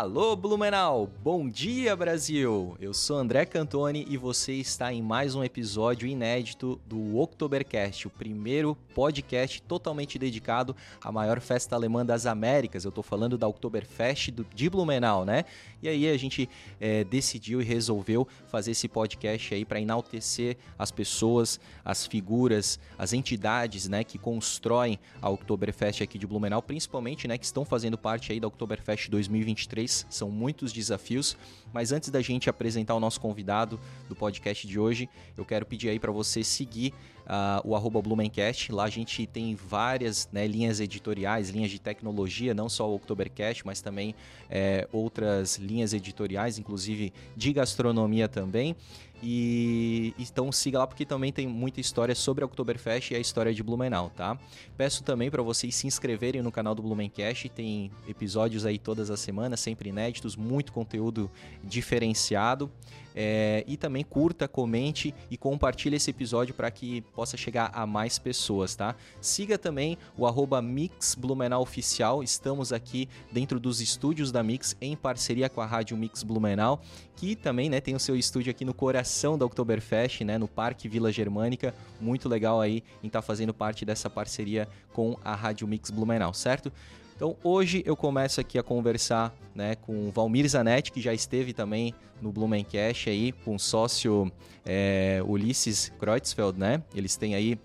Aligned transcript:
Alô 0.00 0.34
Blumenau, 0.34 1.10
bom 1.22 1.46
dia 1.46 1.94
Brasil! 1.94 2.74
Eu 2.80 2.94
sou 2.94 3.18
André 3.18 3.44
Cantoni 3.44 4.06
e 4.08 4.16
você 4.16 4.54
está 4.54 4.90
em 4.90 5.02
mais 5.02 5.34
um 5.34 5.44
episódio 5.44 6.08
inédito 6.08 6.80
do 6.86 7.18
Oktobercast, 7.18 8.06
o 8.06 8.10
primeiro 8.10 8.74
podcast 8.94 9.60
totalmente 9.60 10.18
dedicado 10.18 10.74
à 11.04 11.12
maior 11.12 11.38
festa 11.38 11.76
alemã 11.76 12.04
das 12.04 12.24
Américas. 12.24 12.82
Eu 12.82 12.88
estou 12.88 13.04
falando 13.04 13.36
da 13.36 13.46
Oktoberfest 13.46 14.30
de 14.54 14.70
Blumenau, 14.70 15.26
né? 15.26 15.44
E 15.82 15.88
aí 15.88 16.08
a 16.08 16.16
gente 16.16 16.48
é, 16.80 17.04
decidiu 17.04 17.60
e 17.60 17.64
resolveu 17.64 18.26
fazer 18.48 18.70
esse 18.70 18.88
podcast 18.88 19.54
aí 19.54 19.66
para 19.66 19.82
enaltecer 19.82 20.56
as 20.78 20.90
pessoas, 20.90 21.60
as 21.84 22.06
figuras, 22.06 22.80
as 22.98 23.12
entidades, 23.12 23.86
né, 23.86 24.02
que 24.02 24.16
constroem 24.16 24.98
a 25.20 25.28
Oktoberfest 25.28 26.02
aqui 26.02 26.18
de 26.18 26.26
Blumenau, 26.26 26.62
principalmente, 26.62 27.28
né, 27.28 27.36
que 27.36 27.44
estão 27.44 27.66
fazendo 27.66 27.98
parte 27.98 28.32
aí 28.32 28.40
da 28.40 28.48
Oktoberfest 28.48 29.10
2023. 29.10 29.89
São 30.08 30.30
muitos 30.30 30.72
desafios, 30.72 31.36
mas 31.72 31.92
antes 31.92 32.10
da 32.10 32.20
gente 32.20 32.48
apresentar 32.48 32.94
o 32.94 33.00
nosso 33.00 33.20
convidado 33.20 33.78
do 34.08 34.16
podcast 34.16 34.66
de 34.66 34.78
hoje, 34.78 35.08
eu 35.36 35.44
quero 35.44 35.66
pedir 35.66 35.88
aí 35.88 35.98
para 35.98 36.12
você 36.12 36.42
seguir 36.42 36.92
uh, 37.30 37.98
o 37.98 38.02
Blumencast. 38.02 38.72
Lá 38.72 38.84
a 38.84 38.90
gente 38.90 39.26
tem 39.26 39.54
várias 39.54 40.28
né, 40.32 40.46
linhas 40.46 40.80
editoriais, 40.80 41.50
linhas 41.50 41.70
de 41.70 41.78
tecnologia, 41.78 42.52
não 42.52 42.68
só 42.68 42.88
o 42.90 42.94
Oktobercast, 42.96 43.64
mas 43.64 43.80
também 43.80 44.14
é, 44.48 44.88
outras 44.92 45.56
linhas 45.56 45.92
editoriais, 45.92 46.58
inclusive 46.58 47.12
de 47.36 47.52
gastronomia 47.52 48.28
também. 48.28 48.74
E 49.22 50.14
então 50.18 50.50
siga 50.50 50.78
lá 50.78 50.86
porque 50.86 51.04
também 51.04 51.32
tem 51.32 51.46
muita 51.46 51.80
história 51.80 52.14
sobre 52.14 52.42
a 52.42 52.46
Oktoberfest 52.46 53.10
e 53.10 53.16
a 53.16 53.18
história 53.18 53.52
de 53.52 53.62
Blumenau, 53.62 54.10
tá? 54.10 54.38
Peço 54.76 55.02
também 55.02 55.30
para 55.30 55.42
vocês 55.42 55.74
se 55.74 55.86
inscreverem 55.86 56.42
no 56.42 56.50
canal 56.50 56.74
do 56.74 56.82
Blumencast, 56.82 57.48
tem 57.50 57.90
episódios 58.08 58.64
aí 58.64 58.78
todas 58.78 59.10
as 59.10 59.20
semanas, 59.20 59.60
sempre 59.60 59.90
inéditos, 59.90 60.36
muito 60.36 60.72
conteúdo 60.72 61.30
diferenciado. 61.62 62.70
É, 63.14 63.64
e 63.66 63.76
também 63.76 64.04
curta, 64.04 64.46
comente 64.46 65.14
e 65.30 65.36
compartilhe 65.36 65.96
esse 65.96 66.10
episódio 66.10 66.54
para 66.54 66.70
que 66.70 67.00
possa 67.14 67.36
chegar 67.36 67.70
a 67.74 67.86
mais 67.86 68.18
pessoas, 68.18 68.74
tá? 68.74 68.94
Siga 69.20 69.58
também 69.58 69.98
o 70.16 70.26
arroba 70.26 70.62
Mix 70.62 71.14
Blumenau 71.14 71.62
Oficial. 71.62 72.22
Estamos 72.22 72.72
aqui 72.72 73.08
dentro 73.32 73.58
dos 73.58 73.80
estúdios 73.80 74.30
da 74.30 74.42
Mix 74.42 74.76
em 74.80 74.96
parceria 74.96 75.48
com 75.48 75.60
a 75.60 75.66
Rádio 75.66 75.96
Mix 75.96 76.22
Blumenau, 76.22 76.80
que 77.16 77.34
também 77.36 77.68
né, 77.68 77.80
tem 77.80 77.94
o 77.94 78.00
seu 78.00 78.16
estúdio 78.16 78.50
aqui 78.50 78.64
no 78.64 78.72
coração 78.72 79.36
da 79.36 79.44
Oktoberfest, 79.44 80.22
né, 80.22 80.38
no 80.38 80.48
Parque 80.48 80.88
Vila 80.88 81.12
Germânica. 81.12 81.74
Muito 82.00 82.28
legal 82.28 82.60
aí 82.60 82.82
em 83.02 83.08
estar 83.08 83.20
tá 83.20 83.26
fazendo 83.26 83.52
parte 83.52 83.84
dessa 83.84 84.08
parceria 84.08 84.68
com 84.92 85.18
a 85.24 85.34
Rádio 85.34 85.66
Mix 85.66 85.90
Blumenau, 85.90 86.32
certo? 86.32 86.72
Então 87.20 87.36
hoje 87.44 87.82
eu 87.84 87.94
começo 87.94 88.40
aqui 88.40 88.58
a 88.58 88.62
conversar 88.62 89.30
né, 89.54 89.74
com 89.74 90.08
o 90.08 90.10
Valmir 90.10 90.48
Zanetti, 90.48 90.90
que 90.90 91.02
já 91.02 91.12
esteve 91.12 91.52
também 91.52 91.94
no 92.18 92.32
Blumencast 92.32 93.10
aí, 93.10 93.30
com 93.30 93.56
o 93.56 93.58
sócio 93.58 94.32
é, 94.64 95.22
Ulisses 95.26 95.92
Kreutzfeld, 96.00 96.58
né? 96.58 96.82
Eles 96.94 97.16
têm 97.16 97.34
aí 97.34 97.58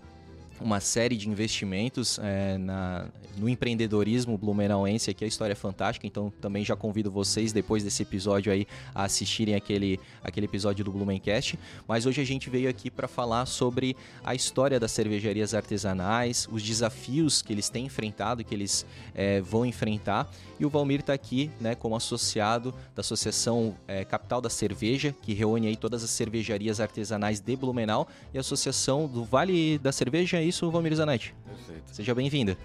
uma 0.60 0.78
série 0.78 1.16
de 1.16 1.30
investimentos 1.30 2.18
é, 2.22 2.58
na, 2.58 3.06
no 3.38 3.48
empreendedorismo 3.48 4.36
blumenauense 4.36 5.10
aqui, 5.10 5.24
a 5.24 5.28
história 5.28 5.52
é 5.52 5.56
fantástica, 5.56 6.06
então 6.06 6.32
também 6.40 6.64
já 6.64 6.74
convido 6.76 7.10
vocês, 7.10 7.52
depois 7.52 7.82
desse 7.84 8.02
episódio 8.02 8.52
aí, 8.52 8.66
a 8.94 9.04
assistirem 9.04 9.54
aquele, 9.54 10.00
aquele 10.22 10.46
episódio 10.46 10.84
do 10.84 10.92
Blumencast, 10.92 11.58
mas 11.86 12.06
hoje 12.06 12.20
a 12.20 12.24
gente 12.24 12.48
veio 12.48 12.68
aqui 12.68 12.90
para 12.90 13.08
falar 13.08 13.46
sobre 13.46 13.96
a 14.24 14.34
história 14.34 14.80
das 14.80 14.92
cervejarias 14.92 15.54
artesanais, 15.54 16.48
os 16.50 16.62
desafios 16.62 17.42
que 17.42 17.52
eles 17.52 17.68
têm 17.68 17.86
enfrentado, 17.86 18.44
que 18.44 18.54
eles 18.54 18.86
é, 19.14 19.40
vão 19.40 19.64
enfrentar, 19.64 20.30
e 20.58 20.64
o 20.64 20.70
Valmir 20.70 21.00
está 21.00 21.12
aqui 21.12 21.50
né, 21.60 21.74
como 21.74 21.94
associado 21.94 22.74
da 22.94 23.00
Associação 23.00 23.76
é, 23.86 24.04
Capital 24.04 24.40
da 24.40 24.48
Cerveja, 24.48 25.14
que 25.22 25.34
reúne 25.34 25.66
aí 25.66 25.76
todas 25.76 26.02
as 26.02 26.10
cervejarias 26.10 26.80
artesanais 26.80 27.40
de 27.40 27.56
Blumenau, 27.56 28.08
e 28.32 28.38
a 28.38 28.40
Associação 28.40 29.06
do 29.06 29.24
Vale 29.24 29.78
da 29.78 29.92
Cerveja 29.92 30.40
isso, 30.40 30.70
Valmir 30.70 30.94
Zanetti. 30.94 31.34
Perfeito. 31.44 31.94
Seja 31.94 32.14
bem-vindo. 32.14 32.56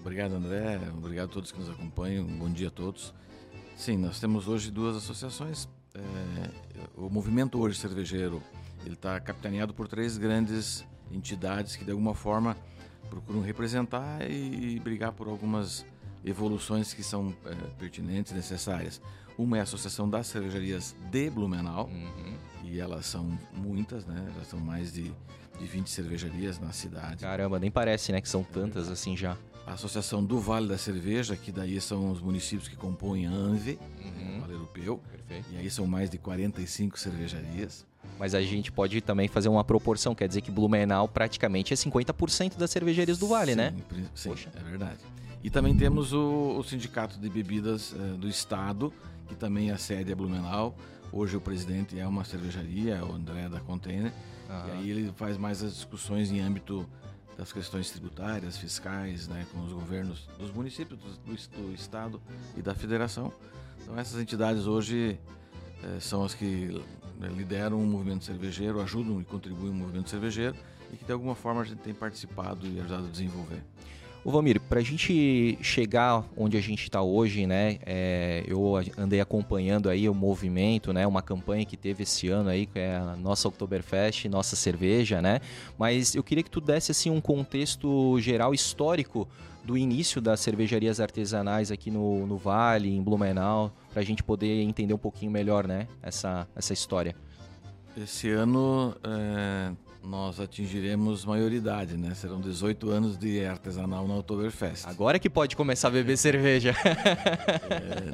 Obrigado, 0.00 0.34
André. 0.34 0.80
Obrigado 0.96 1.26
a 1.26 1.32
todos 1.32 1.52
que 1.52 1.58
nos 1.58 1.68
acompanham. 1.68 2.24
Bom 2.26 2.50
dia 2.50 2.68
a 2.68 2.70
todos. 2.70 3.12
Sim, 3.76 3.98
nós 3.98 4.18
temos 4.18 4.48
hoje 4.48 4.70
duas 4.70 4.96
associações. 4.96 5.68
É, 5.94 6.50
o 6.96 7.08
movimento 7.08 7.58
hoje 7.60 7.78
cervejeiro 7.78 8.42
ele 8.84 8.94
está 8.94 9.18
capitaneado 9.20 9.74
por 9.74 9.88
três 9.88 10.16
grandes 10.16 10.86
entidades 11.10 11.76
que 11.76 11.84
de 11.84 11.90
alguma 11.90 12.14
forma 12.14 12.56
procuram 13.10 13.40
representar 13.40 14.30
e 14.30 14.78
brigar 14.80 15.12
por 15.12 15.28
algumas 15.28 15.84
evoluções 16.24 16.92
que 16.92 17.02
são 17.02 17.34
é, 17.44 17.54
pertinentes, 17.78 18.32
necessárias. 18.32 19.00
Uma 19.36 19.58
é 19.58 19.60
a 19.60 19.62
Associação 19.62 20.08
das 20.08 20.26
Cervejarias 20.26 20.96
de 21.10 21.30
Blumenau, 21.30 21.86
uhum. 21.86 22.36
e 22.64 22.80
elas 22.80 23.06
são 23.06 23.38
muitas, 23.54 24.04
né? 24.04 24.32
Já 24.36 24.44
são 24.44 24.58
mais 24.58 24.92
de 24.92 25.14
de 25.58 25.66
20 25.66 25.90
cervejarias 25.90 26.58
na 26.58 26.72
cidade. 26.72 27.24
Caramba, 27.24 27.58
nem 27.58 27.70
parece, 27.70 28.12
né, 28.12 28.20
que 28.20 28.28
são 28.28 28.42
tantas 28.44 28.88
assim 28.88 29.16
já. 29.16 29.36
A 29.68 29.74
Associação 29.74 30.24
do 30.24 30.40
Vale 30.40 30.66
da 30.66 30.78
Cerveja, 30.78 31.36
que 31.36 31.52
daí 31.52 31.78
são 31.78 32.10
os 32.10 32.22
municípios 32.22 32.66
que 32.68 32.74
compõem 32.74 33.26
a 33.26 33.30
ANVE, 33.30 33.78
uhum. 34.02 34.38
o 34.38 34.40
Vale 34.40 34.52
Europeu. 34.54 35.00
Perfeito. 35.10 35.46
E 35.52 35.58
aí 35.58 35.70
são 35.70 35.86
mais 35.86 36.08
de 36.08 36.16
45 36.16 36.98
cervejarias. 36.98 37.86
Mas 38.18 38.34
a 38.34 38.40
gente 38.40 38.72
pode 38.72 39.02
também 39.02 39.28
fazer 39.28 39.50
uma 39.50 39.62
proporção, 39.62 40.14
quer 40.14 40.26
dizer 40.26 40.40
que 40.40 40.50
Blumenau 40.50 41.06
praticamente 41.06 41.74
é 41.74 41.76
50% 41.76 42.56
das 42.56 42.70
cervejarias 42.70 43.18
do 43.18 43.26
Vale, 43.26 43.52
sim, 43.52 43.56
né? 43.58 43.74
Sim, 44.14 44.30
Poxa. 44.30 44.50
é 44.54 44.62
verdade. 44.62 45.00
E 45.44 45.50
também 45.50 45.76
temos 45.76 46.14
o, 46.14 46.56
o 46.58 46.64
Sindicato 46.64 47.18
de 47.18 47.28
Bebidas 47.28 47.92
uh, 47.92 48.16
do 48.16 48.26
Estado, 48.26 48.90
que 49.28 49.34
também 49.34 49.68
é 49.68 49.74
a 49.74 49.78
sede 49.78 50.10
é 50.10 50.14
Blumenau. 50.14 50.74
Hoje 51.12 51.36
o 51.36 51.40
presidente 51.42 51.98
é 51.98 52.06
uma 52.06 52.24
cervejaria, 52.24 53.04
o 53.04 53.12
André 53.12 53.50
da 53.50 53.60
Container. 53.60 54.12
Uhum. 54.48 54.68
E 54.68 54.70
aí 54.70 54.90
ele 54.90 55.12
faz 55.14 55.36
mais 55.36 55.62
as 55.62 55.74
discussões 55.74 56.32
em 56.32 56.40
âmbito 56.40 56.88
das 57.38 57.52
questões 57.52 57.88
tributárias, 57.92 58.58
fiscais, 58.58 59.28
né, 59.28 59.46
com 59.52 59.64
os 59.64 59.72
governos 59.72 60.28
dos 60.36 60.50
municípios, 60.50 60.98
do, 60.98 61.62
do 61.62 61.72
estado 61.72 62.20
e 62.56 62.60
da 62.60 62.74
federação. 62.74 63.32
Então 63.80 63.96
essas 63.96 64.20
entidades 64.20 64.66
hoje 64.66 65.18
é, 65.84 66.00
são 66.00 66.24
as 66.24 66.34
que 66.34 66.84
né, 67.16 67.28
lideram 67.28 67.80
o 67.80 67.86
movimento 67.86 68.24
cervejeiro, 68.24 68.80
ajudam 68.80 69.20
e 69.20 69.24
contribuem 69.24 69.72
no 69.72 69.78
movimento 69.78 70.10
cervejeiro 70.10 70.56
e 70.92 70.96
que 70.96 71.04
de 71.04 71.12
alguma 71.12 71.36
forma 71.36 71.60
a 71.60 71.64
gente 71.64 71.78
tem 71.78 71.94
participado 71.94 72.66
e 72.66 72.80
ajudado 72.80 73.06
a 73.06 73.10
desenvolver. 73.10 73.62
Ô 74.28 74.30
Valmir, 74.30 74.60
para 74.60 74.78
a 74.78 74.82
gente 74.82 75.58
chegar 75.62 76.22
onde 76.36 76.58
a 76.58 76.60
gente 76.60 76.82
está 76.82 77.00
hoje, 77.00 77.46
né? 77.46 77.78
É, 77.86 78.44
eu 78.46 78.74
andei 78.98 79.22
acompanhando 79.22 79.88
aí 79.88 80.06
o 80.06 80.12
movimento, 80.12 80.92
né? 80.92 81.06
Uma 81.06 81.22
campanha 81.22 81.64
que 81.64 81.78
teve 81.78 82.02
esse 82.02 82.28
ano 82.28 82.50
aí, 82.50 82.66
que 82.66 82.78
é 82.78 82.96
a 82.96 83.16
nossa 83.16 83.48
Oktoberfest, 83.48 84.28
nossa 84.28 84.54
cerveja, 84.54 85.22
né? 85.22 85.40
Mas 85.78 86.14
eu 86.14 86.22
queria 86.22 86.44
que 86.44 86.50
tu 86.50 86.60
desse 86.60 86.90
assim 86.90 87.08
um 87.08 87.22
contexto 87.22 88.20
geral 88.20 88.52
histórico 88.52 89.26
do 89.64 89.78
início 89.78 90.20
das 90.20 90.40
cervejarias 90.40 91.00
artesanais 91.00 91.72
aqui 91.72 91.90
no, 91.90 92.26
no 92.26 92.36
Vale, 92.36 92.94
em 92.94 93.02
Blumenau, 93.02 93.72
para 93.90 94.02
a 94.02 94.04
gente 94.04 94.22
poder 94.22 94.60
entender 94.60 94.92
um 94.92 94.98
pouquinho 94.98 95.32
melhor, 95.32 95.66
né? 95.66 95.88
Essa, 96.02 96.46
essa 96.54 96.74
história. 96.74 97.16
Esse 97.96 98.28
ano 98.28 98.94
é, 99.02 99.72
nós 100.02 100.40
atingiremos 100.40 101.24
maioridade, 101.24 101.96
né? 101.96 102.14
Serão 102.14 102.40
18 102.40 102.90
anos 102.90 103.18
de 103.18 103.44
artesanal 103.44 104.06
na 104.06 104.16
Oktoberfest. 104.16 104.86
Agora 104.86 105.18
que 105.18 105.28
pode 105.28 105.56
começar 105.56 105.88
a 105.88 105.90
beber 105.90 106.16
cerveja. 106.16 106.74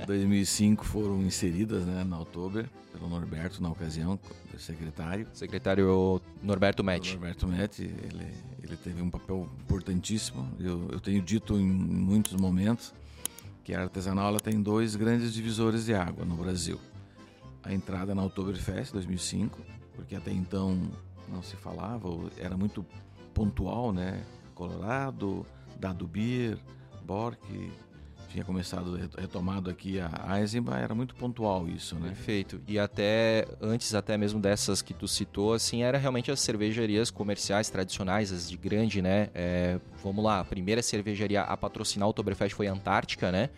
é, 0.00 0.04
2005 0.06 0.84
foram 0.84 1.22
inseridas 1.22 1.84
né, 1.84 2.04
na 2.04 2.20
Oktober, 2.20 2.68
pelo 2.92 3.08
Norberto 3.08 3.62
na 3.62 3.70
ocasião, 3.70 4.18
secretário. 4.58 5.26
Secretário 5.32 6.20
Norberto 6.42 6.82
Metti. 6.82 7.12
Norberto 7.12 7.46
Metti, 7.46 7.82
ele, 7.82 8.26
ele 8.62 8.76
teve 8.76 9.02
um 9.02 9.10
papel 9.10 9.48
importantíssimo. 9.62 10.48
Eu, 10.58 10.88
eu 10.90 11.00
tenho 11.00 11.22
dito 11.22 11.58
em 11.58 11.66
muitos 11.66 12.34
momentos 12.34 12.92
que 13.62 13.74
a 13.74 13.82
artesanal 13.82 14.28
ela 14.28 14.40
tem 14.40 14.60
dois 14.60 14.94
grandes 14.96 15.32
divisores 15.32 15.86
de 15.86 15.94
água 15.94 16.24
no 16.24 16.36
Brasil. 16.36 16.78
A 17.62 17.72
entrada 17.72 18.14
na 18.14 18.22
Oktoberfest 18.24 18.92
2005, 18.92 19.58
porque 19.96 20.14
até 20.14 20.30
então 20.30 20.78
não 21.34 21.42
se 21.42 21.56
falava, 21.56 22.08
era 22.38 22.56
muito 22.56 22.86
pontual, 23.34 23.92
né? 23.92 24.22
Colorado, 24.54 25.44
Dado 25.78 26.06
Beer, 26.06 26.56
Bork, 27.04 27.40
tinha 28.34 28.44
começado 28.44 28.98
retomado 29.16 29.70
aqui 29.70 30.00
a 30.00 30.40
Eisenbach, 30.40 30.82
era 30.82 30.94
muito 30.94 31.14
pontual 31.14 31.68
isso, 31.68 31.94
né? 31.96 32.08
Perfeito. 32.08 32.60
E 32.66 32.78
até 32.78 33.46
antes 33.60 33.94
até 33.94 34.18
mesmo 34.18 34.40
dessas 34.40 34.82
que 34.82 34.92
tu 34.92 35.06
citou, 35.06 35.52
assim, 35.52 35.84
era 35.84 35.98
realmente 35.98 36.32
as 36.32 36.40
cervejarias 36.40 37.10
comerciais 37.12 37.70
tradicionais, 37.70 38.32
as 38.32 38.48
de 38.48 38.56
grande, 38.56 39.00
né? 39.00 39.30
É, 39.34 39.78
vamos 40.02 40.24
lá, 40.24 40.40
a 40.40 40.44
primeira 40.44 40.82
cervejaria 40.82 41.42
a 41.42 41.56
patrocinar 41.56 42.08
o 42.08 42.10
Oktoberfest 42.10 42.54
foi 42.54 42.66
a 42.66 42.72
Antártica, 42.72 43.30
né? 43.30 43.50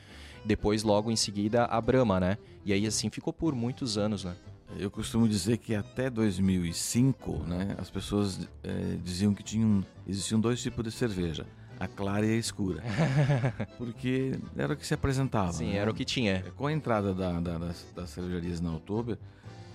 Depois, 0.44 0.82
logo 0.82 1.10
em 1.10 1.16
seguida, 1.16 1.64
a 1.64 1.80
Brahma, 1.80 2.20
né? 2.20 2.38
E 2.64 2.72
aí, 2.72 2.86
assim, 2.86 3.08
ficou 3.08 3.32
por 3.32 3.54
muitos 3.54 3.96
anos, 3.96 4.24
né? 4.24 4.36
Eu 4.78 4.90
costumo 4.90 5.28
dizer 5.28 5.58
que 5.58 5.74
até 5.74 6.10
2005, 6.10 7.44
né, 7.46 7.74
as 7.78 7.90
pessoas 7.90 8.48
é, 8.62 8.96
diziam 9.02 9.34
que 9.34 9.42
tinham, 9.42 9.84
existiam 10.06 10.40
dois 10.40 10.60
tipos 10.60 10.84
de 10.84 10.90
cerveja: 10.90 11.46
a 11.78 11.86
clara 11.86 12.26
e 12.26 12.32
a 12.32 12.36
escura. 12.36 12.82
Porque 13.78 14.38
era 14.56 14.74
o 14.74 14.76
que 14.76 14.86
se 14.86 14.94
apresentava. 14.94 15.52
Sim, 15.52 15.70
né? 15.70 15.76
era 15.76 15.90
o 15.90 15.94
que 15.94 16.04
tinha. 16.04 16.44
Com 16.56 16.66
a 16.66 16.72
entrada 16.72 17.14
da, 17.14 17.40
da, 17.40 17.58
das, 17.58 17.86
das, 17.94 18.10
cervejarias 18.10 18.60
na 18.60 18.74
Oktober, 18.74 19.18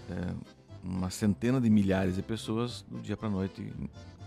é, 0.10 0.34
uma 0.84 1.10
centena 1.10 1.60
de 1.60 1.70
milhares 1.70 2.16
de 2.16 2.22
pessoas, 2.22 2.86
do 2.90 3.00
dia 3.00 3.18
para 3.18 3.30
noite, 3.30 3.72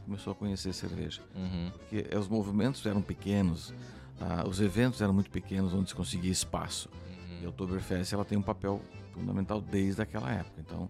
começou 0.05 0.33
a 0.33 0.35
conhecer 0.37 0.73
cerveja. 0.73 1.23
Uhum. 1.35 1.71
Porque 1.73 2.17
os 2.17 2.29
movimentos 2.29 2.85
eram 2.87 3.03
pequenos, 3.03 3.73
ah, 4.21 4.45
os 4.47 4.61
eventos 4.61 5.01
eram 5.01 5.13
muito 5.13 5.31
pequenos, 5.31 5.73
onde 5.73 5.89
se 5.89 5.95
conseguia 5.95 6.31
espaço. 6.31 6.89
Uhum. 7.09 7.43
E 7.43 7.47
a 7.47 7.49
Oktoberfest 7.49 8.13
ela 8.13 8.25
tem 8.25 8.39
um 8.39 8.43
papel 8.43 8.81
fundamental 9.15 9.61
desde 9.61 10.03
aquela 10.03 10.31
época. 10.31 10.61
Então, 10.61 10.89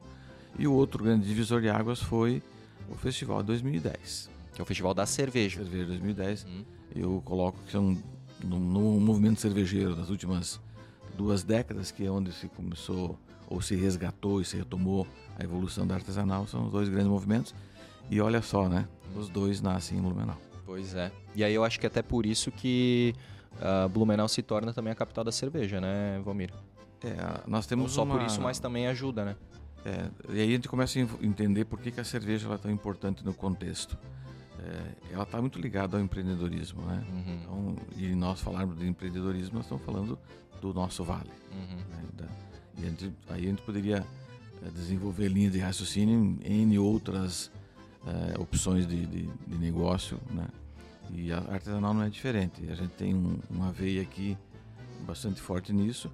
e 0.59 0.67
o 0.67 0.73
outro 0.73 1.03
grande 1.03 1.27
divisor 1.27 1.61
de 1.61 1.69
águas 1.69 2.01
foi 2.01 2.43
o 2.89 2.95
Festival 2.95 3.41
de 3.41 3.49
2010. 3.49 4.31
Que 4.53 4.61
é 4.61 4.63
o 4.63 4.67
Festival 4.67 4.95
da 4.95 5.07
Cerveja. 5.07 5.63
Cerveja 5.63 5.87
2010. 5.87 6.45
Uhum. 6.45 6.65
Eu 6.95 7.23
coloco 7.25 7.59
que 7.65 7.73
são 7.73 7.97
no, 8.43 8.59
no, 8.59 9.01
movimento 9.01 9.41
cervejeiro 9.41 9.97
das 9.97 10.11
últimas 10.11 10.61
duas 11.17 11.43
décadas, 11.43 11.91
que 11.91 12.05
é 12.05 12.11
onde 12.11 12.33
se 12.33 12.49
começou 12.49 13.19
ou 13.49 13.61
se 13.61 13.75
resgatou 13.75 14.41
e 14.41 14.45
se 14.45 14.57
retomou 14.57 15.07
a 15.39 15.45
evolução 15.45 15.87
da 15.87 15.95
artesanal, 15.95 16.47
são 16.47 16.67
os 16.67 16.73
dois 16.73 16.89
grandes 16.89 17.09
movimentos. 17.09 17.55
E 18.11 18.21
olha 18.21 18.43
só, 18.43 18.69
né? 18.69 18.87
Os 19.17 19.29
dois 19.29 19.61
nascem 19.61 19.99
em 19.99 20.01
Blumenau. 20.03 20.39
Pois 20.65 20.95
é. 20.95 21.11
E 21.35 21.43
aí 21.43 21.55
eu 21.55 21.65
acho 21.65 21.79
que 21.79 21.87
é 21.87 21.89
até 21.89 22.03
por 22.03 22.27
isso 22.27 22.51
que 22.51 23.15
uh, 23.55 23.89
Blumenau 23.89 24.29
se 24.29 24.43
torna 24.43 24.73
também 24.73 24.93
a 24.93 24.97
capital 24.97 25.25
da 25.25 25.33
cerveja, 25.33 25.81
né, 25.81 26.21
Valmir? 26.25 26.53
É, 27.05 27.43
nós 27.47 27.67
temos 27.67 27.85
Não 27.85 27.91
só 27.91 28.03
uma... 28.03 28.17
por 28.17 28.25
isso, 28.25 28.41
mas 28.41 28.59
também 28.59 28.87
ajuda, 28.87 29.25
né? 29.25 29.37
É, 29.85 30.09
e 30.31 30.41
aí 30.41 30.49
a 30.49 30.53
gente 30.53 30.69
começa 30.69 30.99
a 30.99 31.03
entender 31.25 31.67
por 31.67 31.79
que, 31.79 31.91
que 31.91 32.01
a 32.01 32.05
cerveja 32.05 32.47
ela 32.47 32.55
é 32.55 32.59
tão 32.59 32.71
importante 32.71 33.23
no 33.23 33.35
contexto. 33.35 33.99
É, 34.59 35.13
ela 35.13 35.25
está 35.25 35.39
muito 35.41 35.61
ligada 35.61 35.99
ao 35.99 36.03
empreendedorismo, 36.03 36.81
né? 36.83 37.05
Uhum. 37.13 37.35
Então, 37.35 37.77
e 37.99 38.15
nós 38.15 38.41
falarmos 38.41 38.79
de 38.79 38.87
empreendedorismo, 38.87 39.57
nós 39.57 39.67
estamos 39.67 39.85
falando 39.85 40.19
do 40.63 40.73
nosso 40.73 41.05
vale. 41.05 41.31
Uhum. 41.53 41.77
Né? 41.77 42.05
Da, 42.15 42.27
e 42.79 42.87
a 42.87 42.89
gente, 42.89 43.13
aí 43.29 43.45
a 43.45 43.49
gente 43.49 43.61
poderia 43.61 44.07
é, 44.65 44.71
desenvolver 44.71 45.29
linhas 45.29 45.53
de 45.53 45.59
raciocínio 45.59 46.39
em 46.43 46.63
N 46.63 46.79
outras 46.79 47.51
é, 48.07 48.41
opções 48.41 48.87
de, 48.87 49.05
de, 49.05 49.27
de, 49.27 49.59
negócio, 49.59 50.19
né? 50.31 50.49
E 51.11 51.31
a 51.31 51.39
artesanal 51.39 51.93
não 51.93 52.03
é 52.03 52.09
diferente. 52.09 52.67
A 52.71 52.75
gente 52.75 52.93
tem 52.93 53.15
um, 53.15 53.39
uma 53.51 53.71
veia 53.71 54.01
aqui 54.01 54.39
bastante 55.07 55.43
forte 55.43 55.71
nisso 55.71 56.11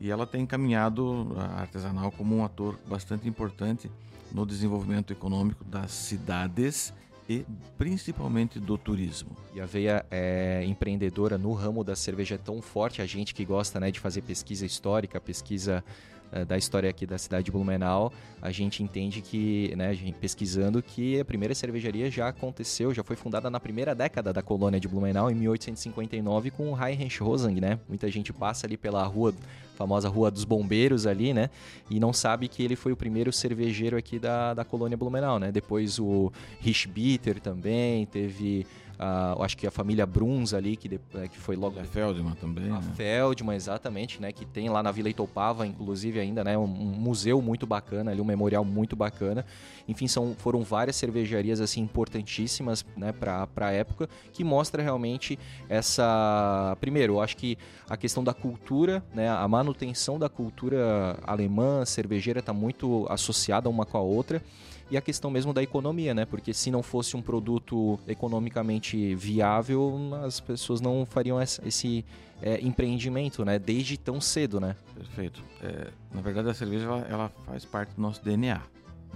e 0.00 0.10
ela 0.10 0.26
tem 0.26 0.42
encaminhado 0.42 1.34
a 1.36 1.60
artesanal 1.60 2.10
como 2.12 2.36
um 2.36 2.44
ator 2.44 2.78
bastante 2.88 3.28
importante 3.28 3.90
no 4.32 4.44
desenvolvimento 4.44 5.12
econômico 5.12 5.64
das 5.64 5.90
cidades 5.90 6.92
e 7.28 7.44
principalmente 7.76 8.58
do 8.58 8.78
turismo. 8.78 9.36
E 9.54 9.60
a 9.60 9.66
veia 9.66 10.04
é, 10.10 10.64
empreendedora 10.64 11.36
no 11.36 11.52
ramo 11.52 11.84
da 11.84 11.94
cerveja 11.94 12.36
é 12.36 12.38
tão 12.38 12.62
forte, 12.62 13.02
a 13.02 13.06
gente 13.06 13.34
que 13.34 13.44
gosta 13.44 13.78
né, 13.78 13.90
de 13.90 14.00
fazer 14.00 14.22
pesquisa 14.22 14.64
histórica, 14.64 15.20
pesquisa 15.20 15.84
uh, 16.32 16.46
da 16.46 16.56
história 16.56 16.88
aqui 16.88 17.04
da 17.04 17.18
cidade 17.18 17.44
de 17.44 17.50
Blumenau, 17.50 18.10
a 18.40 18.50
gente 18.50 18.82
entende 18.82 19.20
que, 19.20 19.74
né, 19.76 19.94
pesquisando, 20.18 20.82
que 20.82 21.20
a 21.20 21.24
primeira 21.24 21.54
cervejaria 21.54 22.10
já 22.10 22.28
aconteceu, 22.28 22.94
já 22.94 23.04
foi 23.04 23.14
fundada 23.14 23.50
na 23.50 23.60
primeira 23.60 23.94
década 23.94 24.32
da 24.32 24.40
colônia 24.40 24.80
de 24.80 24.88
Blumenau, 24.88 25.30
em 25.30 25.34
1859, 25.34 26.50
com 26.50 26.72
o 26.72 26.82
Heinrich 26.82 27.22
Rosang, 27.22 27.60
né? 27.60 27.78
Muita 27.86 28.10
gente 28.10 28.32
passa 28.32 28.66
ali 28.66 28.78
pela 28.78 29.04
rua 29.04 29.34
famosa 29.78 30.08
Rua 30.08 30.28
dos 30.28 30.44
Bombeiros 30.44 31.06
ali, 31.06 31.32
né? 31.32 31.50
E 31.88 32.00
não 32.00 32.12
sabe 32.12 32.48
que 32.48 32.64
ele 32.64 32.74
foi 32.74 32.90
o 32.90 32.96
primeiro 32.96 33.32
cervejeiro 33.32 33.96
aqui 33.96 34.18
da, 34.18 34.52
da 34.52 34.64
colônia 34.64 34.96
Blumenau, 34.96 35.38
né? 35.38 35.52
Depois 35.52 36.00
o 36.00 36.32
Rich 36.58 36.88
Bitter 36.88 37.40
também, 37.40 38.04
teve 38.06 38.66
Uh, 38.98 39.40
acho 39.44 39.56
que 39.56 39.64
a 39.64 39.70
família 39.70 40.04
Bruns 40.04 40.52
ali, 40.52 40.76
que, 40.76 40.88
de, 40.88 41.00
é, 41.14 41.28
que 41.28 41.38
foi 41.38 41.54
logo. 41.54 41.78
A 41.78 41.84
Feldman 41.84 42.34
também. 42.34 42.68
A 42.68 42.80
né? 42.80 42.92
Feldman, 42.96 43.54
exatamente, 43.54 44.20
né? 44.20 44.32
Que 44.32 44.44
tem 44.44 44.68
lá 44.68 44.82
na 44.82 44.90
Vila 44.90 45.08
Itopava, 45.08 45.64
inclusive, 45.64 46.18
ainda, 46.18 46.42
né? 46.42 46.58
Um, 46.58 46.64
um, 46.64 46.96
museu 46.98 47.40
muito 47.40 47.64
bacana 47.64 48.10
ali, 48.10 48.20
um 48.20 48.24
memorial 48.24 48.64
muito 48.64 48.96
bacana. 48.96 49.46
Enfim, 49.86 50.08
são, 50.08 50.34
foram 50.36 50.62
várias 50.62 50.96
cervejarias 50.96 51.60
assim 51.60 51.80
importantíssimas 51.80 52.84
né, 52.96 53.12
para 53.12 53.48
a 53.56 53.70
época, 53.70 54.08
que 54.32 54.42
mostra 54.42 54.82
realmente 54.82 55.38
essa. 55.68 56.76
Primeiro, 56.80 57.14
eu 57.14 57.20
acho 57.20 57.36
que 57.36 57.56
a 57.88 57.96
questão 57.96 58.24
da 58.24 58.34
cultura, 58.34 59.00
né? 59.14 59.28
A 59.28 59.46
manutenção 59.46 60.18
da 60.18 60.28
cultura 60.28 61.16
alemã, 61.22 61.84
cervejeira, 61.84 62.40
está 62.40 62.52
muito 62.52 63.06
associada 63.08 63.70
uma 63.70 63.86
com 63.86 63.96
a 63.96 64.02
outra 64.02 64.42
e 64.90 64.96
a 64.96 65.00
questão 65.00 65.30
mesmo 65.30 65.52
da 65.52 65.62
economia, 65.62 66.14
né? 66.14 66.24
Porque 66.24 66.54
se 66.54 66.70
não 66.70 66.82
fosse 66.82 67.16
um 67.16 67.22
produto 67.22 67.98
economicamente 68.06 69.14
viável, 69.14 69.98
as 70.24 70.40
pessoas 70.40 70.80
não 70.80 71.04
fariam 71.04 71.40
esse 71.40 72.04
é, 72.40 72.60
empreendimento, 72.60 73.44
né? 73.44 73.58
Desde 73.58 73.98
tão 73.98 74.20
cedo, 74.20 74.58
né? 74.58 74.74
Perfeito. 74.94 75.42
É, 75.62 75.88
na 76.12 76.20
verdade, 76.22 76.48
a 76.48 76.54
cerveja 76.54 76.86
ela, 76.86 77.06
ela, 77.08 77.28
faz 77.44 77.64
parte 77.64 77.94
do 77.94 78.00
nosso 78.00 78.24
DNA. 78.24 78.62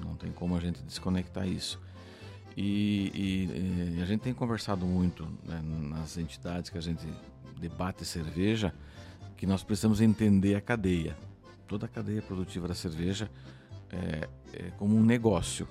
Não 0.04 0.14
tem 0.14 0.30
como 0.30 0.56
a 0.56 0.60
gente 0.60 0.82
desconectar 0.82 1.48
isso. 1.48 1.80
E, 2.54 3.10
e, 3.14 3.98
e 3.98 4.02
a 4.02 4.04
gente 4.04 4.20
tem 4.20 4.34
conversado 4.34 4.84
muito 4.84 5.26
né, 5.42 5.62
nas 5.64 6.18
entidades 6.18 6.68
que 6.68 6.76
a 6.76 6.82
gente 6.82 7.06
debate 7.58 8.04
cerveja, 8.04 8.74
que 9.38 9.46
nós 9.46 9.62
precisamos 9.62 10.02
entender 10.02 10.54
a 10.54 10.60
cadeia. 10.60 11.16
Toda 11.66 11.86
a 11.86 11.88
cadeia 11.88 12.20
produtiva 12.20 12.68
da 12.68 12.74
cerveja 12.74 13.30
é, 13.92 14.28
é, 14.54 14.70
como 14.78 14.96
um 14.96 15.04
negócio 15.04 15.68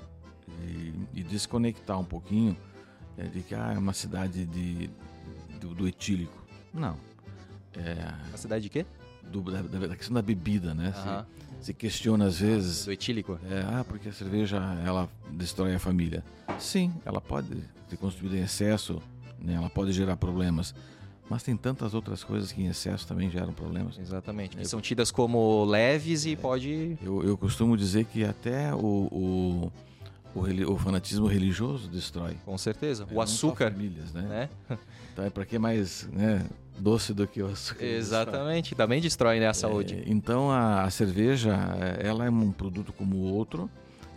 e, 0.64 0.94
e, 1.14 1.24
desconectar 1.24 2.00
um 2.00 2.06
pouquinho 2.06 2.56
é, 3.18 3.24
de 3.24 3.42
que 3.42 3.56
ah, 3.56 3.74
é 3.74 3.78
uma 3.78 3.94
cidade 3.94 4.46
de, 4.46 4.90
do, 5.60 5.74
do 5.74 5.88
etílico. 5.88 6.38
Não. 6.74 6.96
É, 7.76 8.14
a 8.34 8.38
cidade 8.38 8.64
de 8.64 8.70
quê? 8.70 8.86
Do, 9.24 9.42
da, 9.42 9.62
da, 9.62 9.96
questão 9.96 10.14
da 10.14 10.22
bebida, 10.22 10.74
né? 10.74 10.94
Uhum. 10.96 11.26
Se, 11.60 11.66
se, 11.66 11.74
questiona 11.74 12.26
às 12.26 12.40
vezes. 12.40 12.86
Do 12.86 12.92
etílico? 12.92 13.40
É, 13.50 13.62
ah, 13.62 13.86
porque 13.88 14.10
a 14.10 14.14
cerveja 14.14 14.58
ela 14.86 15.10
destrói 15.32 15.74
a 15.74 15.80
família. 15.80 16.24
Sim, 16.60 16.94
ela 17.06 17.22
pode 17.22 17.64
ser 17.88 17.98
consumida 17.98 18.36
em 18.38 18.42
excesso, 18.42 19.02
né? 19.40 19.54
ela 19.54 19.70
pode 19.70 19.92
gerar 19.92 20.18
problemas. 20.18 20.76
Mas 21.32 21.44
tem 21.44 21.56
tantas 21.56 21.94
outras 21.94 22.26
coisas 22.26 22.52
que 22.52 22.62
em 22.62 22.68
excesso 22.68 23.08
também 23.08 23.32
geram 23.32 23.54
problemas. 23.54 23.98
Exatamente. 23.98 24.58
Que 24.58 24.68
são 24.68 24.82
tidas 24.82 25.12
como 25.12 25.64
leves 25.64 26.26
e 26.26 26.34
é, 26.34 26.36
pode. 26.36 26.98
Eu, 27.02 27.24
eu 27.24 27.38
costumo 27.38 27.78
dizer 27.78 28.04
que 28.04 28.26
até 28.26 28.76
o, 28.76 28.78
o, 28.78 29.72
o, 30.36 30.74
o 30.74 30.78
fanatismo 30.78 31.28
religioso 31.28 31.88
destrói. 31.88 32.36
Com 32.44 32.58
certeza. 32.58 33.08
É, 33.10 33.14
o 33.16 33.22
açúcar. 33.22 33.72
Famílias, 33.72 34.12
né? 34.12 34.50
né? 34.68 34.78
Então 35.14 35.26
é 35.26 35.30
para 35.30 35.46
que 35.46 35.58
mais 35.58 36.08
né, 36.12 36.46
doce 36.78 37.14
do 37.14 37.26
que 37.26 37.42
o 37.42 37.48
açúcar? 37.48 37.84
Exatamente. 37.84 38.76
Também 38.76 39.00
destrói 39.00 39.40
né, 39.40 39.48
a 39.48 39.54
saúde. 39.54 40.04
É, 40.06 40.12
então 40.12 40.52
a, 40.52 40.84
a 40.84 40.90
cerveja, 40.90 41.54
é, 41.80 42.08
ela 42.08 42.26
é 42.26 42.30
um 42.30 42.52
produto 42.52 42.92
como 42.92 43.16
o 43.16 43.34
outro. 43.34 43.70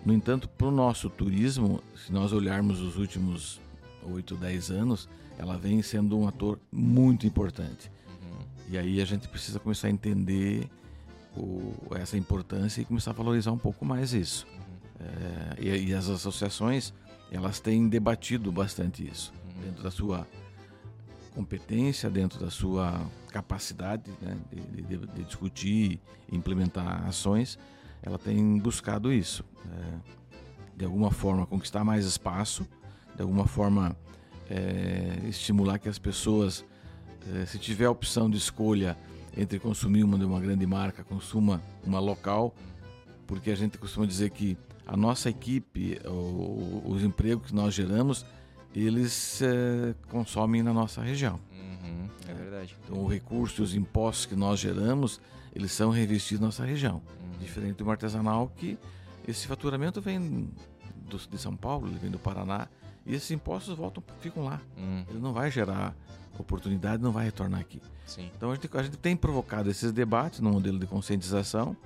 No 0.05 0.13
entanto, 0.13 0.49
para 0.49 0.67
o 0.67 0.73
nosso 0.73 1.09
turismo, 1.09 1.81
se 1.95 2.13
nós 2.13 2.33
olharmos 2.33 2.81
os 2.81 2.97
últimos 2.97 3.61
8, 4.05 4.35
10 4.35 4.71
anos, 4.71 5.09
ela 5.39 5.57
vem 5.57 5.83
sendo 5.83 6.19
um 6.19 6.29
ator 6.29 6.59
muito 6.71 7.27
importante. 7.27 7.91
Uhum. 8.09 8.47
E 8.71 8.79
aí 8.79 9.01
a 9.01 9.05
gente 9.05 9.29
precisa 9.29 9.59
começar 9.59 9.89
a 9.89 9.91
entender 9.91 10.69
o, 11.37 11.75
essa 11.97 12.17
importância 12.17 12.81
e 12.81 12.85
começar 12.85 13.11
a 13.11 13.15
valorizar 13.15 13.53
um 13.53 13.59
pouco 13.59 13.85
mais 13.85 14.13
isso. 14.13 14.47
Uhum. 14.47 15.07
É, 15.07 15.77
e, 15.77 15.89
e, 15.89 15.95
as 15.95 16.09
associações, 16.09 16.93
elas 17.31 17.61
têm 17.61 17.89
debatido 17.89 18.51
bastante 18.53 19.07
isso, 19.07 19.33
uhum. 19.45 19.63
dentro 19.63 19.83
da 19.83 19.91
sua 19.91 20.27
competência, 21.35 22.09
dentro 22.09 22.39
da 22.39 22.51
sua 22.51 23.05
capacidade 23.29 24.09
né, 24.23 24.37
de, 24.53 24.83
de, 24.83 24.97
de, 24.99 25.25
discutir 25.25 26.01
e 26.31 26.37
implementar 26.37 27.05
ações, 27.09 27.59
ela 28.01 28.19
tem 28.19 28.59
buscado 28.59 29.13
isso. 29.13 29.45
É, 29.67 30.25
de 30.77 30.85
alguma 30.85 31.11
forma 31.11 31.47
conquistar 31.47 31.85
mais 31.85 32.05
espaço, 32.05 32.67
de 33.15 33.23
alguma 33.23 33.47
forma 33.47 33.97
é, 34.49 35.19
estimular 35.29 35.79
que 35.79 35.89
as 35.89 35.99
pessoas, 35.99 36.65
é, 37.35 37.47
se 37.47 37.59
tiver 37.59 37.87
a 37.87 37.91
opção 37.91 38.29
de 38.29 38.37
escolha 38.37 38.97
entre 39.37 39.59
consumir 39.59 40.05
uma 40.05 40.19
de 40.19 40.25
uma 40.25 40.41
grande 40.41 40.67
marca, 40.67 41.03
consuma 41.03 41.61
uma 41.85 41.99
local, 41.99 42.55
porque 43.27 43.51
a 43.51 43.57
gente 43.57 43.79
costuma 43.79 44.07
dizer 44.07 44.31
que 44.31 44.57
a 44.87 44.97
nossa 44.97 45.31
equipe, 45.31 45.99
o, 46.05 46.83
os 46.87 47.03
empregos 47.03 47.49
que 47.49 47.55
nós 47.55 47.75
geramos, 47.75 48.25
eles 48.75 49.41
é, 49.43 49.95
consomem 50.09 50.63
na 50.63 50.73
nossa 50.73 51.01
região. 51.01 51.41
Uhum, 51.53 52.09
é 52.29 52.35
verdade. 52.35 52.77
Então, 52.85 53.03
o 53.03 53.07
recurso, 53.07 53.63
os 53.63 53.75
impostos 53.75 54.27
que 54.27 54.37
nós 54.37 54.61
geramos, 54.61 55.21
eles 55.55 55.73
são 55.73 55.91
revestidos 55.91 56.41
na 56.41 56.47
nossa 56.49 56.65
região. 56.65 57.01
Uhum. 57.23 57.39
Diferente 57.39 57.77
do 57.77 57.91
artesanal, 57.91 58.53
que 58.57 58.77
esse 59.27 59.47
faturamento 59.47 60.01
vem 60.01 60.51
do, 61.09 61.17
de 61.17 61.39
São 61.39 61.57
Paulo, 61.57 61.87
ele 61.87 61.99
vem 61.99 62.11
do 62.11 62.19
Paraná, 62.19 62.69
e 63.07 63.15
esses 63.15 63.31
impostos 63.31 63.77
voltam, 63.77 64.03
ficam 64.21 64.45
lá. 64.45 64.61
Hum. 64.79 65.05
Ele 65.09 65.19
não 65.19 65.33
vai 65.33 65.51
gerar 65.51 65.95
oportunidade, 66.39 67.03
não 67.03 67.13
vai 67.13 67.27
retornar 67.27 67.61
aqui. 67.61 67.81
Sim. 68.07 68.31
Então 68.37 68.51
a 68.51 68.55
gente, 68.55 68.69
a 68.73 68.83
gente 68.83 68.97
tem 68.97 69.17
provocado 69.17 69.71
esses 69.71 69.93
debates 69.93 70.41
no 70.41 70.51
modelo 70.51 70.79
de 70.79 70.87
conscientização, 70.87 71.77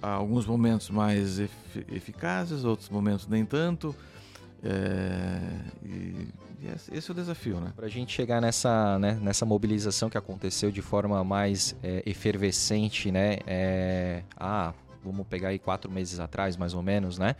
alguns 0.00 0.46
momentos 0.46 0.90
mais 0.90 1.38
eficazes, 1.92 2.64
outros 2.64 2.88
momentos 2.88 3.26
nem 3.26 3.44
tanto. 3.44 3.94
É, 4.62 5.38
e, 5.84 6.28
e 6.60 6.68
esse 6.92 7.10
é 7.10 7.12
o 7.12 7.14
desafio, 7.14 7.60
né? 7.60 7.72
Para 7.76 7.86
a 7.86 7.88
gente 7.88 8.12
chegar 8.12 8.40
nessa, 8.40 8.98
né, 8.98 9.18
nessa 9.20 9.44
mobilização 9.44 10.08
que 10.08 10.16
aconteceu 10.16 10.70
de 10.70 10.82
forma 10.82 11.22
mais 11.22 11.76
é, 11.82 12.02
efervescente, 12.06 13.10
né? 13.10 13.38
É, 13.46 14.22
ah, 14.36 14.72
vamos 15.04 15.26
pegar 15.26 15.48
aí 15.48 15.58
quatro 15.58 15.90
meses 15.90 16.18
atrás, 16.18 16.56
mais 16.56 16.74
ou 16.74 16.82
menos, 16.82 17.18
né? 17.18 17.36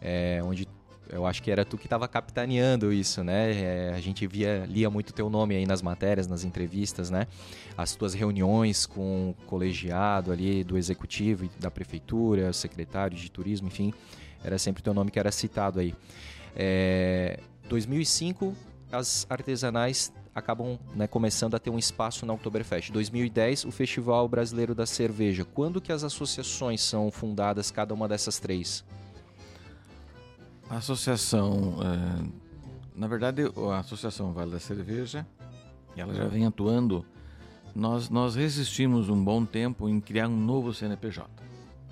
É, 0.00 0.40
onde 0.42 0.66
eu 1.10 1.26
acho 1.26 1.42
que 1.42 1.50
era 1.50 1.64
tu 1.64 1.76
que 1.78 1.86
estava 1.86 2.06
capitaneando 2.08 2.92
isso, 2.92 3.22
né? 3.22 3.52
É, 3.52 3.92
a 3.94 4.00
gente 4.00 4.26
via, 4.26 4.66
lia 4.68 4.90
muito 4.90 5.12
teu 5.12 5.30
nome 5.30 5.54
aí 5.54 5.66
nas 5.66 5.82
matérias, 5.82 6.26
nas 6.26 6.44
entrevistas, 6.44 7.10
né? 7.10 7.26
As 7.76 7.94
tuas 7.94 8.14
reuniões 8.14 8.86
com 8.86 9.30
o 9.30 9.34
colegiado 9.46 10.32
ali 10.32 10.64
do 10.64 10.76
executivo 10.76 11.48
da 11.58 11.70
prefeitura, 11.70 12.52
secretário 12.52 13.16
de 13.16 13.30
turismo, 13.30 13.68
enfim, 13.68 13.92
era 14.42 14.58
sempre 14.58 14.82
teu 14.82 14.94
nome 14.94 15.10
que 15.10 15.18
era 15.18 15.32
citado 15.32 15.80
aí. 15.80 15.94
É, 16.54 17.40
2005, 17.68 18.54
as 18.90 19.26
artesanais 19.28 20.12
acabam 20.34 20.78
né, 20.94 21.06
começando 21.06 21.54
a 21.54 21.58
ter 21.58 21.70
um 21.70 21.78
espaço 21.78 22.26
na 22.26 22.32
Oktoberfest. 22.34 22.92
2010, 22.92 23.64
o 23.64 23.70
Festival 23.70 24.28
Brasileiro 24.28 24.74
da 24.74 24.84
Cerveja. 24.84 25.44
Quando 25.44 25.80
que 25.80 25.90
as 25.90 26.04
associações 26.04 26.82
são 26.82 27.10
fundadas, 27.10 27.70
cada 27.70 27.94
uma 27.94 28.06
dessas 28.06 28.38
três? 28.38 28.84
A 30.68 30.76
associação, 30.76 31.78
é, 31.80 32.28
na 32.94 33.06
verdade, 33.06 33.42
a 33.72 33.78
Associação 33.78 34.32
Vale 34.32 34.50
da 34.50 34.58
Cerveja, 34.58 35.26
ela 35.96 36.12
já 36.14 36.26
vem 36.26 36.44
atuando. 36.44 37.04
Nós, 37.74 38.08
nós 38.08 38.34
resistimos 38.34 39.08
um 39.08 39.22
bom 39.22 39.44
tempo 39.44 39.88
em 39.88 40.00
criar 40.00 40.28
um 40.28 40.36
novo 40.36 40.72
CNPJ. 40.74 41.28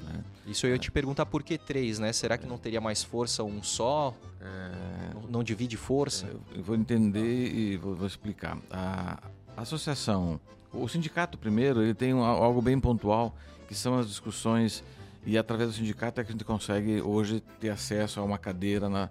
Né? 0.03 0.25
Isso 0.47 0.67
eu 0.67 0.71
ia 0.71 0.79
te 0.79 0.91
perguntar 0.91 1.27
por 1.27 1.43
que 1.43 1.57
três, 1.57 1.99
né? 1.99 2.13
Será 2.13 2.37
que 2.37 2.47
não 2.47 2.59
teria 2.59 2.81
mais 2.81 3.03
força 3.03 3.45
um 3.45 3.63
só? 3.63 4.15
É, 4.41 5.15
não, 5.15 5.23
não, 5.31 5.45
divide 5.45 5.77
força? 5.77 6.27
Eu 6.55 6.63
vou 6.63 6.75
entender 6.75 7.55
e 7.55 7.77
vou, 7.77 7.95
vou 7.95 8.07
explicar. 8.07 8.59
A, 8.71 9.23
associação, 9.57 10.41
o 10.73 10.89
sindicato 10.89 11.39
primeiro, 11.39 11.83
ele 11.83 11.95
tem 11.95 12.13
algo 12.13 12.61
bem 12.61 12.79
pontual, 12.81 13.35
que 13.69 13.75
são 13.75 13.97
as 13.99 14.09
discussões 14.09 14.83
e 15.27 15.39
através 15.39 15.71
do 15.71 15.77
sindicato 15.77 16.21
é 16.21 16.25
que 16.25 16.31
a 16.31 16.33
gente 16.33 16.45
consegue 16.45 17.01
hoje 17.01 17.43
ter 17.59 17.71
acesso 17.71 18.21
a 18.21 18.23
uma 18.23 18.37
cadeira 18.37 18.89
na, 18.89 19.09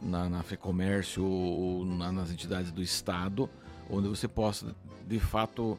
na, 0.00 0.28
na 0.28 0.42
FEComércio 0.42 1.24
ou, 1.24 1.84
na, 1.84 2.12
nas 2.12 2.30
entidades 2.30 2.70
do 2.70 2.82
Estado, 2.82 3.50
onde 3.90 4.08
você 4.08 4.28
possa, 4.28 4.74
de 5.06 5.18
fato, 5.18 5.76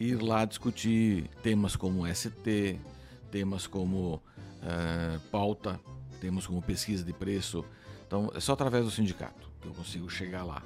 ir 0.00 0.20
lá 0.20 0.44
discutir 0.44 1.30
temas 1.42 1.76
como 1.76 2.04
ST, 2.12 2.80
temas 3.30 3.66
como 3.66 4.20
é, 4.60 5.18
pauta, 5.30 5.78
temas 6.20 6.44
como 6.44 6.60
pesquisa 6.60 7.04
de 7.04 7.12
preço. 7.12 7.64
Então, 8.06 8.32
é 8.34 8.40
só 8.40 8.54
através 8.54 8.84
do 8.84 8.90
sindicato 8.90 9.48
que 9.60 9.68
eu 9.68 9.72
consigo 9.72 10.10
chegar 10.10 10.42
lá. 10.42 10.62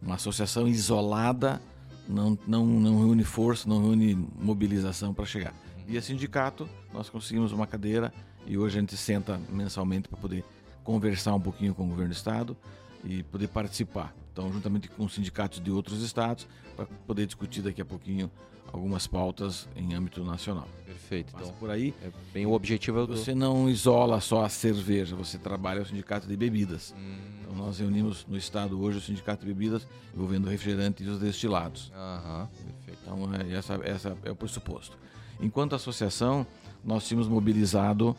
Uma 0.00 0.14
associação 0.14 0.66
isolada 0.66 1.60
não, 2.08 2.38
não, 2.46 2.64
não 2.64 2.98
reúne 2.98 3.24
força, 3.24 3.68
não 3.68 3.82
reúne 3.82 4.14
mobilização 4.14 5.12
para 5.12 5.26
chegar 5.26 5.52
via 5.86 6.02
sindicato, 6.02 6.68
nós 6.92 7.08
conseguimos 7.08 7.52
uma 7.52 7.66
cadeira 7.66 8.12
e 8.44 8.58
hoje 8.58 8.76
a 8.76 8.80
gente 8.80 8.96
senta 8.96 9.40
mensalmente 9.48 10.08
para 10.08 10.18
poder 10.18 10.44
conversar 10.82 11.34
um 11.34 11.40
pouquinho 11.40 11.74
com 11.74 11.84
o 11.84 11.88
governo 11.88 12.12
do 12.12 12.16
estado 12.16 12.56
e 13.04 13.22
poder 13.22 13.48
participar. 13.48 14.14
Então, 14.32 14.52
juntamente 14.52 14.88
com 14.88 15.08
sindicatos 15.08 15.60
de 15.60 15.70
outros 15.70 16.02
estados, 16.02 16.46
para 16.74 16.86
poder 17.06 17.24
discutir 17.24 17.62
daqui 17.62 17.80
a 17.80 17.84
pouquinho 17.84 18.30
algumas 18.72 19.06
pautas 19.06 19.68
em 19.76 19.94
âmbito 19.94 20.24
nacional. 20.24 20.68
Perfeito. 20.84 21.32
Passa 21.32 21.46
então, 21.46 21.56
por 21.58 21.70
aí. 21.70 21.94
É 22.02 22.10
bem 22.34 22.44
o 22.46 22.52
objetivo 22.52 23.00
é 23.00 23.06
Você 23.06 23.34
não 23.34 23.70
isola 23.70 24.20
só 24.20 24.44
a 24.44 24.48
cerveja, 24.48 25.14
você 25.14 25.38
trabalha 25.38 25.82
o 25.82 25.86
sindicato 25.86 26.26
de 26.26 26.36
bebidas. 26.36 26.94
Hum. 26.98 27.16
Então, 27.40 27.54
nós 27.54 27.78
reunimos 27.78 28.26
no 28.26 28.36
estado 28.36 28.80
hoje 28.80 28.98
o 28.98 29.00
sindicato 29.00 29.46
de 29.46 29.54
bebidas 29.54 29.86
envolvendo 30.12 30.48
refrigerante 30.48 31.04
e 31.04 31.08
os 31.08 31.20
destilados. 31.20 31.92
Aham, 31.94 32.48
perfeito. 32.48 33.00
Então, 33.02 33.34
é, 33.34 33.54
essa, 33.54 33.74
essa 33.84 34.18
é 34.24 34.30
o 34.30 34.36
pressuposto. 34.36 34.98
Enquanto 35.40 35.74
associação, 35.74 36.46
nós 36.84 37.06
tínhamos 37.06 37.28
mobilizado 37.28 38.16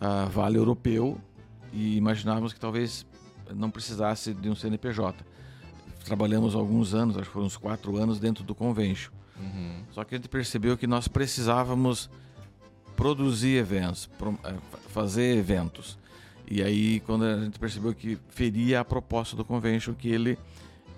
a 0.00 0.24
Vale 0.24 0.56
Europeu 0.56 1.20
e 1.72 1.96
imaginávamos 1.96 2.52
que 2.52 2.60
talvez 2.60 3.06
não 3.54 3.70
precisasse 3.70 4.32
de 4.34 4.48
um 4.48 4.54
CNPJ. 4.54 5.24
Trabalhamos 6.04 6.54
alguns 6.54 6.94
anos, 6.94 7.16
acho 7.16 7.26
que 7.26 7.32
foram 7.32 7.46
uns 7.46 7.56
quatro 7.56 7.96
anos, 7.96 8.18
dentro 8.18 8.44
do 8.44 8.54
convênio. 8.54 9.10
Uhum. 9.38 9.82
Só 9.92 10.04
que 10.04 10.14
a 10.14 10.18
gente 10.18 10.28
percebeu 10.28 10.76
que 10.76 10.86
nós 10.86 11.06
precisávamos 11.06 12.10
produzir 12.96 13.56
eventos, 13.56 14.08
eh, 14.44 14.54
fazer 14.88 15.36
eventos. 15.36 15.98
E 16.50 16.62
aí, 16.62 17.00
quando 17.00 17.24
a 17.24 17.44
gente 17.44 17.58
percebeu 17.58 17.94
que 17.94 18.18
feria 18.28 18.80
a 18.80 18.84
proposta 18.84 19.36
do 19.36 19.44
convention, 19.44 19.92
que 19.92 20.08
ele, 20.08 20.38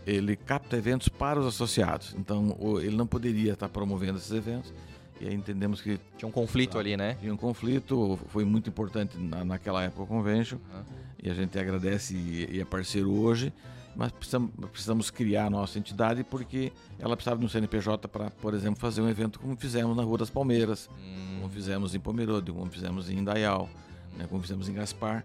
ele 0.07 0.37
capta 0.37 0.76
eventos 0.76 1.09
para 1.09 1.40
os 1.40 1.47
associados. 1.47 2.14
Então, 2.17 2.57
ele 2.81 2.97
não 2.97 3.07
poderia 3.07 3.55
estar 3.55 3.69
promovendo 3.69 4.17
esses 4.17 4.31
eventos 4.31 4.73
e 5.21 5.29
aí 5.29 5.35
entendemos 5.35 5.81
que. 5.83 6.00
Tinha 6.17 6.29
um 6.29 6.33
conflito 6.33 6.79
ali, 6.79 6.97
né? 6.97 7.15
Tinha 7.21 7.33
um 7.33 7.37
conflito, 7.37 8.19
foi 8.29 8.45
muito 8.45 8.71
importante 8.71 9.19
na, 9.19 9.45
naquela 9.45 9.83
época 9.83 10.03
o 10.03 10.07
convention. 10.07 10.57
Uhum. 10.75 10.83
E 11.23 11.31
a 11.31 11.35
gente 11.35 11.59
agradece 11.59 12.15
e, 12.15 12.57
e 12.57 12.61
é 12.61 12.65
parceiro 12.65 13.12
hoje. 13.12 13.53
Mas 13.95 14.12
precisamos, 14.12 14.50
precisamos 14.71 15.11
criar 15.11 15.47
a 15.47 15.50
nossa 15.50 15.79
entidade 15.79 16.25
porque 16.25 16.73
ela 16.99 17.17
precisava 17.17 17.39
de 17.41 17.45
um 17.45 17.49
CNPJ 17.49 18.09
para, 18.09 18.31
por 18.31 18.55
exemplo, 18.55 18.81
fazer 18.81 19.03
um 19.03 19.09
evento 19.09 19.39
como 19.39 19.57
fizemos 19.57 19.97
na 19.97 20.03
Rua 20.03 20.19
das 20.19 20.31
Palmeiras, 20.31 20.89
hum. 20.99 21.41
como 21.41 21.53
fizemos 21.53 21.95
em 21.95 22.00
Pomerode, 22.00 22.53
como 22.53 22.71
fizemos 22.71 23.11
em 23.11 23.19
Indaial, 23.19 23.69
né, 24.17 24.27
como 24.29 24.41
fizemos 24.41 24.69
em 24.69 24.73
Gaspar, 24.73 25.25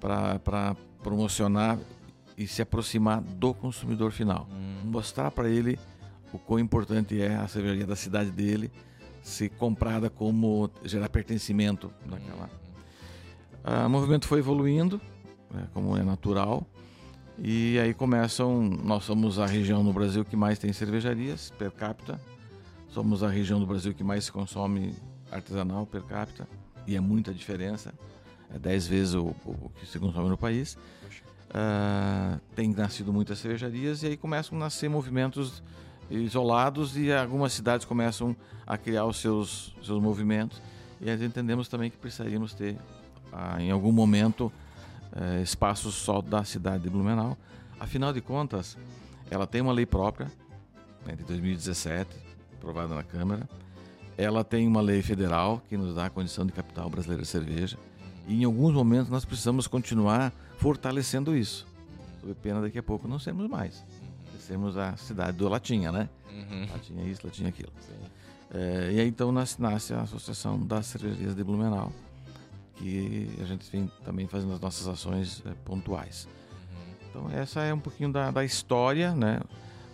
para 0.00 0.76
promocionar 1.02 1.78
e 2.36 2.46
se 2.46 2.60
aproximar 2.60 3.20
do 3.20 3.54
consumidor 3.54 4.10
final. 4.10 4.48
Hum. 4.50 4.90
Mostrar 4.90 5.30
para 5.30 5.48
ele 5.48 5.78
o 6.32 6.38
quão 6.38 6.58
importante 6.58 7.20
é 7.20 7.36
a 7.36 7.46
cervejaria 7.46 7.86
da 7.86 7.96
cidade 7.96 8.32
dele 8.32 8.70
ser 9.22 9.48
comprada 9.50 10.10
como 10.10 10.68
gerar 10.84 11.08
pertencimento 11.08 11.92
naquela. 12.04 12.50
Ah, 13.64 13.86
o 13.86 13.90
movimento 13.90 14.26
foi 14.26 14.40
evoluindo, 14.40 15.00
né, 15.50 15.68
como 15.72 15.96
é 15.96 16.02
natural, 16.02 16.66
e 17.38 17.78
aí 17.78 17.94
começam. 17.94 18.62
Nós 18.62 19.04
somos 19.04 19.38
a 19.38 19.46
região 19.46 19.82
no 19.82 19.92
Brasil 19.92 20.24
que 20.24 20.36
mais 20.36 20.58
tem 20.58 20.72
cervejarias 20.72 21.52
per 21.56 21.70
capita, 21.70 22.20
somos 22.88 23.22
a 23.22 23.28
região 23.28 23.60
do 23.60 23.66
Brasil 23.66 23.94
que 23.94 24.02
mais 24.02 24.24
se 24.24 24.32
consome 24.32 24.94
artesanal 25.30 25.86
per 25.86 26.02
capita, 26.02 26.48
e 26.86 26.96
é 26.96 27.00
muita 27.00 27.32
diferença, 27.32 27.94
é 28.52 28.58
10 28.58 28.86
vezes 28.86 29.14
o, 29.14 29.28
o, 29.46 29.70
que 29.78 29.86
se 29.86 29.98
consome 29.98 30.28
no 30.28 30.36
país. 30.36 30.76
Uh, 31.54 32.40
tem 32.54 32.72
nascido 32.72 33.12
muitas 33.12 33.38
cervejarias 33.38 34.02
e 34.02 34.06
aí 34.06 34.16
começam 34.16 34.56
a 34.56 34.60
nascer 34.60 34.88
movimentos 34.88 35.62
isolados 36.10 36.96
e 36.96 37.12
algumas 37.12 37.52
cidades 37.52 37.86
começam 37.86 38.36
a 38.66 38.76
criar 38.76 39.04
os 39.06 39.18
seus, 39.18 39.74
seus 39.82 40.00
movimentos. 40.00 40.60
E 41.00 41.06
nós 41.06 41.20
entendemos 41.20 41.68
também 41.68 41.90
que 41.90 41.96
precisaríamos 41.96 42.54
ter, 42.54 42.76
ah, 43.32 43.60
em 43.60 43.70
algum 43.70 43.92
momento, 43.92 44.52
eh, 45.14 45.42
espaços 45.42 45.94
só 45.94 46.20
da 46.20 46.44
cidade 46.44 46.84
de 46.84 46.90
Blumenau. 46.90 47.36
Afinal 47.80 48.12
de 48.12 48.20
contas, 48.20 48.76
ela 49.30 49.46
tem 49.46 49.60
uma 49.60 49.72
lei 49.72 49.86
própria, 49.86 50.30
né, 51.04 51.16
de 51.16 51.24
2017, 51.24 52.08
aprovada 52.54 52.94
na 52.94 53.02
Câmara. 53.02 53.48
Ela 54.16 54.44
tem 54.44 54.68
uma 54.68 54.80
lei 54.80 55.02
federal 55.02 55.62
que 55.68 55.76
nos 55.76 55.94
dá 55.94 56.06
a 56.06 56.10
condição 56.10 56.46
de 56.46 56.52
capital 56.52 56.88
brasileira 56.88 57.22
de 57.22 57.28
cerveja. 57.28 57.78
E 58.28 58.42
em 58.42 58.44
alguns 58.44 58.72
momentos 58.72 59.10
nós 59.10 59.24
precisamos 59.24 59.66
continuar 59.66 60.32
fortalecendo 60.58 61.36
isso. 61.36 61.66
Sob 62.20 62.34
pena 62.34 62.60
daqui 62.60 62.78
a 62.78 62.82
pouco 62.82 63.08
não 63.08 63.18
sermos 63.18 63.48
mais 63.48 63.82
sermos 64.42 64.76
a 64.76 64.96
cidade 64.96 65.36
do 65.36 65.48
Latinha, 65.48 65.90
né? 65.92 66.08
Uhum. 66.30 66.66
Latinha 66.70 67.04
isso, 67.04 67.20
Latinha 67.24 67.48
aquilo. 67.48 67.72
É, 68.52 68.92
e 68.92 69.00
aí 69.00 69.08
então 69.08 69.32
nasce, 69.32 69.60
nasce 69.60 69.94
a 69.94 70.02
Associação 70.02 70.58
das 70.58 70.86
Cervejarias 70.86 71.34
de 71.34 71.42
Blumenau, 71.42 71.92
que 72.76 73.30
a 73.40 73.44
gente 73.44 73.70
vem 73.70 73.90
também 74.04 74.26
fazendo 74.26 74.52
as 74.52 74.60
nossas 74.60 74.86
ações 74.86 75.42
é, 75.46 75.54
pontuais. 75.64 76.28
Uhum. 76.52 76.94
Então 77.08 77.30
essa 77.30 77.62
é 77.62 77.72
um 77.72 77.80
pouquinho 77.80 78.12
da, 78.12 78.30
da 78.30 78.44
história, 78.44 79.14
né? 79.14 79.40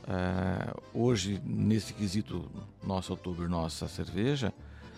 É, 0.09 0.75
hoje, 0.95 1.41
nesse 1.45 1.93
quesito 1.93 2.51
nosso 2.83 3.13
outubro, 3.13 3.49
nossa 3.49 3.87
cerveja, 3.87 4.53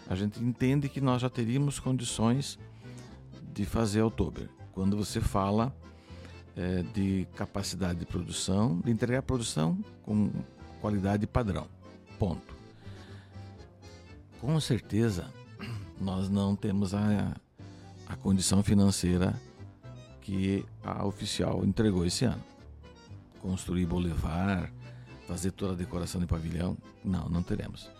a 0.08 0.14
gente 0.14 0.42
entende 0.42 0.88
que 0.88 1.00
nós 1.00 1.20
já 1.20 1.28
teríamos 1.28 1.80
condições 1.80 2.58
de 3.52 3.64
fazer 3.64 4.02
outubro. 4.02 4.48
Quando 4.72 4.96
você 4.96 5.20
fala 5.20 5.74
é, 6.56 6.82
de 6.94 7.26
capacidade 7.34 7.98
de 7.98 8.06
produção, 8.06 8.80
de 8.80 8.90
entregar 8.90 9.20
a 9.20 9.22
produção 9.22 9.78
com 10.02 10.30
qualidade 10.80 11.26
padrão. 11.26 11.66
Ponto. 12.18 12.54
Com 14.40 14.58
certeza, 14.60 15.30
nós 16.00 16.28
não 16.28 16.56
temos 16.56 16.94
a, 16.94 17.36
a 18.06 18.16
condição 18.16 18.62
financeira 18.62 19.34
que 20.20 20.64
a 20.82 21.04
oficial 21.04 21.64
entregou 21.64 22.04
esse 22.04 22.24
ano. 22.24 22.42
Construir 23.40 23.86
boulevard, 23.86 24.72
fazer 25.26 25.50
toda 25.52 25.72
a 25.72 25.76
decoração 25.76 26.20
de 26.20 26.26
pavilhão, 26.26 26.76
não, 27.04 27.28
não 27.28 27.42
teremos. 27.42 27.90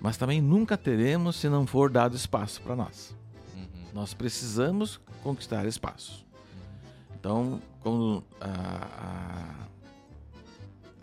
Mas 0.00 0.16
também 0.16 0.40
nunca 0.40 0.76
teremos 0.76 1.36
se 1.36 1.48
não 1.48 1.66
for 1.66 1.90
dado 1.90 2.16
espaço 2.16 2.60
para 2.62 2.74
nós. 2.74 3.14
Uhum. 3.54 3.66
Nós 3.92 4.14
precisamos 4.14 4.98
conquistar 5.22 5.66
espaços. 5.66 6.24
Então, 7.20 7.60
quando 7.80 8.24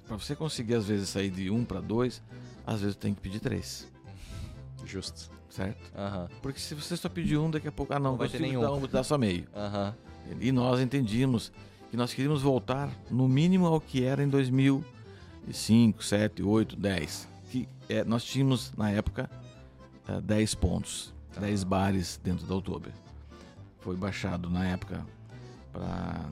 para 0.08 0.18
você 0.18 0.36
conseguir 0.36 0.74
às 0.74 0.88
vezes 0.88 1.10
sair 1.10 1.30
de 1.30 1.52
um 1.52 1.64
para 1.64 1.80
dois, 1.80 2.24
às 2.66 2.82
vezes 2.82 2.96
tem 2.96 3.14
que 3.14 3.22
pedir 3.22 3.40
três. 3.40 3.88
Justo. 4.84 5.30
Certo? 5.50 5.92
Uhum. 5.96 6.28
Porque 6.42 6.60
se 6.60 6.76
você 6.76 6.96
só 6.96 7.10
pedir 7.10 7.38
um, 7.38 7.50
daqui 7.50 7.68
a 7.68 7.72
pouco, 7.72 7.94
ah 7.94 8.00
não, 8.00 8.12
não 8.12 8.18
vai 8.18 8.30
ter 8.30 8.40
nenhum. 8.40 8.62
Dar, 8.62 8.74
um, 8.74 8.88
dar 8.88 9.04
só 9.04 9.18
meio. 9.18 9.48
Uhum. 9.56 10.38
E 10.40 10.52
nós 10.52 10.80
entendíamos 10.80 11.52
que 11.90 11.98
nós 11.98 12.14
queríamos 12.14 12.42
voltar 12.42 12.92
no 13.10 13.28
mínimo 13.28 13.66
ao 13.66 13.80
que 13.80 14.04
era 14.04 14.24
em 14.24 14.28
2005, 14.28 16.04
7, 16.04 16.44
8, 16.44 16.76
10. 16.76 17.28
Que 17.50 17.68
é, 17.90 18.04
nós 18.04 18.24
tínhamos 18.24 18.74
na 18.76 18.92
época 18.92 19.30
é, 20.08 20.22
10 20.22 20.56
pontos, 20.56 21.14
tá. 21.34 21.42
10 21.42 21.64
bares 21.64 22.20
dentro 22.24 22.46
da 22.46 22.54
Outubro. 22.54 22.92
Foi 23.80 23.96
baixado 23.96 24.50
na 24.50 24.68
época 24.68 25.06
para 25.78 26.26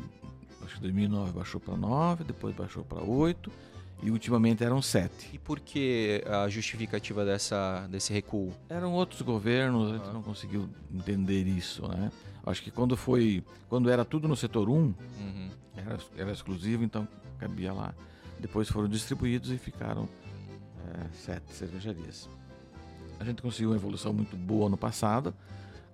acho 0.63 0.75
que 0.75 0.81
2009 0.81 1.31
baixou 1.31 1.61
para 1.61 1.77
9, 1.77 2.23
depois 2.23 2.55
baixou 2.55 2.83
para 2.83 3.03
8 3.03 3.51
e 4.01 4.09
ultimamente 4.09 4.63
eram 4.63 4.81
7. 4.81 5.29
E 5.33 5.37
por 5.37 5.59
que 5.59 6.23
a 6.25 6.49
justificativa 6.49 7.23
dessa, 7.23 7.87
desse 7.87 8.11
recuo? 8.11 8.51
Eram 8.67 8.93
outros 8.93 9.21
governos, 9.21 9.91
a 9.91 9.97
gente 9.97 10.13
não 10.13 10.23
conseguiu 10.23 10.67
entender 10.93 11.43
isso, 11.43 11.87
né? 11.87 12.11
Acho 12.45 12.61
que 12.61 12.71
quando 12.71 12.97
foi, 12.97 13.43
quando 13.69 13.89
era 13.89 14.03
tudo 14.03 14.27
no 14.27 14.35
setor 14.35 14.69
1, 14.69 14.73
uhum. 14.73 15.49
era, 15.75 15.97
era 16.17 16.31
exclusivo, 16.31 16.83
então 16.83 17.07
cabia 17.39 17.73
lá. 17.73 17.93
Depois 18.39 18.67
foram 18.67 18.87
distribuídos 18.87 19.51
e 19.51 19.57
ficaram 19.57 20.07
é, 20.93 21.07
sete 21.13 21.51
cervejarias. 21.53 22.29
A 23.19 23.23
gente 23.23 23.41
conseguiu 23.41 23.69
uma 23.69 23.75
evolução 23.75 24.13
muito 24.13 24.35
boa 24.35 24.69
no 24.69 24.77
passado, 24.77 25.33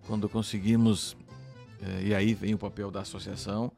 quando 0.08 0.28
conseguimos, 0.28 1.16
e 2.04 2.14
aí 2.14 2.34
vem 2.34 2.54
o 2.54 2.58
papel 2.58 2.92
da 2.92 3.02
associação, 3.02 3.72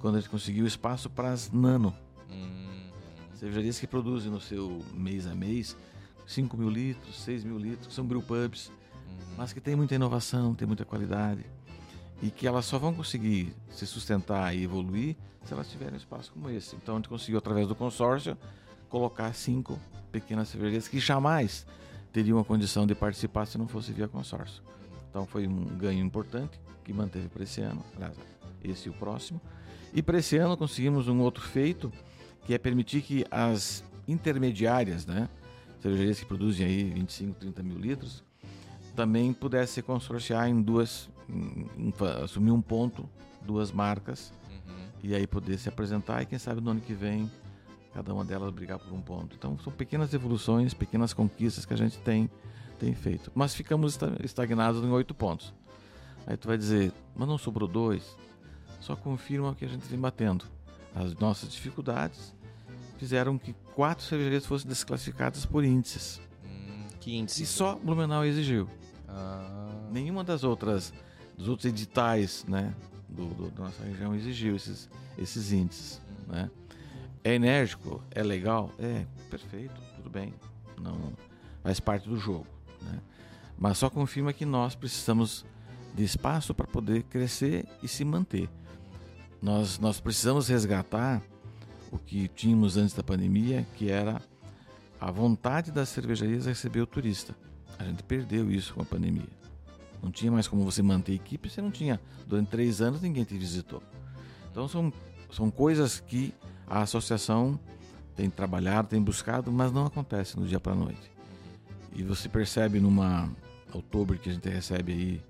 quando 0.00 0.16
a 0.16 0.20
gente 0.20 0.30
conseguiu 0.30 0.66
espaço 0.66 1.08
para 1.10 1.32
as 1.32 1.50
nano. 1.50 1.94
Hum. 2.30 2.88
Cervejarias 3.34 3.78
que 3.78 3.86
produzem 3.86 4.30
no 4.30 4.40
seu 4.40 4.82
mês 4.92 5.26
a 5.26 5.34
mês 5.34 5.76
5 6.26 6.56
mil 6.56 6.68
litros, 6.68 7.20
6 7.20 7.44
mil 7.44 7.58
litros, 7.58 7.86
que 7.86 7.94
são 7.94 8.06
brewpubs, 8.06 8.68
uhum. 8.68 9.34
mas 9.36 9.52
que 9.52 9.60
tem 9.60 9.76
muita 9.76 9.94
inovação, 9.94 10.54
tem 10.54 10.66
muita 10.66 10.84
qualidade 10.84 11.44
e 12.22 12.30
que 12.30 12.46
elas 12.46 12.64
só 12.64 12.78
vão 12.78 12.94
conseguir 12.94 13.54
se 13.68 13.86
sustentar 13.86 14.54
e 14.54 14.62
evoluir 14.62 15.16
se 15.44 15.52
elas 15.52 15.68
tiverem 15.70 15.94
um 15.94 15.98
espaço 15.98 16.32
como 16.32 16.48
esse. 16.48 16.74
Então 16.76 16.94
a 16.94 16.98
gente 16.98 17.08
conseguiu, 17.08 17.38
através 17.38 17.68
do 17.68 17.74
consórcio, 17.74 18.36
colocar 18.88 19.32
cinco 19.34 19.78
pequenas 20.10 20.48
cervejarias 20.48 20.88
que 20.88 20.98
jamais 20.98 21.66
teriam 22.12 22.38
a 22.38 22.44
condição 22.44 22.86
de 22.86 22.94
participar 22.94 23.46
se 23.46 23.58
não 23.58 23.66
fosse 23.66 23.92
via 23.92 24.08
consórcio. 24.08 24.62
Então 25.14 25.24
foi 25.24 25.46
um 25.46 25.64
ganho 25.78 26.04
importante 26.04 26.60
que 26.82 26.92
manteve 26.92 27.28
para 27.28 27.44
esse 27.44 27.60
ano, 27.60 27.84
aliás, 27.94 28.16
esse 28.64 28.88
e 28.88 28.90
o 28.90 28.92
próximo. 28.94 29.40
E 29.94 30.02
para 30.02 30.18
esse 30.18 30.36
ano 30.36 30.56
conseguimos 30.56 31.06
um 31.06 31.20
outro 31.20 31.40
feito, 31.40 31.92
que 32.44 32.52
é 32.52 32.58
permitir 32.58 33.00
que 33.00 33.24
as 33.30 33.84
intermediárias, 34.08 35.06
né, 35.06 35.28
cervejarias 35.80 36.18
que 36.18 36.26
produzem 36.26 36.66
aí 36.66 36.90
25, 36.90 37.38
30 37.38 37.62
mil 37.62 37.78
litros, 37.78 38.24
também 38.96 39.32
pudessem 39.32 39.74
se 39.74 39.82
consorciar 39.82 40.48
em 40.48 40.60
duas, 40.60 41.08
em, 41.28 41.68
em, 41.78 41.94
assumir 42.24 42.50
um 42.50 42.60
ponto, 42.60 43.08
duas 43.40 43.70
marcas, 43.70 44.32
uhum. 44.50 44.86
e 45.00 45.14
aí 45.14 45.28
poder 45.28 45.58
se 45.58 45.68
apresentar 45.68 46.22
e 46.22 46.26
quem 46.26 46.40
sabe 46.40 46.60
no 46.60 46.72
ano 46.72 46.80
que 46.80 46.92
vem 46.92 47.30
cada 47.92 48.12
uma 48.12 48.24
delas 48.24 48.50
brigar 48.52 48.80
por 48.80 48.92
um 48.92 49.00
ponto. 49.00 49.36
Então 49.36 49.56
são 49.60 49.72
pequenas 49.72 50.12
evoluções, 50.12 50.74
pequenas 50.74 51.12
conquistas 51.12 51.64
que 51.64 51.72
a 51.72 51.76
gente 51.76 51.98
tem, 51.98 52.28
tem 52.74 52.94
feito. 52.94 53.30
Mas 53.34 53.54
ficamos 53.54 53.98
estagnados 54.22 54.82
em 54.82 54.90
oito 54.90 55.14
pontos. 55.14 55.54
Aí 56.26 56.36
tu 56.36 56.48
vai 56.48 56.56
dizer, 56.56 56.92
mas 57.14 57.28
não 57.28 57.38
sobrou 57.38 57.68
dois? 57.68 58.16
só 58.84 58.94
confirma 58.94 59.54
que 59.54 59.64
a 59.64 59.68
gente 59.68 59.86
vem 59.86 59.98
batendo. 59.98 60.44
As 60.94 61.14
nossas 61.14 61.50
dificuldades 61.50 62.34
fizeram 62.98 63.38
que 63.38 63.54
quatro 63.74 64.04
cervejarias 64.04 64.44
fossem 64.44 64.68
desclassificadas 64.68 65.46
por 65.46 65.64
índices. 65.64 66.20
Hum, 66.44 66.86
que 67.00 67.16
índices? 67.16 67.40
E 67.40 67.46
só 67.46 67.76
Blumenau 67.76 68.24
exigiu. 68.24 68.68
Ah. 69.08 69.88
Nenhuma 69.90 70.22
das 70.22 70.44
outras, 70.44 70.92
dos 71.36 71.48
outros 71.48 71.64
editais, 71.64 72.44
né, 72.46 72.74
do, 73.08 73.26
do, 73.26 73.50
da 73.50 73.64
nossa 73.64 73.82
região 73.82 74.14
exigiu 74.14 74.54
esses, 74.54 74.90
esses 75.16 75.50
índices, 75.50 76.00
hum. 76.06 76.32
né? 76.32 76.50
É 77.26 77.34
enérgico, 77.34 78.02
é 78.10 78.22
legal, 78.22 78.70
é 78.78 79.06
perfeito, 79.30 79.80
tudo 79.96 80.10
bem, 80.10 80.34
não 80.78 81.14
faz 81.62 81.80
parte 81.80 82.06
do 82.06 82.18
jogo, 82.18 82.46
né? 82.84 83.00
Mas 83.58 83.78
só 83.78 83.88
confirma 83.88 84.32
que 84.32 84.44
nós 84.44 84.74
precisamos 84.74 85.44
de 85.94 86.02
espaço 86.02 86.52
para 86.54 86.66
poder 86.66 87.04
crescer 87.04 87.66
e 87.82 87.88
se 87.88 88.04
manter. 88.04 88.48
Nós, 89.40 89.78
nós 89.78 90.00
precisamos 90.00 90.48
resgatar 90.48 91.22
o 91.90 91.98
que 91.98 92.28
tínhamos 92.28 92.76
antes 92.76 92.94
da 92.94 93.02
pandemia, 93.02 93.66
que 93.76 93.90
era 93.90 94.20
a 95.00 95.10
vontade 95.10 95.70
das 95.70 95.88
cervejarias 95.88 96.46
receber 96.46 96.80
o 96.80 96.86
turista. 96.86 97.34
A 97.78 97.84
gente 97.84 98.02
perdeu 98.02 98.50
isso 98.50 98.74
com 98.74 98.82
a 98.82 98.84
pandemia. 98.84 99.28
Não 100.02 100.10
tinha 100.10 100.30
mais 100.30 100.48
como 100.48 100.64
você 100.64 100.82
manter 100.82 101.14
equipe, 101.14 101.48
você 101.48 101.62
não 101.62 101.70
tinha. 101.70 102.00
Durante 102.26 102.48
três 102.48 102.80
anos 102.80 103.00
ninguém 103.00 103.24
te 103.24 103.36
visitou. 103.36 103.82
Então 104.50 104.66
são, 104.66 104.92
são 105.30 105.50
coisas 105.50 106.00
que 106.00 106.34
a 106.66 106.82
associação 106.82 107.58
tem 108.16 108.30
trabalhado, 108.30 108.88
tem 108.88 109.02
buscado, 109.02 109.50
mas 109.50 109.72
não 109.72 109.86
acontece 109.86 110.38
no 110.38 110.46
dia 110.46 110.60
para 110.60 110.74
noite. 110.74 111.13
E 111.94 112.02
você 112.02 112.28
percebe 112.28 112.80
numa 112.80 113.30
outubro 113.72 114.18
que 114.18 114.28
a 114.28 114.32
gente 114.32 114.48
recebe 114.48 114.92
aí 114.92 115.22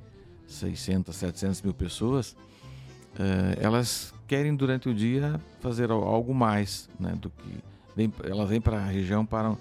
600, 0.46 1.14
700 1.14 1.62
mil 1.62 1.74
pessoas, 1.74 2.37
é, 3.18 3.59
elas 3.61 4.12
querem 4.27 4.55
durante 4.55 4.88
o 4.88 4.94
dia 4.94 5.40
fazer 5.61 5.90
algo 5.90 6.35
mais, 6.35 6.88
né, 6.98 7.14
do 7.20 7.31
que 7.31 7.59
vem, 7.96 8.12
elas 8.24 8.48
vêm 8.48 8.61
para 8.61 8.79
a 8.79 8.87
região 8.87 9.24
para 9.24 9.57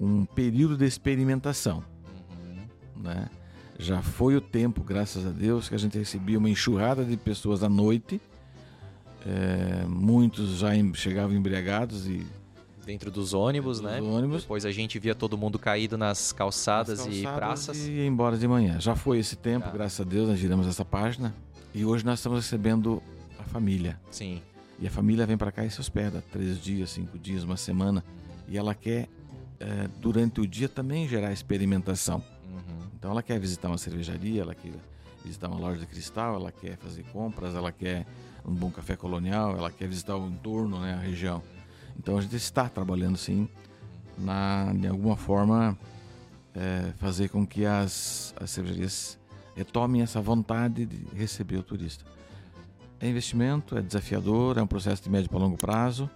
um 0.00 0.24
período 0.24 0.76
de 0.76 0.84
experimentação, 0.84 1.84
uhum. 2.96 3.02
né? 3.02 3.28
Já 3.78 4.00
foi 4.00 4.36
o 4.36 4.40
tempo, 4.40 4.84
graças 4.84 5.26
a 5.26 5.30
Deus, 5.30 5.68
que 5.68 5.74
a 5.74 5.78
gente 5.78 5.98
recebia 5.98 6.38
uma 6.38 6.48
enxurrada 6.48 7.04
de 7.04 7.16
pessoas 7.16 7.64
à 7.64 7.68
noite. 7.68 8.20
É, 9.26 9.84
muitos 9.86 10.58
já 10.58 10.76
em, 10.76 10.94
chegavam 10.94 11.34
embriagados 11.34 12.06
e 12.06 12.24
dentro 12.84 13.10
dos 13.10 13.32
ônibus, 13.32 13.80
dentro 13.80 13.94
né? 13.94 14.00
Dos 14.00 14.08
ônibus. 14.08 14.42
Depois 14.42 14.64
a 14.64 14.70
gente 14.70 14.98
via 14.98 15.14
todo 15.14 15.36
mundo 15.36 15.58
caído 15.58 15.96
nas 15.96 16.32
calçadas, 16.32 16.98
nas 16.98 17.06
calçadas 17.06 17.34
e 17.34 17.36
praças. 17.36 17.86
E 17.86 17.90
ia 17.90 18.06
embora 18.06 18.36
de 18.36 18.46
manhã. 18.46 18.80
Já 18.80 18.94
foi 18.94 19.18
esse 19.18 19.36
tempo, 19.36 19.70
graças 19.70 20.00
a 20.00 20.04
Deus, 20.08 20.28
nós 20.28 20.38
giramos 20.38 20.66
essa 20.66 20.84
página. 20.84 21.34
E 21.74 21.84
hoje 21.84 22.04
nós 22.04 22.18
estamos 22.18 22.38
recebendo 22.44 23.02
a 23.38 23.44
família. 23.44 23.98
Sim. 24.10 24.42
E 24.78 24.86
a 24.86 24.90
família 24.90 25.26
vem 25.26 25.36
para 25.36 25.52
cá 25.52 25.64
e 25.64 25.70
se 25.70 25.80
hospeda 25.80 26.22
três 26.32 26.60
dias, 26.60 26.90
cinco 26.90 27.18
dias, 27.18 27.44
uma 27.44 27.56
semana. 27.56 28.04
E 28.48 28.58
ela 28.58 28.74
quer, 28.74 29.08
é, 29.60 29.88
durante 30.00 30.40
o 30.40 30.46
dia, 30.46 30.68
também 30.68 31.08
gerar 31.08 31.32
experimentação. 31.32 32.22
Uhum. 32.50 32.88
Então 32.98 33.10
ela 33.10 33.22
quer 33.22 33.38
visitar 33.38 33.68
uma 33.68 33.78
cervejaria, 33.78 34.42
ela 34.42 34.54
quer 34.54 34.72
visitar 35.24 35.48
uma 35.48 35.58
loja 35.58 35.78
de 35.78 35.86
cristal, 35.86 36.34
ela 36.34 36.50
quer 36.50 36.76
fazer 36.76 37.04
compras, 37.04 37.54
ela 37.54 37.70
quer 37.70 38.04
um 38.44 38.52
bom 38.52 38.70
café 38.70 38.96
colonial, 38.96 39.56
ela 39.56 39.70
quer 39.70 39.86
visitar 39.88 40.16
o 40.16 40.26
entorno, 40.26 40.80
né, 40.80 40.94
a 40.94 40.98
região. 40.98 41.42
Então 41.98 42.18
a 42.18 42.20
gente 42.20 42.36
está 42.36 42.68
trabalhando 42.68 43.16
sim 43.16 43.48
na, 44.18 44.72
de 44.72 44.86
alguma 44.86 45.16
forma, 45.16 45.78
é, 46.54 46.92
fazer 46.98 47.28
com 47.28 47.46
que 47.46 47.64
as, 47.64 48.34
as 48.38 48.50
cervejarias 48.50 49.18
retomem 49.56 50.02
essa 50.02 50.20
vontade 50.20 50.86
de 50.86 51.16
receber 51.16 51.56
o 51.56 51.62
turista. 51.62 52.04
É 53.00 53.08
investimento, 53.08 53.76
é 53.76 53.82
desafiador, 53.82 54.58
é 54.58 54.62
um 54.62 54.66
processo 54.66 55.02
de 55.02 55.10
médio 55.10 55.28
para 55.28 55.38
longo 55.38 55.56
prazo, 55.56 56.08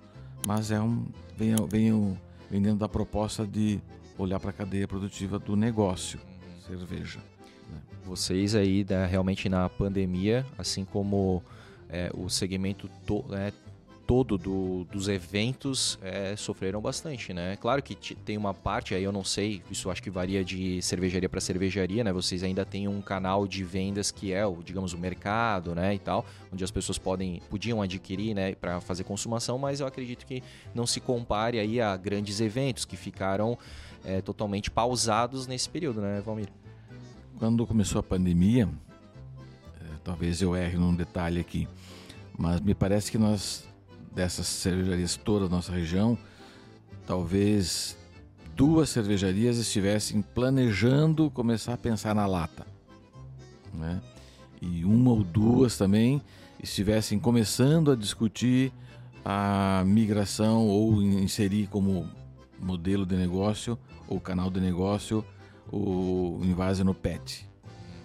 mas 0.46 0.70
é 0.70 0.80
um 0.80 1.06
vem, 1.36 1.54
vem, 1.68 2.18
vem 2.50 2.62
dentro 2.62 2.78
da 2.78 2.88
proposta 2.88 3.46
de 3.46 3.80
olhar 4.16 4.40
para 4.40 4.50
a 4.50 4.52
cadeia 4.52 4.88
produtiva 4.88 5.38
do 5.38 5.56
negócio, 5.56 6.18
cerveja. 6.66 7.18
Né? 7.70 7.80
Vocês 8.04 8.54
aí, 8.54 8.86
né, 8.88 9.06
realmente 9.06 9.48
na 9.48 9.68
pandemia, 9.68 10.46
assim 10.56 10.84
como 10.84 11.42
é, 11.88 12.10
o 12.14 12.28
segmento 12.28 12.88
to, 13.04 13.24
é, 13.32 13.52
todo 14.06 14.38
do, 14.38 14.84
dos 14.84 15.08
eventos 15.08 15.98
é, 16.00 16.36
sofreram 16.36 16.80
bastante, 16.80 17.34
né? 17.34 17.56
Claro 17.56 17.82
que 17.82 17.94
tem 18.14 18.36
uma 18.36 18.54
parte 18.54 18.94
aí, 18.94 19.02
eu 19.02 19.10
não 19.10 19.24
sei, 19.24 19.62
isso 19.70 19.90
acho 19.90 20.02
que 20.02 20.10
varia 20.10 20.44
de 20.44 20.80
cervejaria 20.80 21.28
para 21.28 21.40
cervejaria, 21.40 22.04
né? 22.04 22.12
Vocês 22.12 22.44
ainda 22.44 22.64
têm 22.64 22.86
um 22.86 23.02
canal 23.02 23.46
de 23.46 23.64
vendas 23.64 24.12
que 24.12 24.32
é 24.32 24.46
o, 24.46 24.62
digamos, 24.62 24.92
o 24.92 24.98
mercado, 24.98 25.74
né, 25.74 25.94
e 25.94 25.98
tal, 25.98 26.24
onde 26.52 26.62
as 26.62 26.70
pessoas 26.70 26.98
podem, 26.98 27.42
podiam 27.50 27.82
adquirir, 27.82 28.34
né, 28.34 28.54
para 28.54 28.80
fazer 28.80 29.04
consumação, 29.04 29.58
mas 29.58 29.80
eu 29.80 29.86
acredito 29.86 30.24
que 30.24 30.42
não 30.74 30.86
se 30.86 31.00
compare 31.00 31.58
aí 31.58 31.80
a 31.80 31.96
grandes 31.96 32.40
eventos 32.40 32.84
que 32.84 32.96
ficaram 32.96 33.58
é, 34.04 34.20
totalmente 34.20 34.70
pausados 34.70 35.46
nesse 35.46 35.68
período, 35.68 36.00
né, 36.00 36.22
Valmir? 36.24 36.48
Quando 37.38 37.66
começou 37.66 37.98
a 37.98 38.02
pandemia, 38.02 38.68
é, 39.80 39.84
talvez 40.04 40.40
eu 40.40 40.54
erre 40.54 40.76
num 40.76 40.94
detalhe 40.94 41.40
aqui, 41.40 41.68
mas 42.38 42.60
me 42.60 42.74
parece 42.74 43.10
que 43.10 43.18
nós 43.18 43.66
dessas 44.16 44.46
cervejarias 44.46 45.14
toda 45.14 45.46
da 45.46 45.56
nossa 45.56 45.70
região, 45.70 46.16
talvez 47.06 47.98
duas 48.56 48.88
cervejarias 48.88 49.58
estivessem 49.58 50.22
planejando 50.22 51.30
começar 51.30 51.74
a 51.74 51.76
pensar 51.76 52.14
na 52.14 52.26
lata. 52.26 52.66
Né? 53.74 54.00
E 54.62 54.86
uma 54.86 55.10
ou 55.10 55.22
duas 55.22 55.76
também 55.76 56.22
estivessem 56.62 57.18
começando 57.18 57.90
a 57.92 57.94
discutir 57.94 58.72
a 59.22 59.84
migração 59.86 60.66
ou 60.66 61.02
inserir 61.02 61.66
como 61.66 62.08
modelo 62.58 63.04
de 63.04 63.16
negócio 63.16 63.78
ou 64.08 64.18
canal 64.18 64.50
de 64.50 64.60
negócio 64.60 65.22
o 65.70 66.40
invase 66.42 66.82
no 66.82 66.94
PET, 66.94 67.46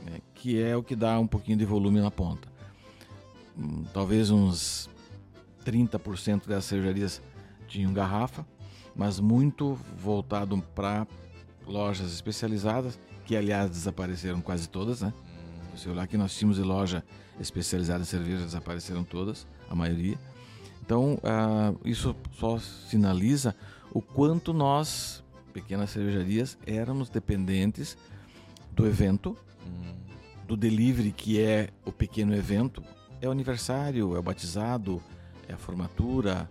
né, 0.03 0.19
que 0.33 0.59
é 0.59 0.75
o 0.75 0.81
que 0.81 0.95
dá 0.95 1.19
um 1.19 1.27
pouquinho 1.27 1.57
de 1.57 1.63
volume 1.63 2.01
na 2.01 2.09
ponta. 2.09 2.51
Hum, 3.57 3.83
talvez 3.93 4.31
uns 4.31 4.89
30% 5.65 6.47
das 6.47 6.65
cervejarias 6.65 7.21
tinham 7.67 7.93
garrafa, 7.93 8.45
mas 8.95 9.19
muito 9.19 9.77
voltado 9.97 10.61
para 10.75 11.07
lojas 11.65 12.11
especializadas, 12.13 12.99
que 13.25 13.35
aliás 13.35 13.69
desapareceram 13.69 14.41
quase 14.41 14.67
todas, 14.67 15.01
né? 15.01 15.13
Se 15.75 15.87
olhar 15.87 16.03
aqui 16.03 16.17
nós 16.17 16.35
tínhamos 16.35 16.57
de 16.57 16.63
loja 16.63 17.03
especializada 17.39 18.01
em 18.01 18.05
cerveja, 18.05 18.43
desapareceram 18.43 19.03
todas, 19.03 19.47
a 19.69 19.75
maioria. 19.75 20.17
Então, 20.83 21.13
uh, 21.15 21.79
isso 21.85 22.15
só 22.33 22.59
sinaliza 22.59 23.55
o 23.93 24.01
quanto 24.01 24.53
nós, 24.53 25.23
pequenas 25.53 25.91
cervejarias, 25.91 26.57
éramos 26.65 27.09
dependentes 27.09 27.97
do 28.71 28.85
evento, 28.85 29.37
hum. 29.65 29.93
do 30.47 30.57
delivery, 30.57 31.11
que 31.11 31.39
é 31.41 31.69
o 31.85 31.91
pequeno 31.91 32.35
evento. 32.35 32.83
É 33.21 33.27
o 33.27 33.31
aniversário, 33.31 34.15
é 34.15 34.19
o 34.19 34.23
batizado, 34.23 35.01
é 35.47 35.53
a 35.53 35.57
formatura, 35.57 36.49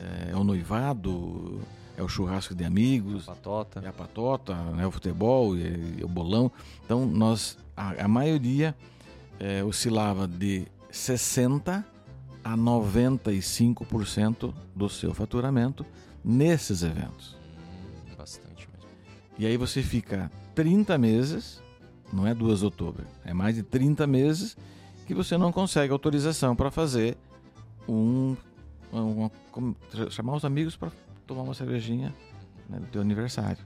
é, 0.00 0.30
é 0.32 0.36
o 0.36 0.44
noivado, 0.44 1.60
é 1.96 2.02
o 2.02 2.08
churrasco 2.08 2.54
de 2.54 2.64
amigos, 2.64 3.28
a 3.28 3.34
patota. 3.34 3.80
é 3.84 3.88
a 3.88 3.92
patota, 3.92 4.56
é 4.78 4.86
o 4.86 4.90
futebol, 4.90 5.56
é, 5.56 6.00
é 6.00 6.04
o 6.04 6.08
bolão. 6.08 6.50
Então, 6.84 7.04
nós, 7.06 7.58
a, 7.76 8.04
a 8.04 8.08
maioria 8.08 8.74
é, 9.40 9.64
oscilava 9.64 10.26
de 10.26 10.66
60% 10.92 11.84
a 12.44 12.56
95% 12.56 14.54
do 14.74 14.88
seu 14.88 15.12
faturamento 15.12 15.84
nesses 16.24 16.82
eventos. 16.82 17.36
Hum, 17.58 18.14
bastante 18.16 18.68
mesmo. 18.72 18.88
E 19.38 19.44
aí 19.44 19.56
você 19.56 19.82
fica 19.82 20.30
30 20.54 20.96
meses, 20.96 21.62
não 22.12 22.26
é 22.26 22.34
duas 22.34 22.62
outubro, 22.62 23.04
é 23.24 23.34
mais 23.34 23.54
de 23.56 23.62
30 23.62 24.06
meses 24.06 24.56
que 25.06 25.14
você 25.14 25.36
não 25.36 25.52
consegue 25.52 25.92
autorização 25.92 26.54
para 26.54 26.70
fazer 26.70 27.16
um, 27.88 28.36
chamar 30.10 30.36
os 30.36 30.44
amigos 30.44 30.76
para 30.76 30.90
tomar 31.26 31.42
uma 31.42 31.54
cervejinha 31.54 32.14
né, 32.68 32.78
do 32.78 32.86
teu 32.86 33.00
aniversário. 33.00 33.64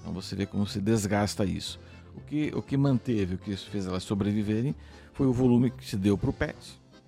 Então 0.00 0.12
você 0.12 0.36
vê 0.36 0.46
como 0.46 0.66
se 0.66 0.80
desgasta 0.80 1.44
isso. 1.44 1.80
O 2.14 2.20
que, 2.20 2.52
o 2.54 2.62
que 2.62 2.76
manteve, 2.76 3.36
o 3.36 3.38
que 3.38 3.56
fez 3.56 3.86
elas 3.86 4.02
sobreviverem 4.02 4.74
foi 5.12 5.26
o 5.26 5.32
volume 5.32 5.70
que 5.70 5.86
se 5.86 5.96
deu 5.96 6.16
para 6.16 6.30
o 6.30 6.32
PET, 6.32 6.56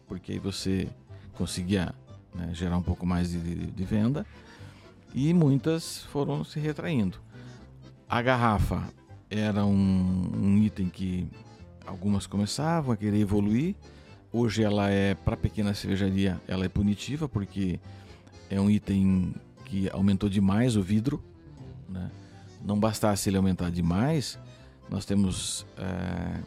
porque 0.07 0.33
aí 0.33 0.39
você 0.39 0.89
conseguia 1.35 1.95
né, 2.35 2.51
gerar 2.53 2.77
um 2.77 2.83
pouco 2.83 3.07
mais 3.07 3.31
de, 3.31 3.67
de, 3.67 3.85
venda 3.85 4.27
e 5.15 5.33
muitas 5.35 6.05
foram 6.05 6.45
se 6.45 6.61
retraindo. 6.61 7.19
A 8.09 8.21
garrafa 8.23 8.85
era 9.29 9.65
um, 9.65 10.31
um 10.35 10.59
item 10.59 10.89
que 10.89 11.29
algumas 11.87 12.27
começavam 12.27 12.93
a 12.93 12.97
querer 12.97 13.19
evoluir. 13.19 13.75
Hoje 14.33 14.63
ela 14.63 14.89
é 14.89 15.15
para 15.15 15.37
pequena 15.37 15.75
cervejaria, 15.75 16.41
ela 16.47 16.65
é 16.65 16.69
punitiva 16.69 17.29
porque 17.29 17.81
é 18.49 18.61
um 18.61 18.71
item 18.71 19.35
que 19.65 19.91
aumentou 19.91 20.29
demais 20.29 20.77
o 20.77 20.83
vidro. 20.83 21.23
Né? 21.89 22.11
Não 22.65 22.79
bastasse 22.79 23.29
ele 23.29 23.37
aumentar 23.37 23.71
demais, 23.71 24.39
nós 24.89 25.05
temos 25.05 25.67
é, 25.77 26.43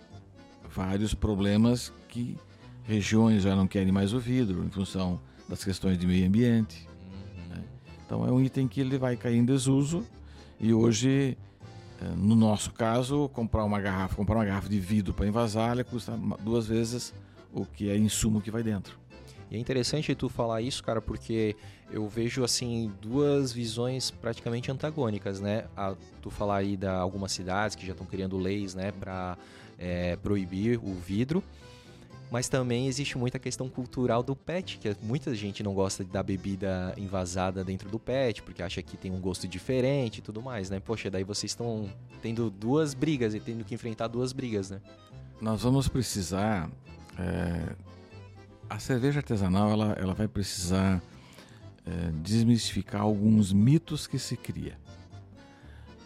vários 0.70 1.14
problemas 1.14 1.92
que 2.08 2.38
regiões 2.84 3.44
já 3.44 3.56
não 3.56 3.68
querem 3.68 3.92
mais 3.92 4.14
o 4.14 4.20
vidro 4.20 4.64
em 4.64 4.70
função 4.70 5.20
das 5.50 5.64
questões 5.64 5.98
de 5.98 6.08
meio 6.08 6.26
ambiente. 6.26 6.88
Né? 7.50 7.64
Então 8.06 8.26
é 8.26 8.32
um 8.32 8.40
item 8.40 8.66
que 8.66 8.80
ele 8.80 8.98
vai 8.98 9.18
cair 9.18 9.38
em 9.38 9.46
desuso 9.46 10.06
e 10.58 10.74
hoje, 10.74 11.38
é, 12.02 12.06
no 12.16 12.36
nosso 12.36 12.72
caso, 12.72 13.28
comprar 13.34 13.66
uma 13.66 13.82
garrafa, 13.82 14.16
comprar 14.16 14.36
uma 14.36 14.46
garrafa 14.46 14.70
de 14.70 14.80
vidro 14.80 15.14
para 15.14 15.28
envasar, 15.28 15.72
ela 15.72 15.84
custa 15.84 16.18
duas 16.42 16.66
vezes 16.66 17.14
o 17.54 17.66
que 17.66 17.90
é 17.90 17.96
insumo 17.96 18.42
que 18.42 18.52
vai 18.52 18.64
dentro. 18.64 18.98
E 19.50 19.56
é 19.56 19.60
interessante 19.60 20.16
tu 20.16 20.28
falar 20.28 20.62
isso, 20.62 20.84
cara, 20.84 21.02
porque 21.02 21.56
eu 21.92 22.08
vejo 22.08 22.44
assim 22.44 22.92
duas 23.00 23.54
visões 23.54 24.10
praticamente 24.10 24.72
antagônicas, 24.72 25.40
né? 25.40 25.66
A, 25.78 25.96
tu 26.22 26.32
falar 26.32 26.58
aí 26.58 26.76
de 26.76 26.88
algumas 26.88 27.32
cidades 27.32 27.76
que 27.76 27.86
já 27.86 27.92
estão 27.92 28.08
criando 28.08 28.36
leis, 28.38 28.74
né, 28.74 28.92
para 28.92 29.38
é, 29.78 30.16
proibir 30.16 30.80
o 30.80 30.96
vidro. 30.96 31.44
Mas 32.32 32.50
também 32.50 32.88
existe 32.88 33.16
muita 33.16 33.38
questão 33.38 33.70
cultural 33.70 34.24
do 34.24 34.36
pet, 34.36 34.80
que 34.80 34.98
muita 35.04 35.36
gente 35.36 35.62
não 35.62 35.72
gosta 35.76 36.04
da 36.04 36.24
bebida 36.24 36.92
envasada 36.98 37.64
dentro 37.64 37.88
do 37.92 38.00
pet, 38.00 38.42
porque 38.42 38.64
acha 38.64 38.82
que 38.82 38.98
tem 38.98 39.12
um 39.12 39.22
gosto 39.22 39.48
diferente 39.48 40.18
e 40.18 40.22
tudo 40.24 40.42
mais, 40.42 40.68
né? 40.68 40.80
Poxa, 40.80 41.12
daí 41.12 41.24
vocês 41.24 41.52
estão 41.52 41.88
tendo 42.24 42.50
duas 42.50 42.96
brigas 42.96 43.36
e 43.36 43.40
tendo 43.40 43.64
que 43.64 43.76
enfrentar 43.76 44.08
duas 44.08 44.34
brigas, 44.34 44.72
né? 44.72 44.82
Nós 45.40 45.62
vamos 45.62 45.88
precisar. 45.88 46.72
É... 47.18 47.76
A 48.70 48.80
cerveja 48.80 49.20
artesanal 49.20 49.70
ela, 49.72 49.96
ela 50.00 50.14
vai 50.14 50.28
precisar 50.28 51.02
é, 51.86 52.12
desmistificar 52.22 53.02
alguns 53.02 53.54
mitos 53.54 54.08
que 54.08 54.18
se 54.18 54.36
cria. 54.36 54.78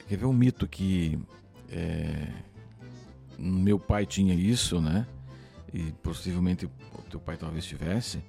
Quer 0.07 0.17
ver 0.17 0.25
um 0.25 0.33
mito 0.33 0.67
que 0.67 1.19
é, 1.69 2.27
meu 3.37 3.77
pai 3.77 4.05
tinha 4.05 4.33
isso, 4.33 4.81
né? 4.81 5.05
E 5.73 5.91
possivelmente 6.01 6.65
o 6.65 7.01
teu 7.09 7.19
pai 7.19 7.37
talvez 7.37 7.65
tivesse. 7.65 8.19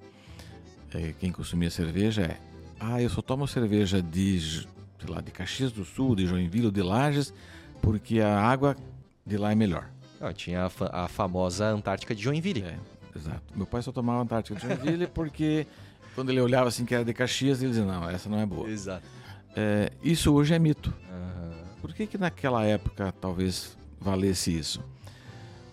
É, 0.93 1.15
quem 1.19 1.33
consumia 1.33 1.71
cerveja 1.71 2.23
é: 2.23 2.41
ah, 2.79 3.01
eu 3.01 3.09
só 3.09 3.23
tomo 3.23 3.47
cerveja 3.47 4.03
de, 4.03 4.41
sei 4.41 4.67
lá, 5.09 5.21
de 5.21 5.31
Caxias 5.31 5.73
do 5.73 5.85
Sul, 5.85 6.15
de 6.15 6.27
Joinville 6.27 6.71
de 6.71 6.83
Lages, 6.83 7.33
porque 7.81 8.21
a 8.21 8.41
água 8.41 8.77
de 9.25 9.37
lá 9.37 9.53
é 9.53 9.55
melhor. 9.55 9.91
Ah, 10.21 10.33
tinha 10.33 10.65
a, 10.65 10.71
fa 10.71 10.91
a, 10.93 11.09
famosa 11.09 11.69
Antártica 11.69 12.15
de 12.15 12.23
Joinville. 12.23 12.63
É, 12.63 12.77
exato. 13.17 13.43
Meu 13.55 13.67
pai 13.67 13.83
só 13.83 13.93
tomava 13.93 14.21
Antártica 14.21 14.59
de 14.59 14.67
Joinville 14.67 15.07
porque 15.15 15.67
quando 16.15 16.31
ele 16.31 16.41
olhava 16.41 16.69
assim 16.69 16.85
que 16.85 16.95
era 16.95 17.05
de 17.05 17.15
Caxias, 17.15 17.63
ele 17.63 17.71
dizia: 17.71 17.85
não, 17.85 18.09
essa 18.09 18.29
não 18.29 18.41
é 18.41 18.47
boa. 18.47 18.69
Exato. 18.69 19.07
É, 19.55 19.93
isso 20.03 20.33
hoje 20.33 20.55
é 20.55 20.59
mito. 20.59 20.93
Uhum. 21.11 21.65
Por 21.81 21.95
que, 21.95 22.07
que 22.07 22.19
naquela 22.19 22.65
época 22.65 23.15
talvez 23.21 23.77
valesse 24.01 24.57
isso? 24.57 24.83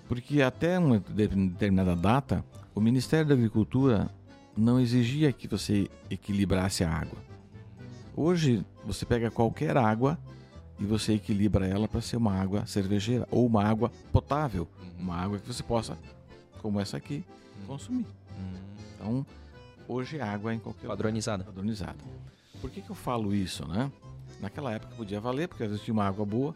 Porque 0.07 0.41
até 0.41 0.77
uma 0.77 0.99
determinada 0.99 1.95
data, 1.95 2.45
o 2.73 2.79
Ministério 2.79 3.27
da 3.27 3.33
Agricultura 3.33 4.09
não 4.55 4.79
exigia 4.79 5.31
que 5.33 5.47
você 5.47 5.89
equilibrasse 6.09 6.83
a 6.83 6.89
água. 6.91 7.17
Hoje, 8.15 8.63
você 8.85 9.05
pega 9.05 9.29
qualquer 9.29 9.75
água 9.75 10.17
e 10.79 10.85
você 10.85 11.13
equilibra 11.13 11.65
ela 11.65 11.87
para 11.87 12.01
ser 12.01 12.17
uma 12.17 12.33
água 12.33 12.65
cervejeira 12.65 13.27
ou 13.31 13.45
uma 13.45 13.63
água 13.63 13.91
potável, 14.11 14.67
uma 14.99 15.15
água 15.15 15.39
que 15.39 15.47
você 15.47 15.63
possa, 15.63 15.97
como 16.61 16.79
essa 16.79 16.97
aqui, 16.97 17.23
consumir. 17.65 18.05
Então, 18.95 19.25
hoje 19.87 20.19
a 20.19 20.31
água 20.31 20.51
é 20.51 20.55
em 20.55 20.59
qualquer 20.59 20.87
padronizada. 20.87 21.43
Padronizada. 21.43 21.97
Por 22.59 22.69
que, 22.69 22.81
que 22.81 22.89
eu 22.89 22.95
falo 22.95 23.33
isso, 23.33 23.67
né? 23.67 23.91
Naquela 24.41 24.73
época 24.73 24.95
podia 24.95 25.19
valer 25.19 25.47
porque 25.47 25.63
existia 25.63 25.93
uma 25.93 26.05
água 26.05 26.25
boa, 26.25 26.55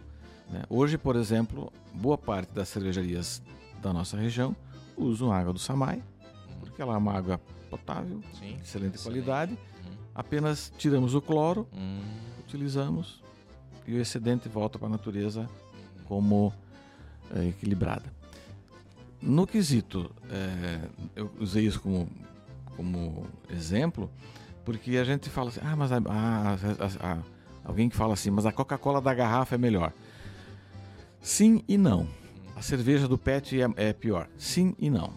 né? 0.50 0.64
Hoje, 0.70 0.98
por 0.98 1.16
exemplo, 1.16 1.72
boa 1.94 2.18
parte 2.18 2.52
das 2.54 2.68
cervejarias 2.70 3.42
da 3.82 3.94
nossa 3.94 4.18
região 4.18 4.56
usam 4.98 5.32
água 5.32 5.54
do 5.54 5.60
Samai, 5.60 6.04
porque 6.60 6.82
ela 6.82 6.94
é 6.94 6.98
uma 6.98 7.14
água 7.14 7.40
potável, 7.70 8.20
Sim, 8.34 8.56
excelente, 8.56 8.64
excelente, 8.64 9.04
qualidade. 9.04 9.58
Apenas 10.14 10.74
tiramos 10.78 11.14
o 11.14 11.22
cloro, 11.22 11.68
hum. 11.74 12.02
utilizamos 12.40 13.22
e 13.90 13.96
o 13.96 14.00
excedente 14.00 14.48
volta 14.48 14.78
para 14.78 14.88
a 14.88 14.92
natureza 14.92 15.50
como 16.06 16.54
é, 17.36 17.48
equilibrada. 17.48 18.06
No 19.20 19.48
quesito, 19.48 20.12
é, 20.30 20.80
eu 21.16 21.32
usei 21.40 21.66
isso 21.66 21.82
como, 21.82 22.08
como 22.78 23.26
exemplo, 23.50 24.10
porque 24.64 24.96
a 24.98 25.04
gente 25.04 25.28
fala 25.28 25.50
assim, 25.50 25.60
ah, 25.64 25.76
mas 25.76 25.92
a, 25.92 25.98
a, 25.98 27.14
a, 27.14 27.18
alguém 27.66 27.90
que 27.90 27.96
fala 27.96 28.14
assim, 28.14 28.30
mas 28.30 28.46
a 28.46 28.52
Coca-Cola 28.52 29.02
da 29.02 29.12
garrafa 29.12 29.56
é 29.56 29.58
melhor. 29.58 29.92
Sim 31.20 31.64
e 31.68 31.76
não. 31.76 32.08
A 32.56 32.62
cerveja 32.62 33.08
do 33.08 33.18
PET 33.18 33.60
é, 33.60 33.68
é 33.76 33.92
pior. 33.92 34.30
Sim 34.38 34.76
e 34.78 34.90
não. 34.90 35.14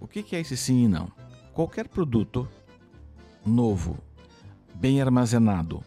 O 0.00 0.08
que, 0.08 0.22
que 0.22 0.34
é 0.34 0.40
esse 0.40 0.56
sim 0.56 0.84
e 0.84 0.88
não? 0.88 1.12
Qualquer 1.52 1.86
produto 1.86 2.48
novo, 3.44 3.98
bem 4.74 5.02
armazenado 5.02 5.84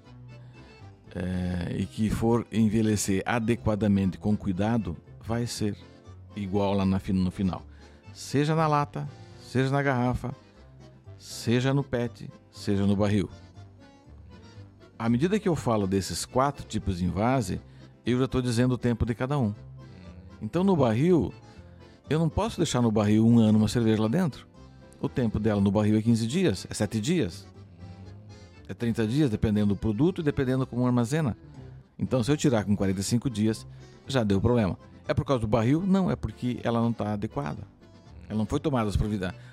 é, 1.17 1.75
e 1.75 1.85
que 1.85 2.09
for 2.09 2.45
envelhecer 2.51 3.23
adequadamente 3.25 4.17
com 4.17 4.37
cuidado, 4.37 4.95
vai 5.25 5.47
ser 5.47 5.75
igual 6.35 6.75
lá 6.75 6.85
na, 6.85 7.01
no 7.13 7.31
final. 7.31 7.65
Seja 8.13 8.55
na 8.55 8.67
lata, 8.67 9.07
seja 9.41 9.71
na 9.71 9.81
garrafa, 9.81 10.31
seja 11.17 11.73
no 11.73 11.83
PET, 11.83 12.29
seja 12.51 12.85
no 12.85 12.95
barril. 12.95 13.29
À 14.97 15.09
medida 15.09 15.39
que 15.39 15.49
eu 15.49 15.55
falo 15.55 15.87
desses 15.87 16.25
quatro 16.25 16.65
tipos 16.65 16.99
de 16.99 17.05
invase, 17.05 17.59
eu 18.05 18.19
já 18.19 18.25
estou 18.25 18.41
dizendo 18.41 18.73
o 18.73 18.77
tempo 18.77 19.05
de 19.05 19.15
cada 19.15 19.37
um. 19.39 19.53
Então 20.41 20.63
no 20.63 20.75
barril, 20.75 21.33
eu 22.09 22.19
não 22.19 22.29
posso 22.29 22.57
deixar 22.57 22.81
no 22.81 22.91
barril 22.91 23.25
um 23.25 23.39
ano 23.39 23.57
uma 23.57 23.67
cerveja 23.67 24.01
lá 24.01 24.07
dentro. 24.07 24.45
o 24.99 25.09
tempo 25.09 25.39
dela 25.39 25.61
no 25.61 25.71
barril 25.71 25.97
é 25.97 26.01
15 26.01 26.27
dias, 26.27 26.67
é 26.69 26.73
7 26.73 26.99
dias, 26.99 27.47
é 28.67 28.73
30 28.73 29.07
dias, 29.07 29.29
dependendo 29.29 29.73
do 29.73 29.75
produto 29.75 30.21
e 30.21 30.23
dependendo 30.23 30.65
como 30.67 30.85
armazena. 30.85 31.35
Então, 31.97 32.23
se 32.23 32.31
eu 32.31 32.37
tirar 32.37 32.63
com 32.63 32.75
45 32.75 33.29
dias, 33.29 33.65
já 34.05 34.23
deu 34.23 34.39
problema. 34.39 34.77
É 35.07 35.13
por 35.13 35.25
causa 35.25 35.41
do 35.41 35.47
barril? 35.47 35.83
Não, 35.85 36.11
é 36.11 36.15
porque 36.15 36.59
ela 36.63 36.81
não 36.81 36.91
está 36.91 37.13
adequada. 37.13 37.63
Ela 38.29 38.37
não 38.37 38.45
foi 38.45 38.59
tomada 38.59 38.89
as, 38.89 38.97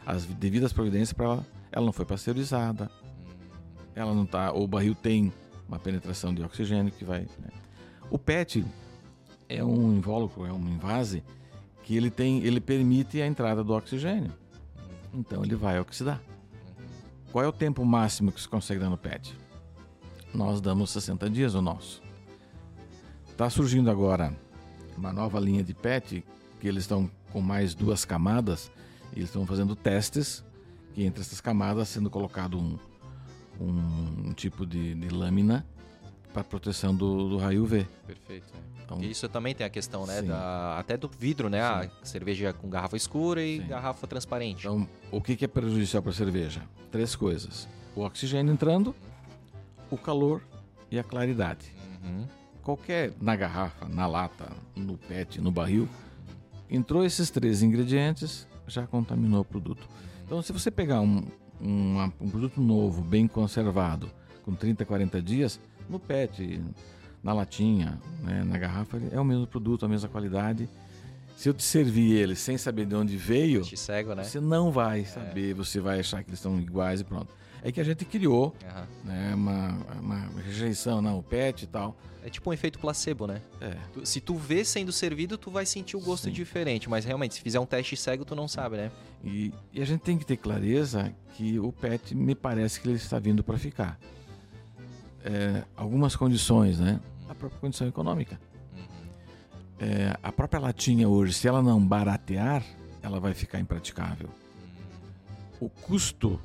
as 0.05 0.27
devidas 0.27 0.73
providências 0.73 1.13
para 1.13 1.25
ela. 1.27 1.47
Ela 1.71 1.87
não 1.87 1.93
foi 1.93 2.05
pasteurizada. 2.05 2.91
Ela 3.95 4.13
não 4.13 4.27
tá. 4.27 4.53
O 4.53 4.67
barril 4.67 4.95
tem 4.95 5.33
uma 5.69 5.79
penetração 5.79 6.35
de 6.35 6.43
oxigênio 6.43 6.93
que 6.93 7.05
vai. 7.05 7.21
Né? 7.21 7.49
O 8.11 8.19
PET 8.19 8.65
é 9.49 9.65
um 9.65 9.97
invólucro, 9.97 10.45
é 10.45 10.53
um 10.53 10.69
invase 10.69 11.23
que 11.83 11.97
ele 11.97 12.11
tem, 12.11 12.43
ele 12.43 12.61
permite 12.61 13.21
a 13.21 13.27
entrada 13.27 13.63
do 13.63 13.73
oxigênio. 13.73 14.33
Então 15.13 15.45
ele 15.45 15.55
vai 15.55 15.79
oxidar. 15.79 16.21
Qual 17.35 17.45
é 17.45 17.49
o 17.49 17.53
tempo 17.53 17.85
máximo 17.85 18.31
que 18.31 18.41
se 18.41 18.49
consegue 18.49 18.79
dar 18.79 18.89
no 18.89 18.97
PET? 18.97 19.37
Nós 20.33 20.61
damos 20.61 20.91
60 20.91 21.29
dias 21.29 21.57
o 21.57 21.61
nosso. 21.61 22.01
Está 23.29 23.51
surgindo 23.51 23.91
agora 23.91 24.33
uma 24.97 25.13
nova 25.13 25.41
linha 25.41 25.65
de 25.65 25.75
PET 25.75 26.25
que 26.61 26.69
eles 26.69 26.85
estão 26.85 27.11
com 27.33 27.41
mais 27.41 27.75
duas 27.75 28.05
camadas. 28.05 28.71
Eles 29.13 29.31
estão 29.31 29.45
fazendo 29.45 29.75
testes 29.75 30.45
e 30.95 31.03
entre 31.05 31.23
essas 31.23 31.41
camadas 31.41 31.89
sendo 31.89 32.09
colocado 32.09 32.57
um, 32.57 32.79
um, 33.61 34.29
um 34.29 34.33
tipo 34.33 34.65
de, 34.65 34.95
de 34.95 35.09
lâmina 35.09 35.67
para 36.35 36.43
proteção 36.43 36.93
do, 36.95 37.29
do, 37.29 37.39
raio 37.39 37.63
UV. 37.63 37.87
Perfeito. 38.05 38.53
É. 38.53 38.83
Então, 38.85 39.01
isso 39.01 39.29
também 39.29 39.55
tem 39.55 39.65
a 39.65 39.71
questão, 39.71 40.05
né? 40.05 40.21
Da, 40.21 40.79
até 40.79 40.97
do 40.97 41.09
vidro, 41.09 41.49
né? 41.49 41.61
Sim. 41.61 41.91
A 42.03 42.05
cerveja 42.05 42.53
com 42.53 42.69
garrafa 42.69 42.97
escura 42.97 43.43
e 43.43 43.61
Sim. 43.61 43.69
garrafa 43.69 44.07
transparente. 44.07 44.67
Então, 44.67 44.87
o 45.11 45.21
que, 45.23 45.37
que 45.37 45.45
é 45.45 45.49
prejudicial 45.49 46.03
para 46.03 46.11
a 46.11 46.15
cerveja? 46.15 46.61
Três 46.91 47.15
coisas: 47.15 47.69
o 47.95 48.03
oxigênio 48.03 48.53
entrando, 48.53 48.95
o 49.91 49.97
calor 49.97 50.43
e 50.91 50.99
a 50.99 51.05
claridade. 51.05 51.73
Uhum. 52.03 52.27
Qualquer 52.63 53.13
na 53.21 53.37
garrafa, 53.37 53.89
na 53.89 54.07
lata, 54.07 54.51
no 54.75 54.99
PET, 54.99 55.41
no 55.41 55.53
barril, 55.53 55.89
entrou 56.69 57.05
esses 57.05 57.31
três 57.31 57.63
ingredientes, 57.63 58.47
já 58.67 58.87
contaminou 58.87 59.41
o 59.41 59.45
produto. 59.45 59.89
Então, 60.27 60.43
se 60.43 60.53
você 60.53 60.71
pegar 60.71 61.01
um, 61.01 61.23
um, 61.61 62.03
um 62.21 62.29
produto 62.29 62.61
novo, 62.61 63.03
bem 63.03 63.27
conservado, 63.29 64.11
com 64.45 64.55
30, 64.55 64.85
40 64.85 65.23
dias, 65.23 65.61
no 65.89 65.99
PET, 65.99 66.61
na 67.23 67.33
latinha, 67.33 67.99
né, 68.23 68.45
na 68.45 68.59
garrafa, 68.59 69.01
é 69.11 69.19
o 69.19 69.25
mesmo 69.25 69.47
produto, 69.47 69.87
a 69.87 69.89
mesma 69.89 70.09
qualidade. 70.09 70.69
Se 71.37 71.49
eu 71.49 71.55
te 71.55 71.63
servir 71.63 72.13
ele 72.13 72.37
sem 72.37 72.57
saber 72.57 72.87
de 72.87 72.95
onde 72.95 73.17
veio, 73.17 73.65
cego, 73.77 74.15
né? 74.15 74.23
você 74.23 74.41
não 74.41 74.71
vai 74.71 75.01
é. 75.01 75.05
saber, 75.05 75.51
é. 75.51 75.55
você 75.55 75.81
vai 75.81 76.01
achar 76.01 76.23
que 76.23 76.31
eles 76.31 76.39
estão 76.39 76.59
iguais 76.61 77.01
e 77.01 77.05
pronto. 77.05 77.33
É 77.63 77.73
que 77.73 77.81
a 77.81 77.85
gente 77.85 78.05
criou 78.05 78.55
uhum. 78.63 79.09
né, 79.09 79.35
uma, 79.35 79.71
uma 79.99 80.29
rejeição, 80.45 81.01
não, 81.01 81.19
o 81.19 81.23
PET 81.23 81.65
e 81.65 81.67
tal. 81.67 81.97
É 82.23 82.29
tipo 82.29 82.49
um 82.49 82.53
efeito 82.53 82.79
placebo, 82.79 83.27
né? 83.27 83.41
É. 83.61 83.77
Tu, 83.93 84.07
se 84.07 84.21
tu 84.21 84.35
vê 84.35 84.65
sendo 84.65 84.93
servido, 84.93 85.37
tu 85.37 85.51
vai 85.51 85.67
sentir 85.67 85.97
o 85.97 86.01
gosto 86.01 86.25
Sim. 86.25 86.31
diferente, 86.31 86.89
mas 86.89 87.05
realmente, 87.05 87.35
se 87.35 87.41
fizer 87.41 87.59
um 87.59 87.67
teste 87.67 87.97
cego, 87.97 88.25
tu 88.25 88.35
não 88.35 88.47
sabe, 88.47 88.77
né? 88.77 88.93
E, 89.23 89.53
e 89.73 89.83
a 89.83 89.85
gente 89.85 90.01
tem 90.01 90.19
que 90.19 90.25
ter 90.25 90.37
clareza 90.37 91.15
que 91.35 91.59
o 91.59 91.73
PET 91.73 92.15
me 92.15 92.35
parece 92.35 92.81
que 92.81 92.89
ele 92.89 92.97
está 92.97 93.19
vindo 93.19 93.43
para 93.43 93.59
ficar. 93.59 93.99
É, 95.25 95.65
algumas 95.77 96.15
condições, 96.15 96.79
né? 96.79 97.01
A 97.29 97.35
própria 97.35 97.59
condição 97.59 97.89
econômica. 97.89 98.39
Uhum. 98.75 99.09
É, 99.79 100.17
a 100.23 100.31
própria 100.31 100.61
latinha 100.61 101.09
hoje, 101.09 101.33
se 101.33 101.49
ela 101.49 101.63
não 101.63 101.85
baratear, 101.85 102.63
ela 103.03 103.19
vai 103.19 103.35
ficar 103.35 103.59
impraticável. 103.59 104.29
Uhum. 104.29 105.67
O 105.67 105.69
custo 105.71 106.39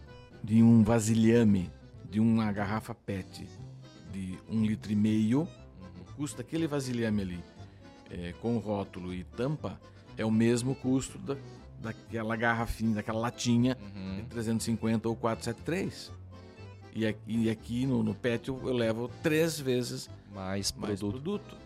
de 0.43 0.63
um 0.63 0.81
vasilhame, 0.81 1.69
de 2.09 2.19
uma 2.19 2.51
garrafa 2.51 2.95
PET 2.95 3.47
de 4.11 4.37
um 4.49 4.65
litro 4.65 4.91
e 4.91 4.95
meio, 4.95 5.47
o 5.99 6.13
custo 6.15 6.37
daquele 6.37 6.67
vasilhame 6.67 7.21
ali, 7.21 7.43
é, 8.09 8.33
com 8.41 8.57
rótulo 8.57 9.13
e 9.13 9.23
tampa, 9.23 9.79
é 10.17 10.25
o 10.25 10.31
mesmo 10.31 10.75
custo 10.75 11.17
da, 11.19 11.35
daquela 11.79 12.35
garrafinha, 12.35 12.95
daquela 12.95 13.19
latinha 13.19 13.77
uhum. 13.95 14.17
de 14.17 14.23
350 14.23 15.07
ou 15.07 15.15
473. 15.15 16.11
E 16.99 17.07
aqui, 17.07 17.21
e 17.27 17.49
aqui 17.49 17.85
no, 17.85 18.03
no 18.03 18.13
PET 18.13 18.49
eu, 18.49 18.59
eu, 18.61 18.73
levo 18.73 19.09
três 19.23 19.57
vezes 19.57 20.09
mais, 20.35 20.73
mais 20.73 20.99
produto. 20.99 21.21
produto. 21.21 21.57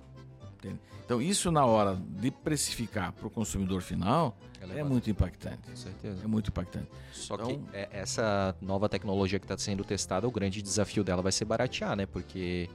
Então, 1.03 1.19
isso 1.19 1.51
na 1.51 1.65
hora 1.65 1.95
de 1.95 2.29
precificar 2.29 3.11
para 3.11 3.25
o 3.25 3.31
consumidor 3.31 3.81
final 3.81 4.37
é, 4.61 4.79
é, 4.79 4.83
muito 4.83 5.09
impactante. 5.09 5.71
Com 5.71 5.75
certeza. 5.75 6.23
É 6.23 6.27
muito 6.27 6.49
impactante. 6.49 6.87
Só 7.11 7.33
então, 7.33 7.47
que 7.47 7.59
é, 7.73 7.89
essa 7.91 8.55
nova 8.61 8.87
tecnologia 8.87 9.39
que 9.39 9.45
está 9.45 9.57
sendo 9.57 9.83
testada, 9.83 10.27
o 10.27 10.31
grande 10.31 10.61
desafio 10.61 11.03
dela 11.03 11.23
vai 11.23 11.31
ser 11.31 11.45
baratear, 11.45 11.95
né? 11.95 12.05
Porque 12.05 12.69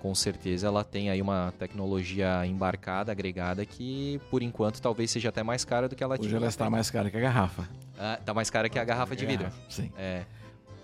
com 0.00 0.12
certeza 0.12 0.66
ela 0.66 0.82
tem 0.82 1.10
aí 1.10 1.22
uma 1.22 1.54
tecnologia 1.60 2.44
embarcada, 2.44 3.12
agregada, 3.12 3.64
que 3.64 4.20
por 4.30 4.42
enquanto 4.42 4.82
talvez 4.82 5.12
seja 5.12 5.28
até 5.28 5.44
mais 5.44 5.64
cara 5.64 5.88
do 5.88 5.94
que 5.94 6.02
ela 6.02 6.16
Hoje 6.18 6.34
ela 6.34 6.48
está 6.48 6.68
mais 6.68 6.90
cara 6.90 7.08
que 7.08 7.16
a 7.16 7.20
garrafa. 7.20 7.68
Ah, 7.96 8.16
está 8.18 8.34
mais 8.34 8.50
cara 8.50 8.68
que 8.68 8.78
a 8.78 8.84
garrafa 8.84 9.14
de 9.14 9.24
vidro. 9.24 9.48
sim. 9.68 9.92
É. 9.96 10.24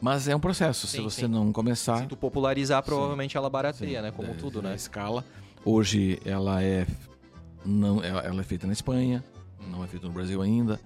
Mas 0.06 0.28
é 0.28 0.36
um 0.36 0.38
processo, 0.38 0.86
sim, 0.86 0.98
se 0.98 1.02
você 1.02 1.22
sim. 1.22 1.26
não 1.26 1.52
começar. 1.52 1.98
Se 1.98 2.06
tu 2.06 2.16
popularizar, 2.16 2.80
provavelmente 2.80 3.32
sim. 3.32 3.38
ela 3.38 3.50
barateia, 3.50 4.00
né? 4.00 4.12
Como 4.12 4.30
é, 4.30 4.34
tudo, 4.34 4.62
né? 4.62 4.70
A 4.70 4.74
escala. 4.76 5.24
Hoje 5.64 6.20
ela 6.24 6.62
é 6.62 6.86
não 7.64 8.00
ela 8.04 8.40
é 8.40 8.44
feita 8.44 8.68
na 8.68 8.72
Espanha, 8.72 9.24
não 9.68 9.82
é 9.82 9.88
feita 9.88 10.06
no 10.06 10.12
Brasil 10.12 10.40
ainda. 10.40 10.78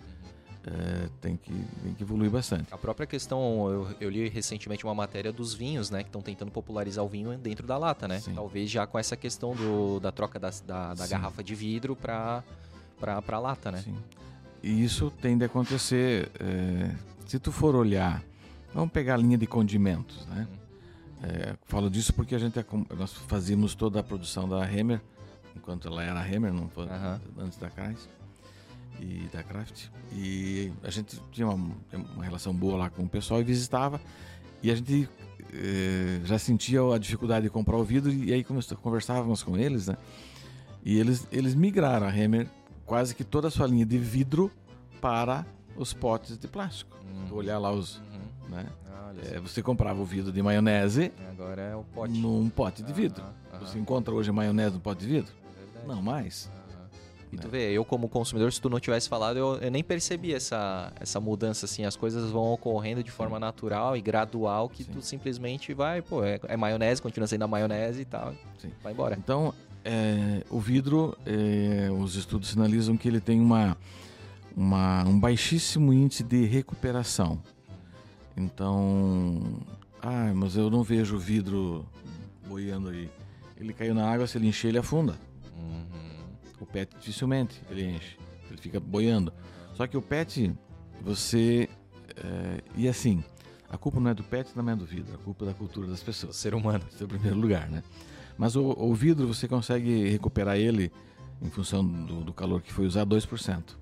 É, 0.67 1.09
tem, 1.21 1.37
que, 1.37 1.53
tem 1.53 1.93
que 1.93 2.03
evoluir 2.03 2.31
bastante. 2.31 2.73
A 2.73 2.79
própria 2.79 3.07
questão, 3.07 3.71
eu, 3.71 3.89
eu 4.01 4.09
li 4.09 4.27
recentemente 4.31 4.85
uma 4.85 4.95
matéria 4.95 5.31
dos 5.31 5.53
vinhos, 5.53 5.91
né? 5.91 6.03
Que 6.03 6.09
estão 6.09 6.23
tentando 6.23 6.51
popularizar 6.51 7.05
o 7.05 7.09
vinho 7.09 7.37
dentro 7.37 7.67
da 7.67 7.77
lata, 7.77 8.09
né? 8.09 8.21
Sim. 8.21 8.33
Talvez 8.33 8.71
já 8.71 8.87
com 8.87 8.99
essa 8.99 9.19
questão 9.19 9.55
do, 9.55 10.01
da 10.01 10.11
troca 10.11 10.39
da, 10.39 10.49
da, 10.67 10.95
da 10.95 11.07
garrafa 11.07 11.45
de 11.45 11.55
vidro 11.55 11.95
para 11.95 12.43
a 13.03 13.39
lata, 13.39 13.71
né? 13.71 13.83
Sim. 13.83 13.99
E 14.63 14.83
isso 14.83 15.11
tende 15.11 15.45
a 15.45 15.47
acontecer. 15.47 16.31
É, 16.41 16.91
se 17.27 17.39
tu 17.39 17.53
for 17.53 17.75
olhar, 17.75 18.23
vamos 18.75 18.91
pegar 18.91 19.15
a 19.15 19.17
linha 19.17 19.39
de 19.39 19.47
condimentos, 19.47 20.27
né? 20.27 20.47
Hum. 20.51 20.61
É, 21.23 21.55
falo 21.67 21.91
disso 21.91 22.15
porque 22.15 22.35
a 22.35 22.39
gente 22.39 22.59
é 22.59 22.65
nós 22.97 23.13
fazíamos 23.13 23.75
toda 23.75 24.01
a 24.01 24.03
produção 24.03 24.49
da 24.49 24.65
Hammer, 24.65 25.03
enquanto 25.55 25.87
ela 25.87 26.03
era 26.03 26.21
Hammer, 26.21 26.53
não 26.53 26.69
foi, 26.69 26.87
antes 27.39 27.59
da 27.59 27.69
Kreis 27.69 28.09
e 28.99 29.29
da 29.33 29.43
Kraft. 29.43 29.89
E 30.13 30.73
a 30.83 30.91
gente 30.91 31.21
tinha 31.31 31.47
uma, 31.47 31.77
uma, 31.93 32.25
relação 32.25 32.55
boa 32.55 32.77
lá 32.77 32.91
com 32.91 33.03
o 33.03 33.09
pessoal 33.09 33.41
e 33.41 33.45
visitava. 33.45 34.01
E 34.63 34.71
a 34.71 34.75
gente 34.75 35.09
eh, 35.53 36.21
já 36.25 36.39
sentia 36.39 36.81
a 36.95 36.99
dificuldade 36.99 37.45
de 37.45 37.51
comprar 37.51 37.77
o 37.77 37.85
vidro 37.85 38.13
e 38.13 38.33
aí 38.33 38.45
conversávamos 38.83 39.43
com 39.43 39.57
eles, 39.57 39.87
né? 39.87 39.97
E 40.85 40.99
eles, 40.99 41.27
eles 41.31 41.55
migraram 41.55 42.07
a 42.07 42.11
Hammer 42.11 42.49
quase 42.85 43.15
que 43.15 43.25
toda 43.25 43.49
a 43.49 43.51
sua 43.51 43.67
linha 43.67 43.87
de 43.87 43.99
vidro 43.99 44.51
para 45.01 45.47
os 45.77 45.93
potes 45.93 46.37
de 46.39 46.49
plástico. 46.49 46.97
Uhum. 47.31 47.37
Olhar 47.37 47.59
lá 47.59 47.73
os, 47.73 48.03
né? 48.51 48.67
É, 49.33 49.41
você 49.41 49.63
comprava 49.63 50.01
o 50.01 50.05
vidro 50.05 50.33
de 50.33 50.43
maionese. 50.43 51.13
Agora 51.31 51.63
é 51.63 51.77
o 51.77 51.83
pote. 51.83 52.19
Num 52.19 52.49
pote 52.49 52.83
de 52.83 52.93
vidro. 52.93 53.23
Você 53.61 53.79
encontra 53.79 54.15
hoje 54.15 54.31
maionese 54.33 54.75
no 54.75 54.81
pote 54.81 55.01
de 55.01 55.07
vidro? 55.07 55.33
É 55.83 55.87
não 55.87 56.01
mais. 56.01 56.51
E 57.33 57.37
tu 57.37 57.49
vê, 57.49 57.71
eu 57.71 57.85
como 57.85 58.09
consumidor, 58.09 58.53
se 58.53 58.61
tu 58.61 58.69
não 58.69 58.81
tivesse 58.81 59.09
falado, 59.09 59.37
eu, 59.37 59.57
eu, 59.59 59.71
nem 59.71 59.85
percebi 59.85 60.35
essa, 60.35 60.93
essa 60.99 61.21
mudança, 61.21 61.65
assim. 61.65 61.85
As 61.85 61.95
coisas 61.95 62.31
vão 62.31 62.53
ocorrendo 62.53 63.05
de 63.05 63.11
forma 63.11 63.39
natural 63.39 63.97
e 63.97 64.01
gradual 64.01 64.69
que 64.69 64.83
Sim. 64.83 64.93
tu 64.93 65.03
simplesmente 65.03 65.73
vai, 65.73 66.03
pô, 66.03 66.25
é, 66.25 66.41
é, 66.49 66.57
maionese, 66.57 67.01
continua 67.01 67.29
sendo 67.29 67.45
a 67.45 67.47
maionese 67.47 68.01
e 68.01 68.05
tal. 68.05 68.35
Sim. 68.59 68.73
Vai 68.83 68.93
embora. 68.93 69.17
Então, 69.17 69.55
é, 69.85 70.43
o 70.51 70.59
vidro, 70.59 71.17
é, 71.25 71.89
os 71.91 72.17
estudos 72.17 72.49
sinalizam 72.49 72.97
que 72.97 73.07
ele 73.07 73.21
tem 73.21 73.41
uma, 73.41 73.77
uma, 74.57 75.05
um 75.05 75.19
baixíssimo 75.19 75.93
índice 75.93 76.25
de 76.25 76.45
recuperação. 76.47 77.41
Então, 78.37 79.61
ah, 80.03 80.33
mas 80.35 80.57
eu 80.57 80.71
não 80.71 80.83
vejo 80.83 81.17
o 81.17 81.19
vidro 81.19 81.87
boiando 82.47 82.89
aí. 82.89 83.11
Ele 83.57 83.73
caiu 83.73 83.95
na 83.95 84.11
água, 84.11 84.27
se 84.27 84.39
ele 84.39 84.49
encher, 84.49 84.69
ele 84.69 84.79
afunda. 84.79 85.15
Uhum. 85.57 86.35
O 86.61 86.67
PET 86.67 86.95
dificilmente 86.99 87.61
ele 87.71 87.85
enche, 87.85 88.17
ele 88.49 88.61
fica 88.61 88.81
boiando. 88.81 89.33
Só 89.75 89.87
que 89.87 89.97
o 89.97 90.03
PET, 90.03 90.53
você. 91.03 91.69
É, 92.17 92.63
e 92.77 92.89
assim, 92.89 93.23
a 93.69 93.77
culpa 93.77 94.01
não 94.01 94.11
é 94.11 94.15
do 94.15 94.25
PET, 94.25 94.51
não 94.57 94.69
é 94.71 94.77
do 94.77 94.87
vidro, 94.87 95.15
a 95.15 95.19
culpa 95.19 95.45
é 95.45 95.49
da 95.49 95.55
cultura 95.55 95.87
das 95.87 96.03
pessoas. 96.03 96.37
Ser 96.37 96.55
humano. 96.55 96.85
Esse 96.93 97.03
é 97.03 97.07
o 97.07 97.09
primeiro 97.09 97.39
lugar, 97.39 97.69
né? 97.69 97.83
Mas 98.39 98.57
o, 98.57 98.75
o 98.79 98.95
vidro, 98.95 99.27
você 99.27 99.47
consegue 99.47 100.09
recuperar 100.09 100.57
ele, 100.57 100.91
em 101.43 101.51
função 101.51 101.85
do, 101.85 102.25
do 102.25 102.33
calor 102.33 102.63
que 102.63 102.73
foi 102.73 102.87
usado, 102.87 103.15
2% 103.15 103.80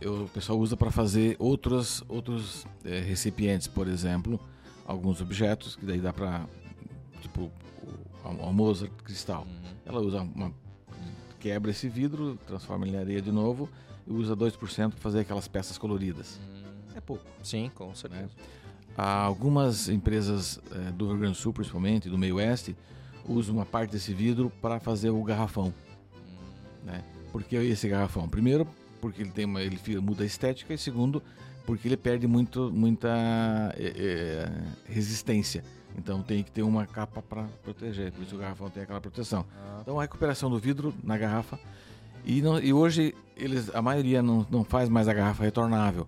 eu, 0.00 0.24
o 0.24 0.28
pessoal 0.28 0.58
usa 0.58 0.76
para 0.76 0.90
fazer 0.90 1.36
outros, 1.38 2.02
outros 2.08 2.66
é, 2.84 3.00
recipientes, 3.00 3.66
por 3.66 3.86
exemplo, 3.86 4.40
alguns 4.86 5.20
objetos 5.20 5.76
que 5.76 5.84
daí 5.84 6.00
dá 6.00 6.12
para 6.12 6.46
tipo 7.20 7.50
a 8.24 8.52
Mozart 8.52 8.92
cristal. 9.04 9.42
Uhum. 9.42 9.70
Ela 9.84 10.00
usa 10.00 10.22
uma 10.22 10.52
quebra 11.38 11.70
esse 11.70 11.88
vidro, 11.88 12.38
transforma 12.46 12.86
em 12.86 12.96
areia 12.96 13.20
de 13.20 13.32
novo 13.32 13.68
e 14.06 14.12
usa 14.12 14.36
2% 14.36 14.90
para 14.90 15.00
fazer 15.00 15.20
aquelas 15.20 15.48
peças 15.48 15.78
coloridas. 15.78 16.38
Uhum. 16.38 16.96
é 16.96 17.00
pouco. 17.00 17.24
Sim, 17.42 17.70
com 17.74 17.94
certeza. 17.94 18.22
Né? 18.22 18.28
Há 18.96 19.22
algumas 19.22 19.88
empresas 19.88 20.60
é, 20.72 20.90
do 20.92 21.06
Rio 21.08 21.18
Grande 21.18 21.32
do 21.34 21.40
Sul, 21.40 21.52
principalmente, 21.52 22.08
do 22.10 22.18
meio 22.18 22.36
oeste, 22.36 22.76
usam 23.26 23.54
uma 23.54 23.66
parte 23.66 23.92
desse 23.92 24.12
vidro 24.12 24.50
para 24.60 24.80
fazer 24.80 25.10
o 25.10 25.22
garrafão. 25.22 25.72
Hum. 26.14 26.84
Né? 26.84 27.04
Por 27.32 27.42
que 27.42 27.56
esse 27.56 27.88
garrafão? 27.88 28.28
Primeiro, 28.28 28.66
porque 29.00 29.22
ele 29.22 29.30
tem 29.30 29.44
uma, 29.44 29.62
ele 29.62 29.78
muda 30.00 30.22
a 30.22 30.26
estética 30.26 30.74
e 30.74 30.78
segundo, 30.78 31.22
porque 31.66 31.88
ele 31.88 31.96
perde 31.96 32.26
muito, 32.26 32.70
muita 32.72 33.08
é, 33.76 33.92
é, 33.96 34.92
resistência. 34.92 35.64
Então 35.96 36.22
tem 36.22 36.42
que 36.42 36.50
ter 36.50 36.62
uma 36.62 36.86
capa 36.86 37.20
para 37.20 37.44
proteger, 37.62 38.12
por 38.12 38.22
isso 38.22 38.36
o 38.36 38.38
garrafão 38.38 38.70
tem 38.70 38.82
aquela 38.82 39.00
proteção. 39.00 39.44
Ah. 39.56 39.78
Então 39.82 39.98
a 39.98 40.02
recuperação 40.02 40.48
do 40.48 40.58
vidro 40.58 40.94
na 41.02 41.18
garrafa 41.18 41.58
e, 42.24 42.42
não, 42.42 42.58
e 42.58 42.72
hoje 42.72 43.14
eles, 43.36 43.74
a 43.74 43.80
maioria 43.80 44.22
não, 44.22 44.46
não 44.50 44.64
faz 44.64 44.88
mais 44.88 45.08
a 45.08 45.14
garrafa 45.14 45.42
retornável. 45.42 46.06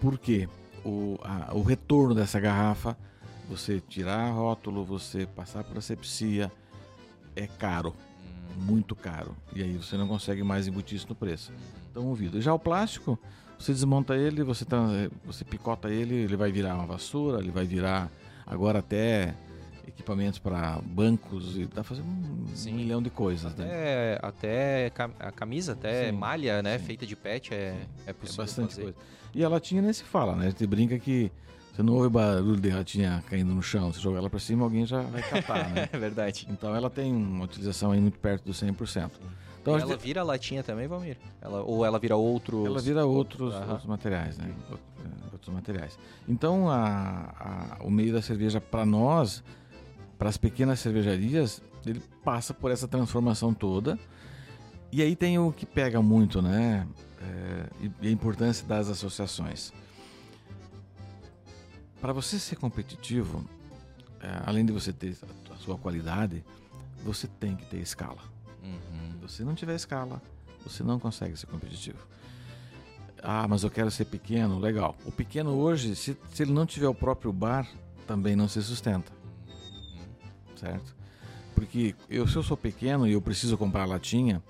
Por 0.00 0.18
quê? 0.18 0.48
O, 0.84 1.18
a, 1.22 1.54
o 1.54 1.62
retorno 1.62 2.14
dessa 2.14 2.38
garrafa, 2.38 2.96
você 3.48 3.80
tirar 3.80 4.30
rótulo, 4.30 4.84
você 4.84 5.26
passar 5.26 5.64
por 5.64 5.78
asepsia, 5.78 6.52
é 7.34 7.46
caro, 7.46 7.94
hum. 7.94 8.60
muito 8.60 8.94
caro. 8.94 9.34
E 9.54 9.62
aí 9.62 9.76
você 9.76 9.96
não 9.96 10.08
consegue 10.08 10.42
mais 10.42 10.66
embutir 10.66 10.96
isso 10.96 11.08
no 11.08 11.14
preço. 11.14 11.52
Então 11.94 12.10
o 12.10 12.14
vidro. 12.14 12.42
Já 12.42 12.52
o 12.52 12.58
plástico, 12.58 13.16
você 13.56 13.72
desmonta 13.72 14.16
ele, 14.16 14.42
você, 14.42 14.64
tá, 14.64 14.84
você 15.24 15.44
picota 15.44 15.88
ele, 15.88 16.12
ele 16.12 16.36
vai 16.36 16.50
virar 16.50 16.74
uma 16.74 16.86
vassoura, 16.86 17.38
ele 17.38 17.52
vai 17.52 17.64
virar 17.64 18.10
agora 18.44 18.80
até 18.80 19.32
equipamentos 19.86 20.40
para 20.40 20.80
bancos 20.84 21.56
e 21.56 21.66
pra 21.66 21.84
fazer 21.84 22.02
um, 22.02 22.46
um, 22.66 22.72
milhão 22.72 23.00
de 23.00 23.10
coisas, 23.10 23.52
até, 23.52 23.62
né? 23.62 24.18
Até 24.20 24.90
a 25.20 25.30
camisa, 25.30 25.74
até 25.74 26.06
sim, 26.06 26.12
malha, 26.12 26.64
né? 26.64 26.78
Sim. 26.78 26.84
Feita 26.84 27.06
de 27.06 27.14
pet 27.14 27.54
é, 27.54 27.76
é 28.08 28.12
possível. 28.12 28.42
É 28.42 28.46
bastante 28.46 28.70
fazer. 28.70 28.82
coisa. 28.82 28.98
E 29.32 29.44
a 29.44 29.48
latinha 29.48 29.80
nem 29.80 29.92
se 29.92 30.02
fala, 30.02 30.34
né? 30.34 30.46
A 30.46 30.50
gente 30.50 30.66
brinca 30.66 30.98
que 30.98 31.30
você 31.72 31.80
não 31.80 31.94
ouve 31.94 32.08
barulho 32.08 32.60
de 32.60 32.70
latinha 32.70 33.22
caindo 33.28 33.54
no 33.54 33.62
chão, 33.62 33.92
você 33.92 34.00
joga 34.00 34.18
ela 34.18 34.28
para 34.28 34.40
cima, 34.40 34.64
alguém 34.64 34.84
já 34.84 35.00
vai 35.02 35.22
catar, 35.22 35.70
né? 35.70 35.88
é 35.92 35.96
verdade. 35.96 36.44
Então 36.50 36.74
ela 36.74 36.90
tem 36.90 37.14
uma 37.14 37.44
utilização 37.44 37.92
aí 37.92 38.00
muito 38.00 38.18
perto 38.18 38.46
dos 38.46 38.60
100%. 38.60 39.12
Então, 39.64 39.78
ela 39.78 39.92
gente... 39.92 40.02
vira 40.02 40.22
latinha 40.22 40.62
também, 40.62 40.86
Valmir? 40.86 41.16
Ela, 41.40 41.62
ou 41.62 41.86
ela 41.86 41.98
vira 41.98 42.14
outros... 42.16 42.66
Ela 42.66 42.82
vira 42.82 43.06
outros, 43.06 43.54
outros 43.54 43.86
materiais, 43.86 44.36
né? 44.36 44.54
Outros 45.32 45.54
materiais. 45.54 45.98
Então, 46.28 46.68
a, 46.68 47.78
a, 47.80 47.82
o 47.82 47.90
meio 47.90 48.12
da 48.12 48.20
cerveja, 48.20 48.60
para 48.60 48.84
nós, 48.84 49.42
para 50.18 50.28
as 50.28 50.36
pequenas 50.36 50.80
cervejarias, 50.80 51.62
ele 51.86 52.02
passa 52.22 52.52
por 52.52 52.70
essa 52.70 52.86
transformação 52.86 53.54
toda. 53.54 53.98
E 54.92 55.00
aí 55.00 55.16
tem 55.16 55.38
o 55.38 55.50
que 55.50 55.64
pega 55.64 56.02
muito, 56.02 56.42
né? 56.42 56.86
É, 57.22 57.66
e 58.02 58.08
a 58.08 58.10
importância 58.10 58.66
das 58.66 58.90
associações. 58.90 59.72
Para 62.02 62.12
você 62.12 62.38
ser 62.38 62.56
competitivo, 62.56 63.42
é, 64.20 64.42
além 64.44 64.66
de 64.66 64.74
você 64.74 64.92
ter 64.92 65.16
a 65.50 65.56
sua 65.56 65.78
qualidade, 65.78 66.44
você 67.02 67.26
tem 67.26 67.56
que 67.56 67.64
ter 67.64 67.78
escala. 67.78 68.33
Uhum. 69.24 69.28
Se 69.28 69.44
não 69.44 69.54
tiver 69.54 69.74
escala, 69.74 70.22
você 70.64 70.82
não 70.82 70.98
consegue 70.98 71.36
ser 71.36 71.46
competitivo. 71.46 71.98
Ah, 73.22 73.48
mas 73.48 73.64
eu 73.64 73.70
quero 73.70 73.90
ser 73.90 74.04
pequeno, 74.04 74.58
legal. 74.58 74.94
O 75.04 75.10
pequeno 75.10 75.52
hoje, 75.52 75.96
se, 75.96 76.16
se 76.32 76.42
ele 76.42 76.52
não 76.52 76.66
tiver 76.66 76.88
o 76.88 76.94
próprio 76.94 77.32
bar, 77.32 77.66
também 78.06 78.36
não 78.36 78.46
se 78.46 78.62
sustenta. 78.62 79.10
Certo? 80.56 80.94
Porque 81.54 81.94
eu, 82.08 82.26
se 82.26 82.36
eu 82.36 82.42
sou 82.42 82.56
pequeno 82.56 83.06
e 83.06 83.12
eu 83.12 83.22
preciso 83.22 83.56
comprar 83.56 83.86
latinha, 83.86 84.42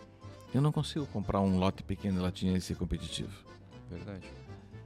eu 0.52 0.60
não 0.60 0.72
consigo 0.72 1.06
comprar 1.06 1.40
um 1.40 1.58
lote 1.58 1.82
pequeno 1.82 2.16
de 2.16 2.22
latinha 2.22 2.56
e 2.56 2.60
ser 2.60 2.76
competitivo. 2.76 3.32
Verdade. 3.88 4.28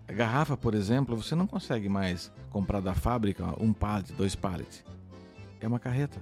A 0.07 0.13
garrafa, 0.13 0.57
por 0.57 0.75
exemplo, 0.75 1.17
você 1.17 1.35
não 1.35 1.47
consegue 1.47 1.89
mais 1.89 2.33
comprar 2.51 2.81
da 2.81 2.95
fábrica 2.95 3.55
um 3.63 3.73
pallet, 3.73 4.13
dois 4.13 4.35
pallets. 4.35 4.85
É 5.61 5.69
uma 5.69 5.79
carreta. 5.79 6.21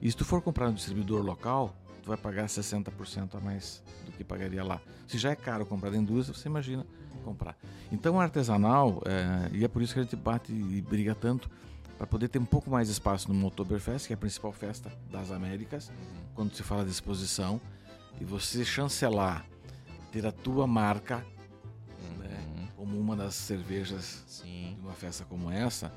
E 0.00 0.10
se 0.10 0.16
tu 0.16 0.24
for 0.24 0.42
comprar 0.42 0.68
no 0.68 0.74
distribuidor 0.74 1.22
local, 1.22 1.74
tu 2.04 2.08
vai 2.08 2.18
pagar 2.18 2.44
60% 2.46 3.34
a 3.34 3.40
mais 3.40 3.82
do 4.04 4.12
que 4.12 4.22
pagaria 4.22 4.62
lá. 4.62 4.80
Se 5.08 5.16
já 5.16 5.30
é 5.30 5.34
caro 5.34 5.64
comprar 5.64 5.90
da 5.90 5.96
indústria, 5.96 6.38
você 6.38 6.48
imagina 6.48 6.86
comprar. 7.24 7.56
Então, 7.90 8.20
artesanal, 8.20 9.02
é, 9.06 9.56
e 9.56 9.64
é 9.64 9.68
por 9.68 9.80
isso 9.80 9.94
que 9.94 10.00
a 10.00 10.02
gente 10.02 10.14
bate 10.14 10.52
e 10.52 10.82
briga 10.82 11.14
tanto, 11.14 11.50
para 11.96 12.06
poder 12.06 12.28
ter 12.28 12.38
um 12.38 12.44
pouco 12.44 12.70
mais 12.70 12.88
de 12.88 12.92
espaço 12.92 13.32
no 13.32 13.46
Oktoberfest, 13.46 14.06
que 14.06 14.12
é 14.12 14.16
a 14.16 14.18
principal 14.18 14.52
festa 14.52 14.92
das 15.10 15.30
Américas, 15.30 15.90
quando 16.34 16.54
se 16.54 16.62
fala 16.62 16.84
de 16.84 16.90
exposição, 16.90 17.58
e 18.20 18.24
você 18.24 18.64
chancelar, 18.64 19.46
ter 20.12 20.26
a 20.26 20.32
tua 20.32 20.66
marca 20.66 21.18
né, 22.18 22.44
uhum. 22.46 22.54
né, 22.56 22.68
como 22.76 23.00
uma 23.00 23.16
das 23.16 23.34
cervejas 23.34 24.24
Sim. 24.26 24.76
de 24.78 24.80
uma 24.82 24.92
festa 24.92 25.24
como 25.24 25.50
essa, 25.50 25.90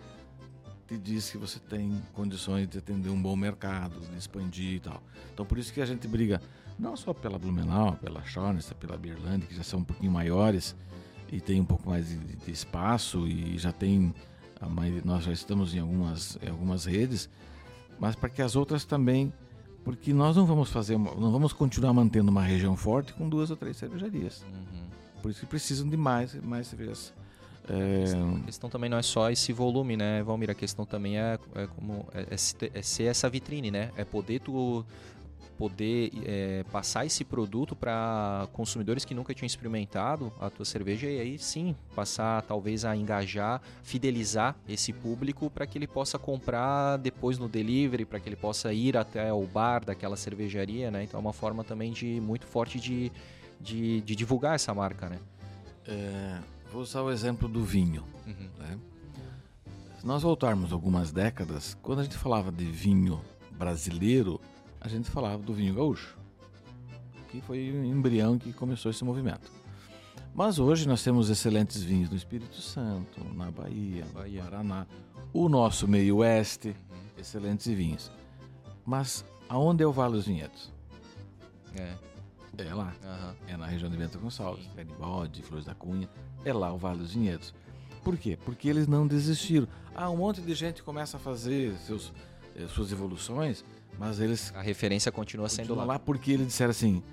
te 0.88 0.98
diz 0.98 1.30
que 1.30 1.38
você 1.38 1.60
tem 1.60 2.02
condições 2.14 2.68
de 2.68 2.78
atender 2.78 3.10
um 3.10 3.22
bom 3.22 3.36
mercado, 3.36 4.00
de 4.00 4.18
expandir 4.18 4.76
e 4.76 4.80
tal. 4.80 5.04
Então 5.34 5.46
por 5.46 5.58
isso 5.58 5.74
que 5.74 5.82
a 5.82 5.86
gente 5.86 6.08
briga 6.08 6.42
não 6.80 6.96
só 6.96 7.14
pela 7.14 7.38
Blumenau, 7.38 7.94
pela 7.98 8.24
Schornster, 8.24 8.76
pela 8.78 8.98
Berlândia, 8.98 9.48
que 9.48 9.56
já 9.56 9.64
são 9.64 9.80
um 9.80 9.84
pouquinho 9.84 10.12
maiores 10.12 10.76
e 11.32 11.42
tem 11.42 11.60
um 11.60 11.66
pouco 11.66 11.90
mais 11.90 12.08
de, 12.08 12.18
de 12.18 12.52
espaço 12.52 13.28
e 13.28 13.58
já 13.58 13.72
tem 13.72 14.14
maioria, 14.70 15.02
nós 15.04 15.24
já 15.24 15.32
estamos 15.32 15.76
em 15.76 15.80
algumas, 15.80 16.38
em 16.42 16.50
algumas 16.50 16.86
redes, 16.86 17.30
mas 18.00 18.16
para 18.16 18.30
que 18.30 18.42
as 18.42 18.56
outras 18.56 18.86
também, 18.86 19.32
porque 19.84 20.14
nós 20.14 20.36
não 20.36 20.46
vamos 20.46 20.70
fazer, 20.70 20.98
não 20.98 21.32
vamos 21.32 21.52
continuar 21.54 21.94
mantendo 21.94 22.32
uma 22.32 22.44
região 22.44 22.76
forte 22.76 23.14
com 23.14 23.28
duas 23.28 23.52
ou 23.52 23.58
três 23.58 23.78
cervejarias. 23.78 24.44
Uhum. 24.44 24.88
Por 25.22 25.32
isso 25.32 25.42
que 25.42 25.46
precisam 25.46 25.88
de 25.90 25.98
mais, 25.98 26.34
mais 26.42 26.68
cervejas 26.68 27.14
é... 27.70 28.40
A 28.40 28.46
questão 28.46 28.70
também 28.70 28.90
não 28.90 28.98
é 28.98 29.02
só 29.02 29.30
esse 29.30 29.52
volume, 29.52 29.98
né, 29.98 30.24
Valmir? 30.24 30.50
A 30.50 30.56
questão 30.56 30.86
também 30.86 31.20
é, 31.20 31.38
é 31.56 31.68
como 31.68 32.08
é, 32.14 32.22
é, 32.22 32.80
é, 32.80 32.82
ser 32.82 33.04
essa 33.04 33.30
vitrine, 33.30 33.70
né? 33.70 33.92
É 33.98 34.06
poder 34.06 34.40
tu 34.40 34.86
poder 35.58 36.12
é, 36.24 36.64
passar 36.72 37.04
esse 37.06 37.26
produto 37.26 37.76
para 37.76 38.48
consumidores 38.54 39.04
que 39.04 39.16
nunca 39.16 39.34
tinham 39.34 39.48
experimentado 39.48 40.32
a 40.40 40.52
tua 40.52 40.64
cerveja 40.64 41.10
e 41.10 41.20
aí 41.20 41.40
sim 41.40 41.76
passar 41.96 42.44
talvez 42.44 42.86
a 42.86 42.96
engajar, 42.96 43.60
fidelizar 43.82 44.56
esse 44.70 44.94
público 44.94 45.50
para 45.50 45.66
que 45.66 45.78
ele 45.78 45.88
possa 45.88 46.20
comprar 46.20 46.98
depois 46.98 47.40
no 47.40 47.50
delivery, 47.50 48.06
para 48.06 48.20
que 48.20 48.30
ele 48.30 48.36
possa 48.36 48.72
ir 48.72 48.96
até 48.96 49.34
o 49.34 49.48
bar 49.48 49.84
daquela 49.84 50.16
cervejaria, 50.16 50.92
né? 50.92 51.04
Então 51.04 51.18
é 51.18 51.22
uma 51.22 51.34
forma 51.34 51.64
também 51.64 51.92
de 51.92 52.22
muito 52.22 52.46
forte 52.46 52.80
de, 52.80 53.12
de, 53.60 54.02
de 54.02 54.16
divulgar 54.16 54.54
essa 54.54 54.74
marca, 54.76 55.10
né? 55.10 55.18
É, 55.88 56.40
Vou 56.72 56.82
usar 56.82 57.02
o 57.02 57.12
exemplo 57.12 57.48
do 57.48 57.64
vinho. 57.64 58.04
Uhum. 58.26 58.50
Né? 58.60 58.80
Se 60.00 60.06
nós 60.06 60.22
voltarmos 60.22 60.72
algumas 60.72 61.12
décadas, 61.12 61.78
quando 61.82 62.00
a 62.00 62.04
gente 62.04 62.18
falava 62.18 62.52
de 62.52 62.66
vinho 62.66 63.22
brasileiro, 63.52 64.40
a 64.80 64.88
gente 64.88 65.10
falava 65.10 65.42
do 65.42 65.54
vinho 65.54 65.74
gaúcho, 65.74 66.18
que 67.30 67.42
foi 67.42 67.72
o 67.72 67.84
embrião 67.84 68.38
que 68.38 68.54
começou 68.54 68.92
esse 68.92 69.04
movimento. 69.04 69.52
Mas 70.36 70.60
hoje 70.60 70.88
nós 70.88 71.04
temos 71.04 71.30
excelentes 71.30 71.82
vinhos 71.82 72.12
no 72.12 72.16
Espírito 72.16 72.62
Santo, 72.62 73.24
na 73.34 73.50
Bahia, 73.50 74.06
Bahia. 74.14 74.44
no 74.44 74.50
Paraná, 74.52 74.86
o 75.34 75.50
nosso 75.50 75.88
meio 75.88 76.18
oeste, 76.18 76.70
uhum. 76.70 76.98
excelentes 77.18 77.66
vinhos. 77.66 78.12
Mas 78.86 79.26
aonde 79.50 79.84
é 79.84 79.88
o 79.88 79.92
Vale 79.92 80.14
dos 80.14 80.28
Vinhedos? 80.28 80.72
É. 81.76 81.96
É 82.60 82.74
lá. 82.74 82.94
Uhum. 83.04 83.36
É 83.48 83.58
na 83.58 83.66
região 83.66 83.90
de 83.90 83.98
Bento 83.98 84.20
Gonçalves, 84.20 84.68
Bode, 85.00 85.42
Flores 85.44 85.66
da 85.66 85.76
Cunha. 85.76 86.10
É 86.46 86.54
lá 86.54 86.74
o 86.74 86.78
Vale 86.78 87.00
dos 87.00 87.14
Vinhedos. 87.14 87.54
Por 88.04 88.18
quê? 88.18 88.38
Porque 88.44 88.70
eles 88.70 88.88
não 88.88 89.06
desistiram. 89.06 89.68
Ah, 89.94 90.10
um 90.10 90.18
monte 90.18 90.42
de 90.42 90.54
gente 90.54 90.82
começa 90.84 91.18
a 91.18 91.20
fazer 91.20 91.76
seus, 91.80 92.14
eh, 92.56 92.68
suas 92.68 92.92
evoluções, 92.92 93.66
mas 94.00 94.20
eles. 94.20 94.54
A 94.56 94.62
referência 94.62 95.12
continua 95.12 95.50
sendo 95.50 95.76
lá. 95.76 95.84
lá 95.84 96.00
porque 96.00 96.32
eles 96.32 96.48
disseram 96.48 96.72
assim: 96.72 97.04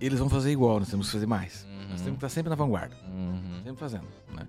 eles 0.00 0.18
vão 0.18 0.28
fazer 0.28 0.50
igual, 0.50 0.80
nós 0.80 0.88
temos 0.88 1.06
que 1.06 1.12
fazer 1.12 1.26
mais. 1.26 1.64
Uhum. 1.64 1.88
Nós 1.90 2.00
temos 2.00 2.18
que 2.18 2.26
estar 2.26 2.28
sempre 2.28 2.50
na 2.50 2.56
vanguarda. 2.56 2.96
Uhum. 3.06 3.60
Sempre 3.62 3.78
fazendo. 3.78 4.06
Né? 4.34 4.48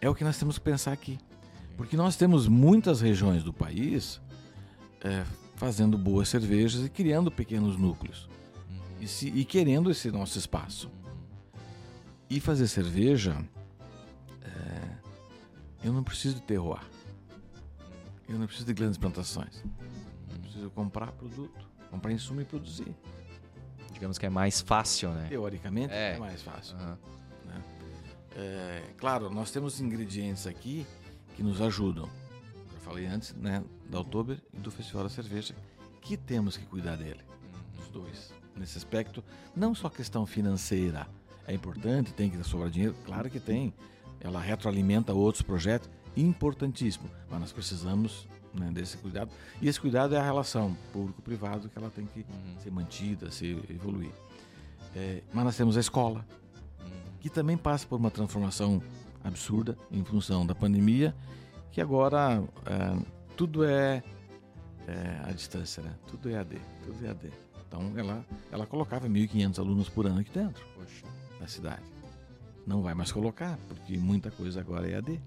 É 0.00 0.08
o 0.08 0.14
que 0.14 0.24
nós 0.24 0.38
temos 0.38 0.58
que 0.58 0.64
pensar 0.64 0.92
aqui. 0.92 1.18
Porque 1.76 1.96
nós 1.96 2.16
temos 2.16 2.48
muitas 2.48 3.00
regiões 3.02 3.44
do 3.44 3.52
país 3.52 4.20
é, 5.02 5.24
fazendo 5.56 5.98
boas 5.98 6.28
cervejas 6.28 6.84
e 6.84 6.88
criando 6.88 7.30
pequenos 7.30 7.76
núcleos 7.76 8.28
e, 9.00 9.06
se, 9.06 9.28
e 9.28 9.44
querendo 9.44 9.90
esse 9.90 10.10
nosso 10.10 10.38
espaço. 10.38 10.90
E 12.28 12.40
fazer 12.40 12.66
cerveja, 12.66 13.36
é, 14.42 14.96
eu 15.84 15.92
não 15.92 16.02
preciso 16.02 16.36
de 16.36 16.42
terroir. 16.42 16.82
Eu 18.28 18.38
não 18.38 18.46
preciso 18.46 18.66
de 18.66 18.74
grandes 18.74 18.98
plantações. 18.98 19.62
Eu 20.32 20.38
preciso 20.40 20.70
comprar 20.70 21.12
produto, 21.12 21.68
comprar 21.90 22.12
insumo 22.12 22.40
e 22.40 22.44
produzir. 22.44 22.94
Digamos 23.92 24.18
que 24.18 24.26
é 24.26 24.28
mais 24.28 24.60
fácil, 24.60 25.10
né? 25.12 25.26
Teoricamente 25.28 25.94
é, 25.94 26.14
é 26.14 26.18
mais 26.18 26.42
fácil. 26.42 26.76
Uhum. 26.76 26.96
Né? 27.46 27.62
É, 28.34 28.82
claro, 28.98 29.30
nós 29.30 29.50
temos 29.50 29.80
ingredientes 29.80 30.46
aqui 30.46 30.84
que 31.36 31.42
nos 31.42 31.60
ajudam. 31.62 32.10
Eu 32.74 32.80
falei 32.80 33.06
antes, 33.06 33.32
né, 33.34 33.64
da 33.88 34.00
Oktober 34.00 34.42
e 34.52 34.58
do 34.58 34.70
Festival 34.70 35.04
da 35.04 35.08
Cerveja, 35.08 35.54
que 36.02 36.16
temos 36.16 36.56
que 36.56 36.66
cuidar 36.66 36.96
dele, 36.96 37.20
uhum. 37.30 37.82
os 37.82 37.88
dois 37.88 38.32
nesse 38.56 38.78
aspecto, 38.78 39.22
não 39.54 39.74
só 39.74 39.88
questão 39.88 40.26
financeira. 40.26 41.06
É 41.46 41.54
importante, 41.54 42.12
tem 42.12 42.28
que 42.28 42.42
sobrar 42.42 42.70
dinheiro, 42.70 42.94
claro 43.04 43.30
que 43.30 43.38
tem. 43.38 43.72
ela 44.20 44.40
retroalimenta 44.40 45.12
outros 45.12 45.42
projetos, 45.42 45.88
importantíssimo. 46.16 47.08
Mas 47.30 47.40
nós 47.40 47.52
precisamos 47.52 48.26
né, 48.52 48.70
desse 48.72 48.96
cuidado. 48.96 49.30
E 49.60 49.68
esse 49.68 49.80
cuidado 49.80 50.14
é 50.14 50.18
a 50.18 50.22
relação 50.22 50.76
público-privado 50.92 51.68
que 51.68 51.78
ela 51.78 51.90
tem 51.90 52.06
que 52.06 52.20
uhum. 52.20 52.60
ser 52.62 52.70
mantida, 52.70 53.30
se 53.30 53.50
evoluir. 53.70 54.10
É, 54.94 55.22
mas 55.32 55.44
nós 55.44 55.56
temos 55.56 55.76
a 55.76 55.80
escola, 55.80 56.26
uhum. 56.80 56.90
que 57.20 57.28
também 57.28 57.56
passa 57.56 57.86
por 57.86 57.96
uma 57.96 58.10
transformação 58.10 58.82
absurda 59.22 59.76
em 59.90 60.02
função 60.04 60.46
da 60.46 60.54
pandemia, 60.54 61.14
que 61.70 61.80
agora 61.80 62.42
é, 62.64 63.06
tudo 63.36 63.64
é, 63.64 64.02
é 64.86 65.20
à 65.24 65.32
distância, 65.32 65.82
né? 65.82 65.94
Tudo 66.08 66.30
é 66.30 66.38
AD, 66.38 66.58
tudo 66.84 67.06
é 67.06 67.10
AD. 67.10 67.30
Então 67.68 67.92
ela, 67.96 68.24
ela 68.50 68.66
colocava 68.66 69.08
1.500 69.08 69.58
alunos 69.58 69.88
por 69.88 70.06
ano 70.06 70.20
aqui 70.20 70.30
dentro 70.30 70.64
Poxa. 70.76 71.04
Da 71.38 71.46
cidade. 71.46 71.82
Não 72.66 72.82
vai 72.82 72.94
mais 72.94 73.12
colocar, 73.12 73.58
porque 73.68 73.96
muita 73.96 74.30
coisa 74.30 74.60
agora 74.60 74.90
é 74.90 74.96
AD. 74.96 75.20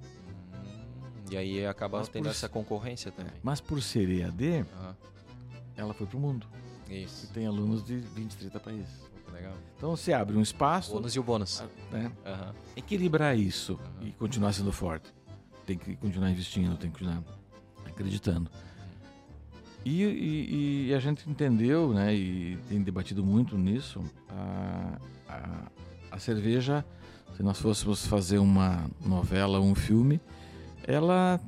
E 1.32 1.38
aí 1.38 1.66
acaba 1.66 2.00
mas 2.00 2.10
tendo 2.10 2.24
por, 2.24 2.32
essa 2.32 2.50
concorrência 2.50 3.12
também. 3.12 3.32
Mas 3.44 3.62
por 3.62 3.82
ser 3.82 4.10
EAD, 4.10 4.62
uhum. 4.62 4.94
ela 5.76 5.94
foi 5.94 6.08
para 6.08 6.18
o 6.18 6.20
mundo. 6.20 6.48
Isso. 6.90 7.26
E 7.26 7.34
tem 7.34 7.46
alunos 7.46 7.84
de 7.84 7.98
20, 7.98 8.36
30 8.36 8.60
países. 8.60 9.10
Legal. 9.32 9.54
Então 9.78 9.96
você 9.96 10.12
abre 10.12 10.36
um 10.36 10.42
espaço. 10.42 10.92
O 10.92 10.96
bônus 10.96 11.16
e 11.16 11.20
o 11.20 11.24
bônus. 11.24 11.64
Né? 11.92 12.12
Uhum. 12.26 12.54
Equilibrar 12.76 13.38
isso 13.38 13.74
uhum. 13.74 14.08
e 14.08 14.12
continuar 14.12 14.54
sendo 14.54 14.72
forte. 14.72 15.08
Tem 15.66 15.78
que 15.78 15.96
continuar 15.96 16.32
investindo, 16.32 16.76
tem 16.78 16.90
que 16.90 16.98
continuar 16.98 17.24
acreditando. 17.86 18.50
E, 19.86 20.04
e, 20.04 20.88
e, 20.88 20.94
a 20.94 21.00
gente 21.00 21.30
entendeu, 21.30 21.94
né, 21.94 22.14
e 22.14 22.58
tem 22.68 22.82
debatido 22.82 23.24
muito 23.24 23.58
nisso, 23.58 24.04
a, 24.30 25.00
a, 25.28 25.72
a 26.12 26.20
cerveja, 26.20 26.86
se 27.36 27.44
nós 27.44 27.60
fôssemos 27.60 28.06
fazer 28.06 28.38
uma 28.38 28.90
novela, 29.06 29.60
um 29.60 29.76
filme, 29.76 30.20
ela 30.86 31.40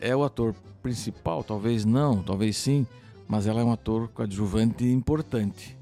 é 0.00 0.14
o 0.14 0.22
ator 0.22 0.54
principal, 0.82 1.42
talvez 1.42 1.84
não, 1.84 2.22
talvez 2.22 2.56
sim, 2.56 2.86
mas 3.26 3.46
ela 3.46 3.60
é 3.60 3.64
um 3.64 3.72
ator 3.72 4.08
coadjuvante 4.08 4.84
importante, 4.84 5.76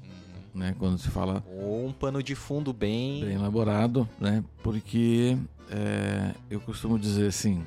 uhum. 0.55 0.61
né? 0.61 0.75
Quando 0.79 0.97
se 0.97 1.09
fala 1.09 1.43
ou 1.47 1.87
um 1.87 1.91
pano 1.91 2.23
de 2.23 2.33
fundo 2.33 2.73
bem 2.73 3.23
bem 3.23 3.35
elaborado, 3.35 4.07
né? 4.19 4.43
Porque 4.63 5.37
é, 5.69 6.33
eu 6.49 6.59
costumo 6.59 6.97
dizer 6.97 7.27
assim, 7.27 7.63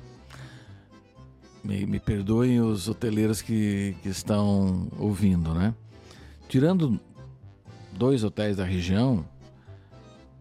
me, 1.63 1.87
me, 1.87 2.01
perdoem 2.01 2.61
os 2.61 2.89
hoteleiros 2.89 3.43
que, 3.43 3.95
que 4.03 4.09
estão 4.09 4.89
ouvindo, 4.99 5.55
né? 5.55 5.75
Tirando 6.49 6.99
dois 7.93 8.25
hotéis 8.25 8.57
da 8.57 8.65
região, 8.65 9.25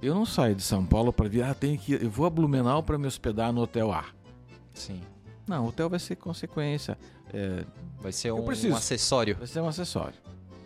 eu 0.01 0.13
não 0.13 0.25
saio 0.25 0.55
de 0.55 0.61
São 0.61 0.85
Paulo 0.85 1.11
para 1.11 1.27
vir, 1.27 1.43
ah, 1.43 1.53
tenho 1.53 1.77
que, 1.77 1.93
eu 1.93 2.09
vou 2.09 2.25
a 2.25 2.29
Blumenau 2.29 2.83
para 2.83 2.97
me 2.97 3.07
hospedar 3.07 3.51
no 3.51 3.61
hotel 3.61 3.91
A. 3.91 4.05
Sim. 4.73 5.01
Não, 5.47 5.65
o 5.65 5.69
hotel 5.69 5.89
vai 5.89 5.99
ser 5.99 6.15
consequência. 6.17 6.97
É, 7.33 7.63
vai 7.99 8.11
ser 8.11 8.31
um, 8.31 8.45
um, 8.45 8.75
acessório. 8.75 9.35
Vai 9.35 9.47
ser 9.47 9.61
um 9.61 9.67
acessório. 9.67 10.17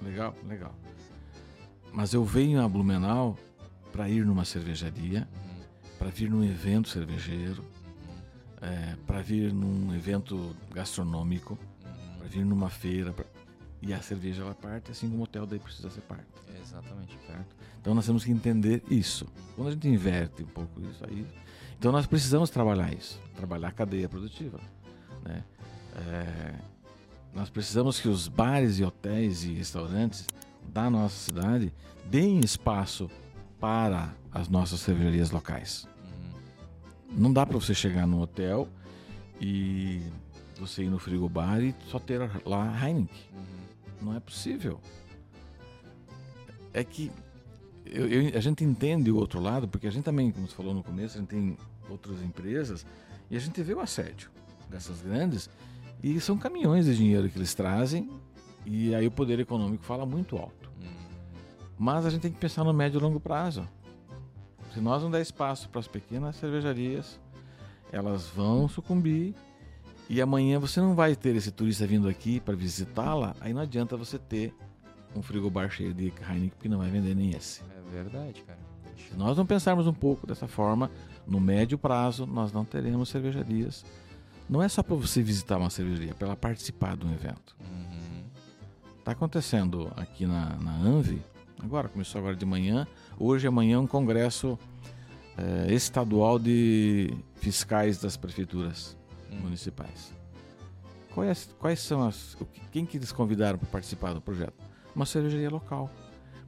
Legal, 0.01 0.35
legal. 0.47 0.73
Mas 1.93 2.13
eu 2.13 2.23
venho 2.25 2.61
a 2.61 2.67
Blumenau 2.67 3.37
para 3.91 4.09
ir 4.09 4.25
numa 4.25 4.43
cervejaria, 4.43 5.27
uhum. 5.33 5.63
para 5.99 6.09
vir 6.09 6.29
num 6.29 6.43
evento 6.43 6.89
cervejeiro, 6.89 7.61
uhum. 7.61 8.67
é, 8.67 8.95
para 9.05 9.21
vir 9.21 9.53
num 9.53 9.93
evento 9.93 10.55
gastronômico, 10.73 11.57
uhum. 11.85 12.17
para 12.17 12.27
vir 12.27 12.45
numa 12.45 12.69
feira. 12.69 13.13
Pra... 13.13 13.25
E 13.81 13.93
a 13.93 14.01
cerveja 14.01 14.43
ela 14.43 14.53
parte, 14.53 14.91
assim 14.91 15.09
como 15.09 15.21
o 15.21 15.23
hotel 15.23 15.45
daí 15.45 15.59
precisa 15.59 15.89
ser 15.89 16.01
parte. 16.01 16.27
exatamente. 16.61 17.17
Certo? 17.25 17.55
Então 17.79 17.95
nós 17.95 18.05
temos 18.05 18.23
que 18.23 18.31
entender 18.31 18.83
isso. 18.89 19.25
Quando 19.55 19.69
a 19.69 19.71
gente 19.71 19.87
inverte 19.87 20.43
um 20.43 20.47
pouco 20.47 20.81
isso 20.81 21.03
aí, 21.03 21.25
então 21.79 21.91
nós 21.91 22.05
precisamos 22.05 22.49
trabalhar 22.51 22.93
isso, 22.93 23.19
trabalhar 23.35 23.69
a 23.69 23.71
cadeia 23.71 24.07
produtiva. 24.07 24.59
Né? 25.23 25.43
É, 25.95 26.53
nós 27.33 27.49
precisamos 27.49 27.99
que 27.99 28.07
os 28.07 28.27
bares 28.27 28.77
e 28.77 28.83
hotéis 28.83 29.43
e 29.43 29.53
restaurantes 29.53 30.27
da 30.71 30.89
nossa 30.89 31.15
cidade 31.15 31.73
deem 32.05 32.39
espaço 32.41 33.09
para 33.59 34.13
as 34.31 34.47
nossas 34.47 34.79
cervejarias 34.79 35.31
locais. 35.31 35.87
Uhum. 36.03 37.17
Não 37.17 37.33
dá 37.33 37.45
para 37.45 37.57
você 37.57 37.73
chegar 37.73 38.05
num 38.05 38.21
hotel 38.21 38.67
e 39.39 40.01
você 40.59 40.83
ir 40.83 40.89
no 40.89 40.99
frigobar 40.99 41.61
e 41.61 41.73
só 41.87 41.97
ter 41.97 42.19
lá 42.45 42.73
Heineken. 42.79 43.07
Uhum. 43.33 43.61
Não 44.01 44.15
é 44.15 44.19
possível. 44.19 44.79
É 46.73 46.83
que 46.83 47.11
eu, 47.85 48.07
eu, 48.07 48.37
a 48.37 48.39
gente 48.39 48.63
entende 48.63 49.11
o 49.11 49.17
outro 49.17 49.39
lado, 49.39 49.67
porque 49.67 49.87
a 49.87 49.91
gente 49.91 50.03
também, 50.03 50.31
como 50.31 50.47
você 50.47 50.55
falou 50.55 50.73
no 50.73 50.83
começo, 50.83 51.17
a 51.17 51.19
gente 51.19 51.29
tem 51.29 51.57
outras 51.89 52.21
empresas, 52.21 52.85
e 53.29 53.35
a 53.35 53.39
gente 53.39 53.61
vê 53.61 53.73
o 53.73 53.79
assédio 53.79 54.31
dessas 54.69 55.01
grandes, 55.01 55.49
e 56.01 56.19
são 56.19 56.37
caminhões 56.37 56.85
de 56.85 56.95
dinheiro 56.95 57.29
que 57.29 57.37
eles 57.37 57.53
trazem, 57.53 58.09
e 58.65 58.95
aí 58.95 59.05
o 59.05 59.11
poder 59.11 59.39
econômico 59.39 59.83
fala 59.83 60.05
muito 60.05 60.37
alto. 60.37 60.71
Hum. 60.81 60.87
Mas 61.77 62.05
a 62.05 62.09
gente 62.09 62.21
tem 62.21 62.31
que 62.31 62.39
pensar 62.39 62.63
no 62.63 62.73
médio 62.73 62.99
e 62.99 63.01
longo 63.01 63.19
prazo. 63.19 63.67
Se 64.73 64.79
nós 64.79 65.03
não 65.03 65.11
der 65.11 65.21
espaço 65.21 65.67
para 65.67 65.79
as 65.79 65.87
pequenas 65.87 66.37
cervejarias, 66.37 67.19
elas 67.91 68.27
vão 68.27 68.69
sucumbir 68.69 69.35
e 70.11 70.21
amanhã 70.21 70.59
você 70.59 70.81
não 70.81 70.93
vai 70.93 71.15
ter 71.15 71.37
esse 71.37 71.51
turista 71.51 71.87
vindo 71.87 72.09
aqui 72.09 72.41
para 72.41 72.53
visitá-la, 72.53 73.33
aí 73.39 73.53
não 73.53 73.61
adianta 73.61 73.95
você 73.95 74.19
ter 74.19 74.53
um 75.15 75.21
frigobar 75.21 75.69
cheio 75.69 75.93
de 75.93 76.07
Heineken, 76.07 76.49
porque 76.49 76.67
não 76.67 76.79
vai 76.79 76.89
vender 76.89 77.15
nem 77.15 77.29
esse. 77.29 77.61
É 77.61 77.91
verdade, 77.93 78.41
cara. 78.41 78.59
Se 78.97 79.15
nós 79.15 79.37
não 79.37 79.45
pensarmos 79.45 79.87
um 79.87 79.93
pouco 79.93 80.27
dessa 80.27 80.49
forma, 80.49 80.91
no 81.25 81.39
médio 81.39 81.77
prazo 81.77 82.25
nós 82.25 82.51
não 82.51 82.65
teremos 82.65 83.07
cervejarias. 83.07 83.85
Não 84.49 84.61
é 84.61 84.67
só 84.67 84.83
para 84.83 84.97
você 84.97 85.23
visitar 85.23 85.57
uma 85.57 85.69
cervejaria, 85.69 86.11
é 86.11 86.13
para 86.13 86.27
ela 86.27 86.35
participar 86.35 86.97
de 86.97 87.05
um 87.05 87.13
evento. 87.13 87.55
Está 88.99 89.11
uhum. 89.11 89.15
acontecendo 89.15 89.93
aqui 89.95 90.25
na, 90.25 90.57
na 90.57 90.75
Anvi, 90.75 91.21
agora, 91.57 91.87
começou 91.87 92.19
agora 92.19 92.35
de 92.35 92.45
manhã, 92.45 92.85
hoje 93.17 93.45
e 93.45 93.47
amanhã 93.47 93.79
um 93.79 93.87
congresso 93.87 94.59
é, 95.37 95.73
estadual 95.73 96.37
de 96.37 97.13
fiscais 97.35 97.97
das 98.01 98.17
prefeituras 98.17 98.99
uhum. 99.31 99.39
municipais. 99.39 100.13
Quais, 101.13 101.49
quais 101.59 101.79
são 101.79 102.07
as. 102.07 102.37
Quem 102.71 102.85
que 102.85 102.97
eles 102.97 103.11
convidaram 103.11 103.57
para 103.57 103.67
participar 103.67 104.13
do 104.13 104.21
projeto? 104.21 104.53
Uma 104.95 105.05
cervejaria 105.05 105.49
local. 105.49 105.89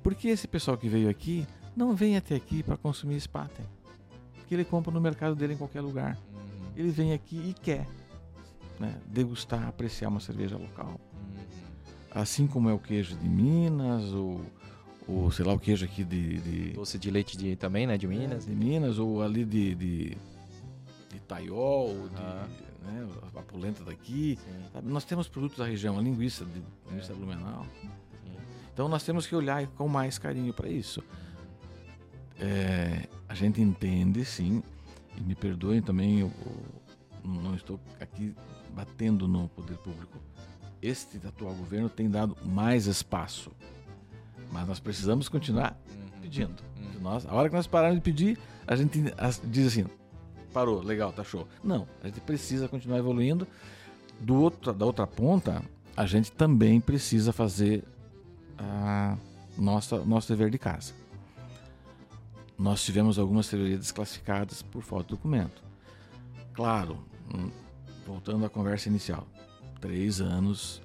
Porque 0.02 0.28
esse 0.30 0.48
pessoal 0.48 0.78
que 0.78 0.88
veio 0.88 1.10
aqui 1.10 1.46
não 1.76 1.96
vem 1.96 2.18
até 2.18 2.36
aqui 2.36 2.64
para 2.64 2.78
consumir 2.78 3.20
Spaten. 3.20 3.66
Porque 4.36 4.54
ele 4.54 4.66
compra 4.66 4.92
no 4.92 5.02
mercado 5.02 5.36
dele 5.36 5.54
em 5.54 5.58
qualquer 5.58 5.82
lugar. 5.82 6.18
Uhum. 6.34 6.72
Ele 6.76 6.90
vem 6.90 7.14
aqui 7.14 7.38
e 7.50 7.54
quer 7.54 7.86
né, 8.80 8.96
degustar, 9.08 9.68
apreciar 9.68 10.10
uma 10.10 10.20
cerveja 10.20 10.58
local. 10.58 11.00
Uhum. 11.14 11.44
Assim 12.12 12.48
como 12.48 12.70
é 12.70 12.74
o 12.74 12.80
queijo 12.80 13.16
de 13.16 13.28
Minas, 13.28 14.14
ou, 14.14 14.42
ou 15.08 15.32
sei 15.32 15.46
lá, 15.46 15.54
o 15.54 15.60
queijo 15.60 15.84
aqui 15.84 16.04
de. 16.04 16.40
de 16.40 16.70
Doce 16.74 16.98
de 16.98 17.12
leite 17.12 17.38
de, 17.38 17.56
também, 17.56 17.86
né? 17.86 17.98
De 17.98 18.08
Minas. 18.08 18.48
É, 18.48 18.50
de 18.50 18.56
Minas, 18.56 18.98
ou 18.98 19.22
ali 19.22 19.44
de, 19.44 19.76
de, 19.76 20.18
de 21.10 21.20
Taiol, 21.28 22.08
de, 22.10 22.72
né, 22.84 23.08
a 23.36 23.42
polenta 23.42 23.84
daqui. 23.84 24.38
Nós 24.84 25.04
temos 25.06 25.28
produtos 25.28 25.58
da 25.58 25.66
região, 25.66 25.98
a 25.98 26.02
linguiça 26.02 26.46
de 26.46 26.62
linguiça 26.90 27.14
blumenau. 27.14 27.66
Então 28.74 28.88
nós 28.88 29.04
temos 29.04 29.28
que 29.28 29.36
olhar 29.36 29.66
com 29.68 29.88
mais 29.88 30.18
carinho 30.18 30.54
para 30.54 30.68
isso 30.68 31.04
é, 32.40 33.08
a 33.28 33.34
gente 33.34 33.62
entende, 33.62 34.24
sim, 34.26 34.64
e 35.16 35.22
me 35.22 35.36
perdoem 35.36 35.82
também, 35.82 36.20
eu, 36.20 36.32
eu 37.24 37.30
não 37.30 37.56
estou 37.56 37.80
aqui 38.00 38.36
batendo 38.74 39.28
no 39.28 39.48
poder 39.50 39.78
público. 39.78 40.20
Este 40.82 41.18
atual 41.26 41.54
governo 41.54 41.90
tem 41.90 42.10
dado 42.10 42.36
mais 42.44 42.88
espaço, 42.88 43.52
mas 44.52 44.68
nós 44.68 44.80
precisamos 44.80 45.30
continuar 45.30 45.80
uhum. 45.90 46.22
pedindo. 46.22 46.62
Uhum. 46.78 47.02
Nós, 47.02 47.26
a 47.26 47.34
hora 47.34 47.48
que 47.48 47.56
nós 47.56 47.68
pararmos 47.68 48.00
de 48.00 48.04
pedir, 48.04 48.38
a 48.68 48.76
gente 48.76 49.02
diz 49.46 49.68
assim: 49.68 49.86
parou, 50.54 50.82
legal, 50.82 51.12
tá 51.12 51.24
show. 51.24 51.47
Não, 51.64 51.88
a 52.01 52.08
gente 52.08 52.22
precisa 52.22 52.68
continuar 52.68 52.99
evoluindo. 52.99 53.47
Do 54.20 54.36
outro, 54.36 54.72
da 54.72 54.86
outra 54.86 55.08
ponta, 55.08 55.62
a 55.97 56.06
gente 56.06 56.32
também 56.32 56.80
precisa 56.80 57.34
fazer 57.34 57.84
a 58.58 59.18
nossa 59.58 59.97
nosso 60.06 60.28
dever 60.30 60.49
de 60.49 60.58
casa 60.58 60.93
nós 62.58 62.84
tivemos 62.84 63.18
algumas 63.18 63.47
cervejarias 63.47 63.82
desclassificadas 63.82 64.62
por 64.62 64.84
falta 64.84 65.06
de 65.06 65.10
documento. 65.12 65.62
Claro, 66.54 66.97
hum, 67.34 67.49
voltando 68.06 68.45
à 68.45 68.49
conversa 68.49 68.89
inicial, 68.89 69.28
três 69.82 70.22
anos 70.22 70.82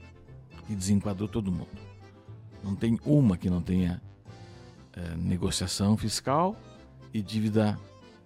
e 0.69 0.75
desenquadrou 0.75 1.29
todo 1.29 1.53
mundo. 1.53 1.79
Não 2.64 2.75
tem 2.75 2.99
uma 3.05 3.37
que 3.37 3.49
não 3.49 3.62
tenha 3.62 4.03
é, 4.93 5.14
negociação 5.14 5.97
fiscal 5.97 6.57
e 7.12 7.23
dívida 7.23 7.79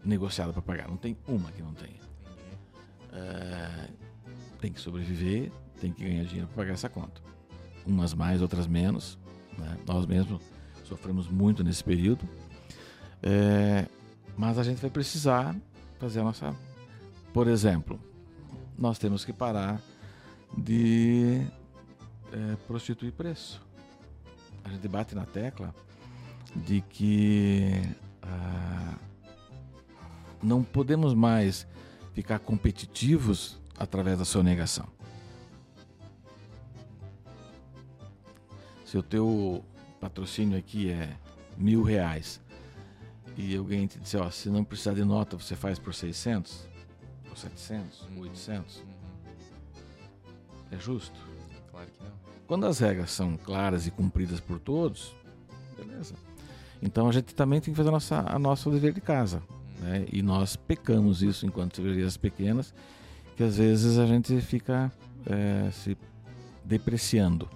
negociada 0.05 0.53
para 0.53 0.63
pagar. 0.63 0.89
Não 0.89 0.97
tem 0.97 1.17
uma 1.27 1.51
que 1.53 1.63
não 1.63 1.75
tenha. 1.75 2.01
É, 3.13 3.89
tem 4.61 4.73
que 4.73 4.81
sobreviver, 4.81 5.51
tem 5.81 5.93
que 5.93 6.05
ganhar 6.05 6.25
dinheiro 6.25 6.47
para 6.49 6.57
pagar 6.57 6.73
essa 6.75 6.89
conta. 6.89 7.21
Umas 7.87 8.15
mais, 8.15 8.41
outras 8.43 8.67
menos. 8.67 9.19
Né? 9.59 9.79
Nós 9.87 10.07
mesmos 10.07 10.43
sofremos 10.85 11.29
muito 11.29 11.63
nesse 11.63 11.83
período 11.83 12.29
é, 13.23 13.87
mas 14.37 14.59
a 14.59 14.65
gente 14.65 14.81
vai 14.81 14.91
precisar 14.91 15.55
fazer 15.99 16.21
a 16.21 16.25
nossa. 16.25 16.55
Por 17.33 17.47
exemplo, 17.47 18.01
nós 18.77 18.99
temos 18.99 19.25
que 19.25 19.33
parar 19.33 19.81
de 20.59 21.47
é, 22.33 22.57
prostituir 22.67 23.13
preço. 23.13 23.63
A 24.65 24.69
gente 24.71 24.89
bate 24.89 25.15
na 25.15 25.25
tecla 25.25 25.75
de 26.55 26.81
que 26.83 27.81
ah, 28.23 28.97
não 30.43 30.63
podemos 30.63 31.15
mais 31.15 31.67
ficar 32.13 32.39
competitivos 32.39 33.59
através 33.79 34.19
da 34.19 34.25
sonegação. 34.25 34.87
Se 38.85 38.99
o 38.99 39.03
teu 39.03 39.65
patrocínio 40.01 40.59
aqui 40.59 40.91
é 40.91 41.17
mil 41.57 41.83
reais 41.83 42.41
e 43.37 43.57
alguém 43.57 43.87
te 43.87 43.99
disser, 43.99 44.21
ó, 44.21 44.31
se 44.31 44.51
não 44.51 44.65
precisar 44.65 44.95
de 44.95 45.05
nota, 45.05 45.37
você 45.39 45.57
faz 45.57 45.79
por 45.79 45.95
600, 45.95 46.69
por 47.27 47.39
700, 47.39 48.03
uhum. 48.03 48.21
800, 48.21 48.77
uhum. 48.77 48.85
é 50.73 50.79
justo? 50.79 51.19
Claro 51.71 51.89
que 51.91 52.05
não. 52.05 52.13
Quando 52.47 52.67
as 52.67 52.81
regras 52.81 53.11
são 53.11 53.37
claras 53.37 53.87
e 53.87 53.91
cumpridas 53.91 54.41
por 54.41 54.59
todos, 54.59 55.15
beleza. 55.75 56.15
Então 56.83 57.09
a 57.09 57.13
gente 57.13 57.35
também 57.35 57.61
tem 57.61 57.73
que 57.73 57.77
fazer 57.77 57.89
a 57.89 57.93
nossa, 57.93 58.25
a 58.29 58.39
nosso 58.39 58.71
dever 58.71 58.93
de 58.93 59.01
casa. 59.01 59.43
Né? 59.81 60.07
E 60.13 60.23
nós 60.23 60.57
pecamos 60.57 61.23
isso 61.23 61.47
enquanto 61.47 61.77
cervejarias 61.77 62.17
pequenas, 62.17 62.75
que 63.37 63.43
às 63.43 63.57
vezes 63.57 63.99
a 63.99 64.07
gente 64.07 64.41
fica 64.41 64.93
é, 65.27 65.71
se 65.71 65.97
depreciando. 66.65 67.49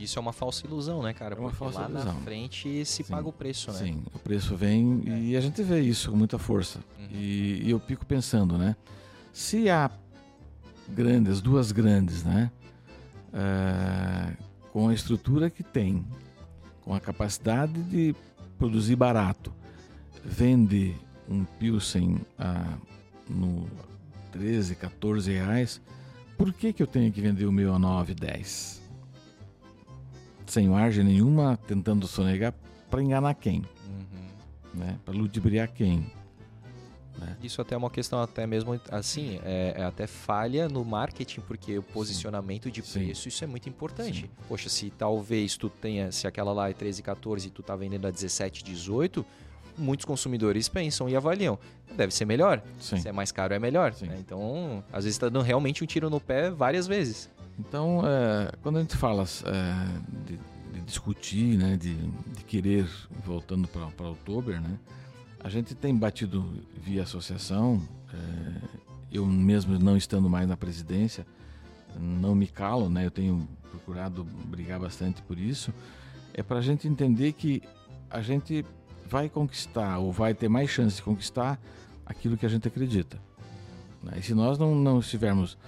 Isso 0.00 0.18
é 0.18 0.22
uma 0.22 0.32
falsa 0.32 0.66
ilusão, 0.66 1.02
né, 1.02 1.12
cara? 1.12 1.34
É 1.34 1.38
uma 1.38 1.52
falsa 1.52 1.80
lá 1.80 1.90
ilusão. 1.90 2.14
na 2.14 2.20
frente 2.20 2.84
se 2.86 3.04
Sim. 3.04 3.12
paga 3.12 3.28
o 3.28 3.32
preço, 3.32 3.70
né? 3.70 3.78
Sim, 3.78 4.02
o 4.14 4.18
preço 4.18 4.56
vem 4.56 5.02
é. 5.06 5.18
e 5.18 5.36
a 5.36 5.40
gente 5.42 5.62
vê 5.62 5.80
isso 5.80 6.10
com 6.10 6.16
muita 6.16 6.38
força. 6.38 6.80
Uhum. 6.98 7.08
E, 7.12 7.62
e, 7.66 7.70
eu 7.70 7.78
fico 7.78 8.06
pensando, 8.06 8.56
né? 8.56 8.74
Se 9.30 9.68
há 9.68 9.90
grandes, 10.88 11.42
duas 11.42 11.70
grandes, 11.70 12.24
né? 12.24 12.50
É, 13.34 14.32
com 14.72 14.88
a 14.88 14.94
estrutura 14.94 15.50
que 15.50 15.62
tem, 15.62 16.02
com 16.80 16.94
a 16.94 17.00
capacidade 17.00 17.82
de 17.82 18.14
produzir 18.58 18.96
barato, 18.96 19.52
vende 20.24 20.94
um 21.28 21.44
Pilsen 21.44 22.20
a, 22.38 22.76
no 23.28 23.68
13, 24.32 24.74
14 24.76 25.32
reais, 25.32 25.80
por 26.36 26.52
que, 26.52 26.72
que 26.72 26.82
eu 26.82 26.86
tenho 26.86 27.12
que 27.12 27.20
vender 27.20 27.46
o 27.46 27.52
meu 27.52 27.74
a 27.74 27.78
9, 27.78 28.14
10? 28.14 28.80
sem 30.50 30.68
margem 30.68 31.04
nenhuma, 31.04 31.58
tentando 31.66 32.06
sonegar 32.06 32.52
para 32.90 33.02
enganar 33.02 33.34
quem, 33.34 33.58
uhum. 33.86 34.80
né? 34.80 34.98
Para 35.04 35.14
ludibriar 35.14 35.70
quem. 35.72 36.10
Né? 37.16 37.36
Isso 37.42 37.62
até 37.62 37.74
é 37.74 37.78
uma 37.78 37.90
questão 37.90 38.20
até 38.20 38.46
mesmo 38.46 38.78
assim, 38.90 39.38
é, 39.44 39.74
é, 39.76 39.84
até 39.84 40.06
falha 40.06 40.68
no 40.68 40.84
marketing, 40.84 41.40
porque 41.42 41.78
o 41.78 41.82
posicionamento 41.82 42.70
de 42.70 42.82
preço, 42.82 43.22
Sim. 43.22 43.28
isso 43.28 43.44
é 43.44 43.46
muito 43.46 43.68
importante. 43.68 44.22
Sim. 44.22 44.30
Poxa, 44.48 44.68
se 44.68 44.90
talvez 44.90 45.56
tu 45.56 45.68
tenha, 45.68 46.10
se 46.10 46.26
aquela 46.26 46.52
lá 46.52 46.68
é 46.68 46.72
13, 46.72 47.02
14 47.02 47.46
e 47.46 47.50
tu 47.50 47.62
tá 47.62 47.76
vendendo 47.76 48.06
a 48.06 48.10
17, 48.10 48.64
18, 48.64 49.24
muitos 49.76 50.04
consumidores 50.04 50.68
pensam 50.68 51.08
e 51.08 51.16
avaliam. 51.16 51.58
Deve 51.96 52.14
ser 52.14 52.24
melhor. 52.24 52.62
Sim. 52.80 52.98
Se 52.98 53.08
é 53.08 53.12
mais 53.12 53.32
caro, 53.32 53.54
é 53.54 53.58
melhor. 53.58 53.94
Né? 54.02 54.16
Então, 54.18 54.82
às 54.92 55.04
vezes 55.04 55.16
está 55.16 55.28
dando 55.28 55.44
realmente 55.44 55.82
um 55.82 55.86
tiro 55.86 56.08
no 56.08 56.20
pé 56.20 56.50
várias 56.50 56.86
vezes. 56.86 57.30
Então, 57.58 58.02
é, 58.06 58.52
quando 58.62 58.78
a 58.78 58.80
gente 58.80 58.96
fala 58.96 59.24
é, 59.44 60.26
de, 60.26 60.38
de, 60.72 60.80
discutir, 60.82 61.58
né, 61.58 61.76
de, 61.76 61.94
de 61.94 62.44
querer, 62.44 62.88
voltando 63.24 63.68
para 63.68 64.06
outubro, 64.08 64.58
né, 64.58 64.78
a 65.38 65.48
gente 65.48 65.74
tem 65.74 65.94
batido 65.94 66.44
via 66.74 67.02
associação, 67.02 67.82
é, 68.12 68.80
eu 69.12 69.26
mesmo 69.26 69.78
não 69.78 69.96
estando 69.96 70.30
mais 70.30 70.48
na 70.48 70.56
presidência, 70.56 71.26
não 71.98 72.34
me 72.34 72.46
calo, 72.46 72.88
né, 72.88 73.04
eu 73.04 73.10
tenho 73.10 73.46
procurado 73.70 74.24
brigar 74.24 74.80
bastante 74.80 75.20
por 75.22 75.38
isso, 75.38 75.72
é 76.32 76.42
para 76.42 76.58
a 76.58 76.62
gente 76.62 76.88
entender 76.88 77.32
que 77.32 77.62
a 78.08 78.22
gente 78.22 78.64
vai 79.10 79.28
conquistar 79.28 79.98
ou 79.98 80.12
vai 80.12 80.32
ter 80.32 80.48
mais 80.48 80.70
chance 80.70 80.96
de 80.96 81.02
conquistar 81.02 81.60
aquilo 82.06 82.36
que 82.36 82.46
a 82.46 82.48
gente 82.48 82.66
acredita. 82.68 83.20
Né? 84.02 84.12
E 84.18 84.22
se 84.22 84.32
nós 84.34 84.56
não, 84.56 84.74
não 84.74 85.00
estivermos 85.00 85.58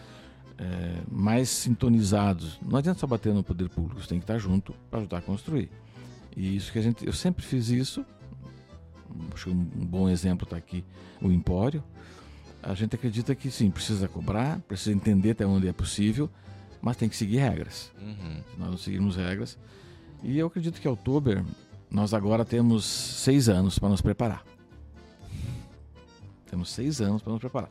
é, 0.56 1.02
mais 1.10 1.48
sintonizados. 1.48 2.58
Não 2.62 2.78
adianta 2.78 3.00
só 3.00 3.06
bater 3.06 3.34
no 3.34 3.42
poder 3.42 3.68
público, 3.68 4.00
você 4.00 4.08
tem 4.08 4.18
que 4.18 4.24
estar 4.24 4.38
junto 4.38 4.72
para 4.88 5.00
ajudar 5.00 5.18
a 5.18 5.20
construir. 5.20 5.68
E 6.36 6.56
isso 6.56 6.72
que 6.72 6.78
a 6.78 6.82
gente, 6.82 7.04
eu 7.04 7.12
sempre 7.12 7.44
fiz 7.44 7.68
isso. 7.68 8.06
Acho 9.34 9.46
que 9.46 9.50
um 9.50 9.86
bom 9.86 10.08
exemplo 10.08 10.44
está 10.44 10.56
aqui 10.56 10.84
o 11.20 11.30
Empório. 11.30 11.82
A 12.62 12.74
gente 12.74 12.94
acredita 12.94 13.34
que 13.34 13.50
sim, 13.50 13.70
precisa 13.70 14.06
cobrar, 14.06 14.60
precisa 14.60 14.92
entender 14.92 15.32
até 15.32 15.44
onde 15.44 15.66
é 15.66 15.72
possível, 15.72 16.30
mas 16.80 16.96
tem 16.96 17.08
que 17.08 17.16
seguir 17.16 17.38
regras. 17.38 17.92
Uhum. 18.00 18.42
Se 18.50 18.58
nós 18.58 18.70
não 18.70 18.78
seguirmos 18.78 19.16
regras. 19.16 19.58
E 20.22 20.38
eu 20.38 20.46
acredito 20.46 20.80
que 20.80 20.86
outubro 20.86 21.44
nós 21.92 22.14
agora 22.14 22.44
temos 22.44 22.84
seis 22.84 23.48
anos 23.50 23.78
para 23.78 23.90
nos 23.90 24.00
preparar. 24.00 24.42
Temos 26.46 26.70
seis 26.70 27.00
anos 27.02 27.20
para 27.20 27.32
nos 27.32 27.40
preparar. 27.40 27.68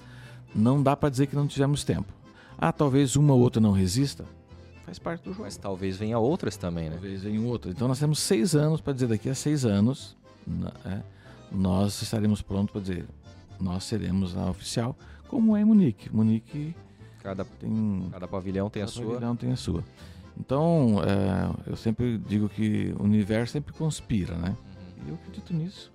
Não 0.53 0.81
dá 0.81 0.95
para 0.95 1.09
dizer 1.09 1.25
que 1.25 1.35
não 1.35 1.47
tivemos 1.47 1.83
tempo. 1.83 2.13
Ah, 2.57 2.71
talvez 2.71 3.15
uma 3.15 3.33
ou 3.33 3.39
outra 3.39 3.59
não 3.59 3.71
resista. 3.71 4.25
Faz 4.85 4.99
parte 4.99 5.23
do 5.23 5.31
jogo. 5.31 5.43
Mas 5.43 5.57
talvez 5.57 5.97
venha 5.97 6.19
outras 6.19 6.55
também, 6.55 6.89
né? 6.89 6.97
Talvez 6.97 7.23
venham 7.23 7.47
outras. 7.47 7.73
Então 7.73 7.87
nós 7.87 7.97
temos 7.97 8.19
seis 8.19 8.55
anos 8.55 8.79
para 8.79 8.93
dizer 8.93 9.07
daqui 9.07 9.29
a 9.29 9.35
seis 9.35 9.65
anos 9.65 10.15
né, 10.45 11.03
nós 11.51 12.01
estaremos 12.01 12.41
prontos 12.41 12.71
para 12.71 12.81
dizer 12.81 13.05
nós 13.59 13.83
seremos 13.83 14.35
a 14.35 14.49
oficial, 14.49 14.95
como 15.27 15.55
é 15.55 15.63
Munique. 15.63 16.13
Munique 16.13 16.75
cada, 17.23 17.45
tem 17.45 18.07
cada 18.11 18.27
pavilhão 18.27 18.69
tem 18.69 18.81
cada 18.81 18.91
a 18.91 18.93
sua. 18.93 19.05
pavilhão 19.05 19.35
tem 19.35 19.51
a 19.51 19.55
sua. 19.55 19.83
Então 20.39 21.01
é, 21.03 21.69
eu 21.69 21.75
sempre 21.75 22.17
digo 22.17 22.49
que 22.49 22.93
o 22.99 23.03
universo 23.03 23.53
sempre 23.53 23.73
conspira, 23.73 24.35
né? 24.35 24.49
Uhum. 24.49 25.07
E 25.07 25.09
eu 25.09 25.15
acredito 25.15 25.53
nisso. 25.53 25.91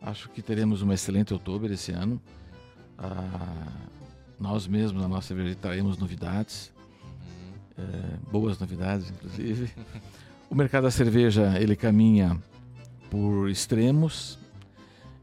Acho 0.00 0.28
que 0.28 0.42
teremos 0.42 0.82
uma 0.82 0.94
excelente 0.94 1.32
outubro 1.32 1.72
esse 1.72 1.92
ano. 1.92 2.20
Ah, 2.98 3.66
nós 4.38 4.66
mesmos, 4.66 5.00
na 5.00 5.08
nossa 5.08 5.28
cervejaria, 5.28 5.56
traremos 5.56 5.98
novidades, 5.98 6.72
uhum. 7.02 7.84
é, 7.84 8.30
boas 8.30 8.58
novidades, 8.58 9.10
inclusive. 9.10 9.70
o 10.50 10.54
mercado 10.54 10.84
da 10.84 10.90
cerveja, 10.90 11.58
ele 11.58 11.74
caminha 11.76 12.38
por 13.10 13.48
extremos, 13.48 14.38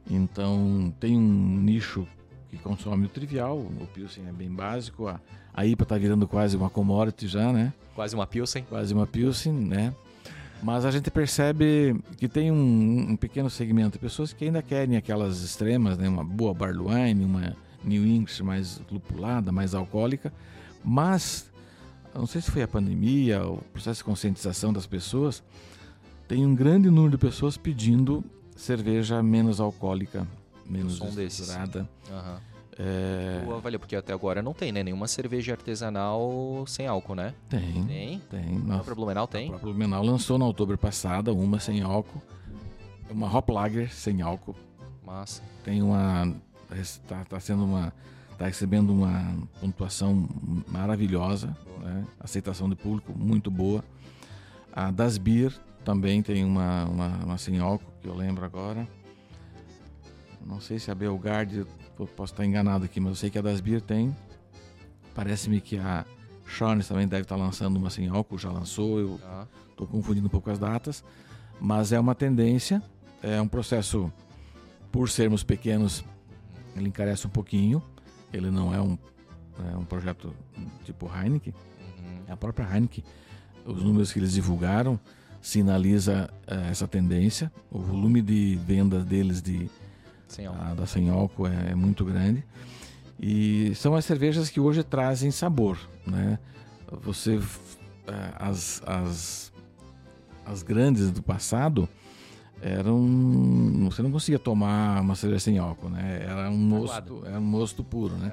então 0.09 0.93
tem 0.99 1.17
um 1.17 1.59
nicho 1.59 2.07
que 2.49 2.57
consome 2.57 3.05
o 3.05 3.09
trivial, 3.09 3.57
o 3.57 3.87
Pilsen 3.93 4.27
é 4.27 4.31
bem 4.31 4.49
básico, 4.49 5.07
a, 5.07 5.19
a 5.53 5.65
IPA 5.65 5.83
está 5.83 5.97
virando 5.97 6.27
quase 6.27 6.55
uma 6.55 6.69
commodity 6.69 7.27
já, 7.27 7.51
né? 7.51 7.73
Quase 7.95 8.15
uma 8.15 8.25
Pilsen. 8.25 8.63
Quase 8.63 8.93
uma 8.93 9.05
Pilsen, 9.05 9.53
né? 9.53 9.93
Mas 10.63 10.85
a 10.85 10.91
gente 10.91 11.09
percebe 11.09 11.99
que 12.17 12.27
tem 12.27 12.51
um, 12.51 13.11
um, 13.11 13.15
pequeno 13.15 13.49
segmento 13.49 13.93
de 13.93 13.99
pessoas 13.99 14.31
que 14.31 14.45
ainda 14.45 14.61
querem 14.61 14.95
aquelas 14.95 15.41
extremas, 15.41 15.97
né? 15.97 16.07
Uma 16.07 16.23
boa 16.23 16.53
barley 16.53 16.85
wine, 16.85 17.25
uma 17.25 17.55
New 17.83 18.05
English 18.05 18.43
mais 18.43 18.79
lupulada, 18.91 19.51
mais 19.51 19.73
alcoólica, 19.73 20.31
mas 20.83 21.49
não 22.13 22.27
sei 22.27 22.41
se 22.41 22.51
foi 22.51 22.61
a 22.61 22.67
pandemia, 22.67 23.43
o 23.45 23.57
processo 23.73 23.99
de 23.99 24.03
conscientização 24.03 24.71
das 24.71 24.85
pessoas, 24.85 25.43
tem 26.27 26.45
um 26.45 26.53
grande 26.53 26.89
número 26.89 27.11
de 27.11 27.17
pessoas 27.17 27.57
pedindo 27.57 28.23
cerveja 28.55 29.23
menos 29.23 29.59
alcoólica, 29.59 30.27
menos 30.65 31.01
estruturada. 31.01 31.89
Uhum. 32.09 32.50
É... 32.83 33.43
Valeu, 33.61 33.79
porque 33.79 33.95
até 33.95 34.11
agora 34.11 34.41
não 34.41 34.53
tem, 34.53 34.71
né? 34.71 34.81
Nenhuma 34.81 35.07
cerveja 35.07 35.51
artesanal 35.51 36.63
sem 36.65 36.87
álcool, 36.87 37.13
né? 37.13 37.35
Tem. 37.47 37.85
Tem? 37.85 38.19
Tem. 38.19 38.63
A 38.69 38.75
própria 38.75 38.95
Blumenau 38.95 39.27
tem? 39.27 39.45
A 39.45 39.49
própria 39.49 39.71
Blumenau 39.71 40.03
lançou 40.03 40.39
na 40.39 40.45
outubro 40.45 40.77
passada 40.79 41.31
uma 41.31 41.59
sem 41.59 41.81
álcool. 41.81 42.21
Uma 43.09 43.31
Hop 43.31 43.49
Lager 43.49 43.93
sem 43.93 44.23
álcool. 44.23 44.55
Massa. 45.05 45.43
Tem 45.63 45.83
uma 45.83 46.33
está 46.71 47.23
tá 47.25 47.39
sendo 47.39 47.65
uma 47.65 47.93
está 48.31 48.47
recebendo 48.47 48.91
uma 48.91 49.37
pontuação 49.59 50.27
maravilhosa, 50.67 51.55
né? 51.79 52.03
aceitação 52.19 52.67
do 52.67 52.75
público 52.75 53.13
muito 53.15 53.51
boa. 53.51 53.83
A 54.73 54.89
Das 54.89 55.19
Beer 55.19 55.53
também 55.85 56.23
tem 56.23 56.43
uma, 56.43 56.85
uma, 56.85 57.07
uma 57.23 57.37
sem 57.37 57.59
álcool, 57.59 57.91
que 58.01 58.07
eu 58.07 58.15
lembro 58.15 58.43
agora. 58.43 58.87
Não 60.43 60.59
sei 60.59 60.79
se 60.79 60.89
a 60.89 60.95
Posso 62.07 62.33
estar 62.33 62.45
enganado 62.45 62.85
aqui, 62.85 62.99
mas 62.99 63.11
eu 63.11 63.15
sei 63.15 63.29
que 63.29 63.37
a 63.37 63.41
Das 63.41 63.61
Beer 63.61 63.81
tem. 63.81 64.15
Parece-me 65.13 65.59
que 65.59 65.77
a 65.77 66.05
Charnes 66.45 66.87
também 66.87 67.07
deve 67.07 67.23
estar 67.23 67.35
lançando 67.35 67.77
uma 67.77 67.89
sem 67.89 68.07
álcool, 68.07 68.37
já 68.37 68.51
lançou, 68.51 68.99
eu 68.99 69.15
estou 69.69 69.87
ah. 69.87 69.91
confundindo 69.91 70.27
um 70.27 70.29
pouco 70.29 70.49
as 70.49 70.59
datas. 70.59 71.03
Mas 71.59 71.91
é 71.91 71.99
uma 71.99 72.15
tendência, 72.15 72.81
é 73.21 73.41
um 73.41 73.47
processo, 73.47 74.11
por 74.91 75.09
sermos 75.09 75.43
pequenos, 75.43 76.03
ele 76.75 76.87
encarece 76.87 77.27
um 77.27 77.29
pouquinho. 77.29 77.81
Ele 78.33 78.49
não 78.49 78.73
é 78.73 78.81
um, 78.81 78.97
é 79.71 79.77
um 79.77 79.85
projeto 79.85 80.33
tipo 80.83 81.09
Heineken. 81.13 81.53
Uhum. 81.53 82.23
É 82.27 82.31
a 82.31 82.37
própria 82.37 82.65
Heineken. 82.65 83.03
Os 83.65 83.83
números 83.83 84.11
que 84.11 84.19
eles 84.19 84.33
divulgaram 84.33 84.99
sinaliza 85.41 86.29
uh, 86.47 86.69
essa 86.69 86.87
tendência. 86.87 87.51
O 87.69 87.79
volume 87.79 88.21
de 88.21 88.59
vendas 88.65 89.03
deles 89.05 89.41
de 89.41 89.69
sem 90.31 90.45
álcool. 90.45 90.63
A 90.63 90.73
da 90.73 90.85
sem 90.85 91.09
álcool 91.09 91.47
é, 91.47 91.71
é 91.71 91.75
muito 91.75 92.03
grande. 92.05 92.43
E 93.19 93.73
são 93.75 93.93
as 93.93 94.05
cervejas 94.05 94.49
que 94.49 94.59
hoje 94.59 94.83
trazem 94.83 95.29
sabor, 95.29 95.77
né? 96.07 96.39
Você 97.03 97.39
é, 98.07 98.33
as, 98.35 98.81
as, 98.85 99.53
as 100.45 100.63
grandes 100.63 101.11
do 101.11 101.21
passado 101.21 101.87
eram 102.61 103.89
você 103.89 104.01
não 104.01 104.11
conseguia 104.11 104.39
tomar 104.39 105.01
uma 105.01 105.15
cerveja 105.15 105.39
sem 105.39 105.57
álcool, 105.57 105.89
né? 105.89 106.23
Era 106.23 106.49
um 106.49 106.57
mosto, 106.57 107.23
era 107.25 107.39
um 107.39 107.43
mosto 107.43 107.83
puro, 107.83 108.15
né? 108.15 108.31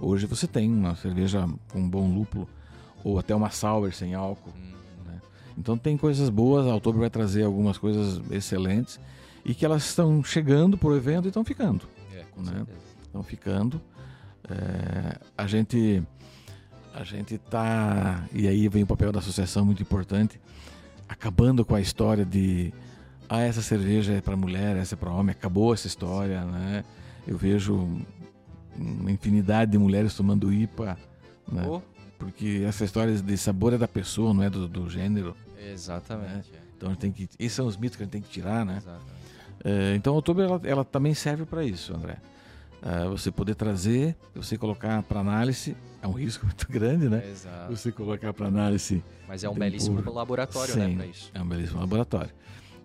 Uhum. 0.00 0.08
Hoje 0.08 0.26
você 0.26 0.46
tem 0.46 0.70
uma 0.70 0.96
cerveja 0.96 1.48
com 1.72 1.80
um 1.80 1.88
bom 1.88 2.08
lúpulo 2.12 2.48
ou 3.04 3.18
até 3.18 3.34
uma 3.34 3.50
sour 3.50 3.92
sem 3.92 4.14
álcool. 4.14 4.52
Uhum. 4.56 4.72
Né? 5.06 5.20
Então 5.56 5.78
tem 5.78 5.96
coisas 5.96 6.28
boas. 6.28 6.66
A 6.66 6.74
Outubro 6.74 7.00
vai 7.00 7.10
trazer 7.10 7.44
algumas 7.44 7.78
coisas 7.78 8.20
excelentes 8.30 9.00
e 9.48 9.54
que 9.54 9.64
elas 9.64 9.86
estão 9.86 10.22
chegando 10.22 10.76
para 10.76 10.90
o 10.90 10.96
evento 10.96 11.24
e 11.24 11.28
estão 11.28 11.42
ficando, 11.42 11.88
é, 12.12 12.24
né? 12.36 12.66
Estão 13.02 13.22
ficando. 13.22 13.80
É, 14.48 15.18
a 15.36 15.46
gente 15.46 16.02
a 16.94 17.02
gente 17.02 17.36
está 17.36 18.24
e 18.32 18.46
aí 18.46 18.68
vem 18.68 18.82
o 18.82 18.86
papel 18.86 19.10
da 19.10 19.20
associação 19.20 19.64
muito 19.64 19.82
importante, 19.82 20.38
acabando 21.08 21.64
com 21.64 21.74
a 21.74 21.80
história 21.80 22.26
de 22.26 22.74
ah 23.26 23.40
essa 23.40 23.62
cerveja 23.62 24.12
é 24.12 24.20
para 24.20 24.36
mulher, 24.36 24.76
essa 24.76 24.94
é 24.94 24.98
para 24.98 25.10
homem, 25.10 25.32
acabou 25.32 25.72
essa 25.72 25.86
história, 25.86 26.44
né? 26.44 26.84
Eu 27.26 27.38
vejo 27.38 27.88
uma 28.76 29.10
infinidade 29.10 29.72
de 29.72 29.78
mulheres 29.78 30.14
tomando 30.14 30.52
IPA, 30.52 30.98
né? 31.50 31.64
Oh. 31.66 31.80
Porque 32.18 32.64
essa 32.66 32.84
história 32.84 33.16
de 33.16 33.38
sabor 33.38 33.72
é 33.72 33.78
da 33.78 33.88
pessoa, 33.88 34.34
não 34.34 34.42
é 34.42 34.50
do, 34.50 34.68
do 34.68 34.90
gênero. 34.90 35.34
Exatamente. 35.72 36.52
Né? 36.52 36.58
Então 36.76 36.94
tem 36.94 37.10
que, 37.10 37.28
esses 37.38 37.52
são 37.52 37.66
os 37.66 37.76
mitos 37.76 37.96
que 37.96 38.02
a 38.02 38.06
gente 38.06 38.12
tem 38.12 38.22
que 38.22 38.28
tirar, 38.28 38.64
né? 38.66 38.82
É, 39.64 39.94
então, 39.94 40.14
outubro 40.14 40.42
ela, 40.42 40.60
ela 40.64 40.84
também 40.84 41.14
serve 41.14 41.44
para 41.44 41.64
isso, 41.64 41.94
André. 41.94 42.18
Uh, 42.80 43.10
você 43.10 43.32
poder 43.32 43.56
trazer, 43.56 44.16
você 44.34 44.56
colocar 44.56 45.02
para 45.02 45.18
análise, 45.18 45.76
é 46.00 46.06
um 46.06 46.12
risco 46.18 46.46
muito 46.46 46.66
grande, 46.70 47.08
né? 47.08 47.28
Exato. 47.28 47.76
Você 47.76 47.90
colocar 47.90 48.32
para 48.32 48.46
análise. 48.46 49.02
Mas 49.26 49.42
é 49.42 49.48
um 49.48 49.54
belíssimo 49.54 50.00
laboratório, 50.12 50.76
né, 50.76 50.84
Sim, 50.84 50.90
né, 50.90 50.96
para 50.96 51.06
isso. 51.06 51.30
É 51.34 51.42
um 51.42 51.48
belíssimo 51.48 51.80
laboratório. 51.80 52.30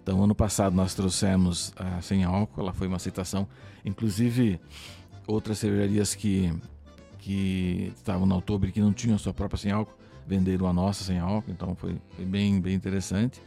Então, 0.01 0.21
ano 0.21 0.35
passado 0.35 0.75
nós 0.75 0.93
trouxemos 0.93 1.71
a 1.77 2.01
sem 2.01 2.23
álcool, 2.23 2.61
ela 2.61 2.73
foi 2.73 2.87
uma 2.87 2.97
aceitação. 2.97 3.47
Inclusive, 3.85 4.59
outras 5.27 5.59
cervejarias 5.59 6.15
que, 6.15 6.51
que 7.19 7.93
estavam 7.95 8.25
na 8.25 8.35
outubro 8.35 8.67
e 8.67 8.71
que 8.71 8.81
não 8.81 8.91
tinham 8.91 9.17
sua 9.17 9.33
própria 9.33 9.57
sem 9.57 9.71
álcool, 9.71 9.93
venderam 10.27 10.67
a 10.67 10.73
nossa 10.73 11.03
sem 11.03 11.19
álcool, 11.19 11.51
então 11.51 11.75
foi, 11.75 11.95
foi 12.15 12.25
bem, 12.25 12.59
bem 12.59 12.73
interessante. 12.73 13.41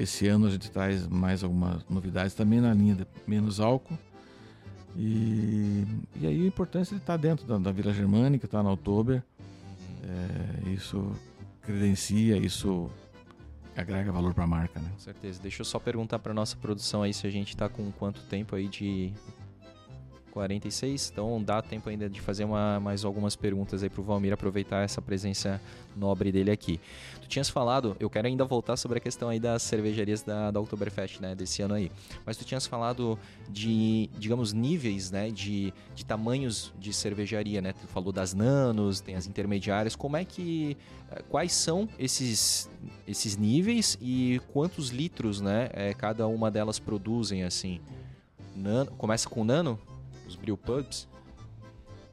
Esse 0.00 0.26
ano 0.28 0.46
a 0.46 0.50
gente 0.50 0.70
traz 0.70 1.06
mais 1.06 1.44
algumas 1.44 1.84
novidades 1.88 2.34
também 2.34 2.58
na 2.58 2.72
linha 2.72 2.94
de 2.94 3.06
menos 3.26 3.60
álcool 3.60 3.98
e, 4.96 5.84
e 6.16 6.26
aí 6.26 6.42
a 6.42 6.46
importância 6.46 6.96
de 6.96 7.02
estar 7.02 7.18
dentro 7.18 7.46
da, 7.46 7.58
da 7.58 7.70
Vila 7.70 7.92
Germânica, 7.92 8.46
estar 8.46 8.62
na 8.62 8.72
Oktober, 8.72 9.22
é, 10.02 10.70
isso 10.70 11.12
credencia, 11.62 12.38
isso 12.38 12.90
agrega 13.76 14.10
valor 14.10 14.32
para 14.32 14.44
a 14.44 14.46
marca, 14.46 14.80
né? 14.80 14.88
Com 14.92 14.98
certeza. 14.98 15.40
Deixa 15.42 15.60
eu 15.60 15.64
só 15.64 15.78
perguntar 15.78 16.18
para 16.18 16.32
nossa 16.32 16.56
produção 16.56 17.02
aí 17.02 17.12
se 17.12 17.26
a 17.26 17.30
gente 17.30 17.50
está 17.50 17.68
com 17.68 17.92
quanto 17.92 18.22
tempo 18.22 18.56
aí 18.56 18.68
de 18.68 19.12
46, 20.30 21.10
então 21.12 21.42
dá 21.42 21.60
tempo 21.60 21.88
ainda 21.88 22.08
de 22.08 22.20
fazer 22.20 22.44
uma, 22.44 22.80
mais 22.80 23.04
algumas 23.04 23.36
perguntas 23.36 23.82
aí 23.82 23.90
para 23.90 24.00
o 24.00 24.04
Valmir 24.04 24.32
aproveitar 24.32 24.82
essa 24.82 25.02
presença 25.02 25.60
nobre 25.96 26.32
dele 26.32 26.50
aqui. 26.50 26.80
Tu 27.20 27.28
tinhas 27.28 27.48
falado, 27.48 27.96
eu 28.00 28.08
quero 28.08 28.26
ainda 28.26 28.44
voltar 28.44 28.76
sobre 28.76 28.98
a 28.98 29.00
questão 29.00 29.28
aí 29.28 29.38
das 29.38 29.62
cervejarias 29.62 30.22
da, 30.22 30.50
da 30.50 30.60
Oktoberfest, 30.60 31.20
né, 31.20 31.34
desse 31.34 31.62
ano 31.62 31.74
aí, 31.74 31.90
mas 32.24 32.36
tu 32.36 32.44
tinhas 32.44 32.66
falado 32.66 33.18
de, 33.48 34.08
digamos, 34.18 34.52
níveis, 34.52 35.10
né, 35.10 35.30
de, 35.30 35.72
de 35.94 36.04
tamanhos 36.04 36.72
de 36.78 36.92
cervejaria, 36.92 37.60
né, 37.60 37.72
tu 37.72 37.86
falou 37.86 38.12
das 38.12 38.32
nanos, 38.32 39.00
tem 39.00 39.14
as 39.16 39.26
intermediárias, 39.26 39.94
como 39.94 40.16
é 40.16 40.24
que, 40.24 40.76
eh, 41.10 41.22
quais 41.28 41.52
são 41.52 41.88
esses, 41.98 42.70
esses 43.06 43.36
níveis 43.36 43.98
e 44.00 44.40
quantos 44.52 44.90
litros, 44.90 45.40
né, 45.40 45.68
é, 45.72 45.92
cada 45.94 46.26
uma 46.26 46.50
delas 46.50 46.78
produzem, 46.78 47.44
assim? 47.44 47.80
Nano, 48.54 48.90
começa 48.92 49.28
com 49.28 49.44
nano? 49.44 49.78
Os 50.30 50.36
brewpubs? 50.36 51.08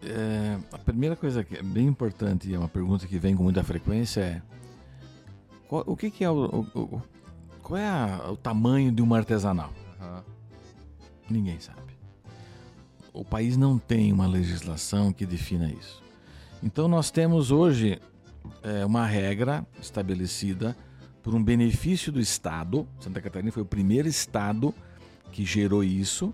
É, 0.01 0.57
a 0.71 0.77
primeira 0.77 1.15
coisa 1.15 1.43
que 1.43 1.55
é 1.55 1.63
bem 1.63 1.87
importante 1.87 2.49
e 2.49 2.53
é 2.53 2.59
uma 2.59 2.67
pergunta 2.67 3.07
que 3.07 3.17
vem 3.17 3.35
com 3.35 3.43
muita 3.43 3.63
frequência 3.63 4.21
é 4.21 4.41
qual, 5.67 5.83
o 5.85 5.95
que, 5.95 6.11
que 6.11 6.23
é 6.23 6.29
o, 6.29 6.45
o, 6.45 6.79
o, 6.79 7.01
qual 7.61 7.77
é 7.77 7.87
a, 7.87 8.31
o 8.31 8.37
tamanho 8.37 8.91
de 8.91 9.01
uma 9.01 9.17
artesanal? 9.17 9.73
Uhum. 9.99 10.21
Ninguém 11.29 11.59
sabe. 11.59 11.81
O 13.13 13.25
país 13.25 13.57
não 13.57 13.79
tem 13.79 14.13
uma 14.13 14.27
legislação 14.27 15.11
que 15.11 15.25
defina 15.25 15.69
isso. 15.71 16.03
Então 16.61 16.87
nós 16.87 17.09
temos 17.11 17.51
hoje 17.51 17.99
é, 18.63 18.85
uma 18.85 19.05
regra 19.05 19.65
estabelecida 19.81 20.77
por 21.23 21.33
um 21.33 21.43
benefício 21.43 22.11
do 22.11 22.19
Estado. 22.19 22.87
Santa 22.99 23.19
Catarina 23.19 23.51
foi 23.51 23.63
o 23.63 23.65
primeiro 23.65 24.07
estado 24.07 24.73
que 25.31 25.43
gerou 25.43 25.83
isso 25.83 26.33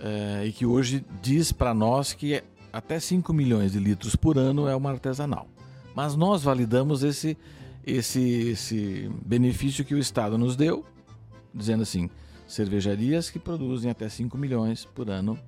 é, 0.00 0.46
e 0.46 0.52
que 0.52 0.64
hoje 0.64 1.04
diz 1.20 1.52
para 1.52 1.74
nós 1.74 2.12
que 2.12 2.42
até 2.72 2.98
5 2.98 3.32
milhões 3.32 3.72
de 3.72 3.78
litros 3.78 4.16
por 4.16 4.38
ano 4.38 4.66
é 4.66 4.74
uma 4.74 4.90
artesanal. 4.90 5.46
Mas 5.94 6.16
nós 6.16 6.42
validamos 6.42 7.02
esse, 7.02 7.36
esse, 7.86 8.20
esse 8.20 9.10
benefício 9.24 9.84
que 9.84 9.94
o 9.94 9.98
Estado 9.98 10.38
nos 10.38 10.56
deu, 10.56 10.84
dizendo 11.54 11.82
assim: 11.82 12.08
cervejarias 12.46 13.28
que 13.28 13.38
produzem 13.38 13.90
até 13.90 14.08
5 14.08 14.36
milhões 14.38 14.84
por 14.84 15.10
ano 15.10 15.38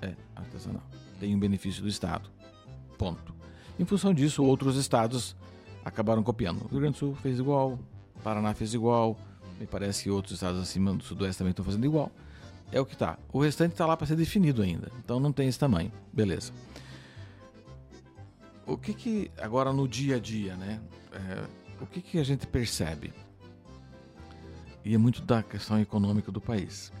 é 0.00 0.14
artesanal. 0.34 0.84
Tem 1.20 1.34
um 1.34 1.38
benefício 1.38 1.82
do 1.82 1.88
Estado. 1.88 2.30
Ponto. 2.96 3.34
Em 3.78 3.84
função 3.84 4.14
disso, 4.14 4.42
outros 4.42 4.76
estados 4.76 5.36
acabaram 5.84 6.22
copiando. 6.22 6.62
O 6.64 6.68
Rio 6.68 6.80
Grande 6.80 6.94
do 6.94 6.98
Sul 6.98 7.14
fez 7.16 7.38
igual, 7.38 7.78
Paraná 8.22 8.54
fez 8.54 8.74
igual, 8.74 9.16
me 9.58 9.66
parece 9.66 10.04
que 10.04 10.10
outros 10.10 10.34
estados 10.34 10.60
acima 10.60 10.94
do 10.94 11.02
Sudoeste 11.02 11.38
também 11.38 11.50
estão 11.50 11.64
fazendo 11.64 11.84
igual 11.84 12.10
é 12.70 12.80
o 12.80 12.86
que 12.86 12.94
está. 12.94 13.18
O 13.32 13.40
restante 13.40 13.72
está 13.72 13.86
lá 13.86 13.96
para 13.96 14.06
ser 14.06 14.16
definido 14.16 14.62
ainda. 14.62 14.90
Então 14.98 15.18
não 15.18 15.32
tem 15.32 15.48
esse 15.48 15.58
tamanho. 15.58 15.92
Beleza. 16.12 16.52
O 18.66 18.76
que 18.76 18.92
que 18.92 19.30
agora 19.38 19.72
no 19.72 19.88
dia 19.88 20.16
a 20.16 20.18
dia, 20.18 20.54
né? 20.56 20.80
É, 21.12 21.44
o 21.80 21.86
que 21.86 22.02
que 22.02 22.18
a 22.18 22.24
gente 22.24 22.46
percebe? 22.46 23.12
E 24.84 24.94
é 24.94 24.98
muito 24.98 25.22
da 25.22 25.42
questão 25.42 25.80
econômica 25.80 26.30
do 26.30 26.40
país. 26.40 26.92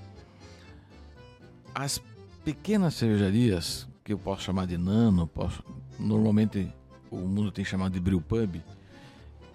As 1.74 2.00
pequenas 2.44 2.94
cervejarias, 2.94 3.86
que 4.02 4.12
eu 4.12 4.18
posso 4.18 4.42
chamar 4.42 4.66
de 4.66 4.78
nano, 4.78 5.26
posso, 5.26 5.62
normalmente 5.98 6.72
o 7.10 7.18
mundo 7.18 7.52
tem 7.52 7.64
chamado 7.64 7.92
de 7.92 8.00
brew 8.00 8.20
pub, 8.20 8.62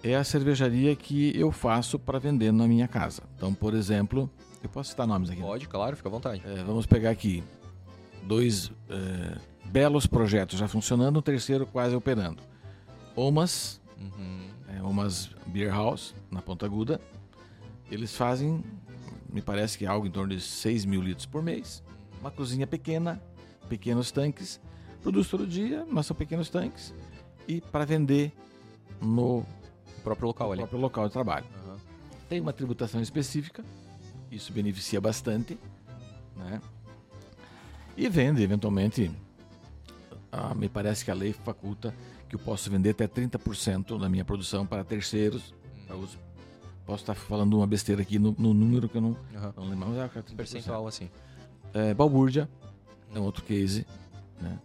é 0.02 0.14
a 0.14 0.22
cervejaria 0.22 0.94
que 0.94 1.36
eu 1.36 1.50
faço 1.50 1.98
para 1.98 2.18
vender 2.18 2.52
na 2.52 2.68
minha 2.68 2.86
casa. 2.86 3.22
Então, 3.36 3.52
por 3.52 3.74
exemplo, 3.74 4.30
eu 4.66 4.70
posso 4.70 4.90
citar 4.90 5.06
nomes 5.06 5.30
aqui? 5.30 5.40
Né? 5.40 5.46
Pode, 5.46 5.68
claro, 5.68 5.96
fica 5.96 6.08
à 6.08 6.12
vontade. 6.12 6.42
É, 6.44 6.62
vamos 6.64 6.86
pegar 6.86 7.10
aqui 7.10 7.42
dois 8.22 8.70
é, 8.88 9.38
belos 9.66 10.06
projetos 10.06 10.58
já 10.58 10.68
funcionando, 10.68 11.18
o 11.18 11.22
terceiro 11.22 11.66
quase 11.66 11.94
operando. 11.94 12.42
Omas, 13.16 13.80
uhum. 13.98 14.48
é, 14.68 14.82
Omas 14.82 15.30
Beer 15.46 15.72
House, 15.72 16.14
na 16.30 16.42
Ponta 16.42 16.66
Aguda. 16.66 17.00
Eles 17.90 18.16
fazem, 18.16 18.64
me 19.28 19.40
parece 19.40 19.78
que 19.78 19.84
é 19.84 19.88
algo 19.88 20.06
em 20.06 20.10
torno 20.10 20.34
de 20.34 20.40
6 20.40 20.84
mil 20.84 21.02
litros 21.02 21.26
por 21.26 21.42
mês. 21.42 21.82
Uma 22.20 22.30
cozinha 22.30 22.66
pequena, 22.66 23.22
pequenos 23.68 24.10
tanques. 24.10 24.60
Produz 25.02 25.28
todo 25.28 25.46
dia, 25.46 25.86
mas 25.90 26.06
são 26.06 26.16
pequenos 26.16 26.48
tanques. 26.48 26.94
E 27.46 27.60
para 27.60 27.84
vender 27.84 28.32
no 29.00 29.44
próprio 30.02 30.28
local 30.28 30.48
no 30.48 30.52
ali. 30.52 30.60
próprio 30.62 30.80
local 30.80 31.06
de 31.06 31.12
trabalho. 31.12 31.46
Uhum. 31.66 31.76
Tem 32.28 32.40
uma 32.40 32.52
tributação 32.52 33.00
específica 33.00 33.62
isso 34.34 34.52
beneficia 34.52 35.00
bastante, 35.00 35.58
né? 36.36 36.60
E 37.96 38.08
vende, 38.08 38.42
eventualmente, 38.42 39.10
ah, 40.32 40.54
me 40.54 40.68
parece 40.68 41.04
que 41.04 41.10
a 41.10 41.14
lei 41.14 41.32
faculta 41.32 41.94
que 42.28 42.34
eu 42.34 42.40
posso 42.40 42.68
vender 42.68 42.90
até 42.90 43.06
30% 43.06 43.98
da 43.98 44.08
minha 44.08 44.24
produção 44.24 44.66
para 44.66 44.82
terceiros. 44.82 45.54
Para 45.86 45.96
os, 45.96 46.18
posso 46.84 47.02
estar 47.02 47.14
falando 47.14 47.56
uma 47.56 47.66
besteira 47.66 48.02
aqui 48.02 48.18
no, 48.18 48.34
no 48.36 48.52
número 48.52 48.88
que 48.88 48.96
eu 48.96 49.00
não, 49.00 49.10
uhum. 49.10 49.52
não 49.56 49.68
lembro, 49.68 49.88
mas 49.88 49.98
é 49.98 50.20
30%. 50.20 50.34
Percentual 50.34 50.86
assim. 50.86 51.08
É, 51.72 51.94
Balbúrdia 51.94 52.48
é 53.14 53.18
um 53.18 53.22
outro 53.22 53.44
case. 53.44 53.86
Né? 54.40 54.58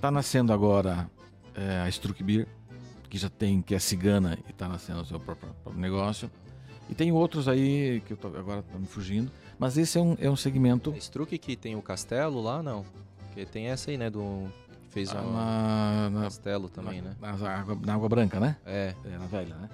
Tá 0.00 0.10
nascendo 0.10 0.52
agora 0.52 1.10
é, 1.54 1.80
a 1.80 1.88
Struck 1.88 2.22
Beer, 2.22 2.46
que 3.08 3.16
já 3.16 3.30
tem, 3.30 3.62
que 3.62 3.74
é 3.74 3.78
cigana 3.78 4.38
e 4.46 4.50
está 4.50 4.68
nascendo 4.68 5.00
o 5.00 5.04
seu 5.04 5.18
próprio, 5.18 5.48
próprio 5.62 5.80
negócio. 5.80 6.30
E 6.88 6.94
tem 6.94 7.10
outros 7.12 7.48
aí 7.48 8.02
que 8.06 8.12
eu 8.12 8.16
tô, 8.16 8.28
agora 8.28 8.62
tá 8.62 8.78
me 8.78 8.86
fugindo. 8.86 9.30
Mas 9.58 9.76
esse 9.76 9.98
é 9.98 10.00
um, 10.00 10.16
é 10.20 10.30
um 10.30 10.36
segmento. 10.36 10.92
É 10.94 10.98
Struck 10.98 11.36
que 11.38 11.56
tem 11.56 11.74
o 11.74 11.82
castelo 11.82 12.40
lá, 12.40 12.62
não? 12.62 12.84
Porque 13.26 13.44
tem 13.44 13.66
essa 13.66 13.90
aí, 13.90 13.98
né? 13.98 14.10
Do. 14.10 14.48
Fez 14.90 15.10
ah, 15.14 15.20
um 15.20 16.10
na, 16.10 16.22
castelo 16.22 16.68
também, 16.68 17.02
na, 17.02 17.10
né? 17.10 17.16
Na 17.20 17.50
água, 17.50 17.78
na 17.84 17.94
água 17.94 18.08
Branca, 18.08 18.40
né? 18.40 18.56
É. 18.64 18.94
é. 19.04 19.18
Na 19.18 19.26
velha, 19.26 19.54
né? 19.56 19.68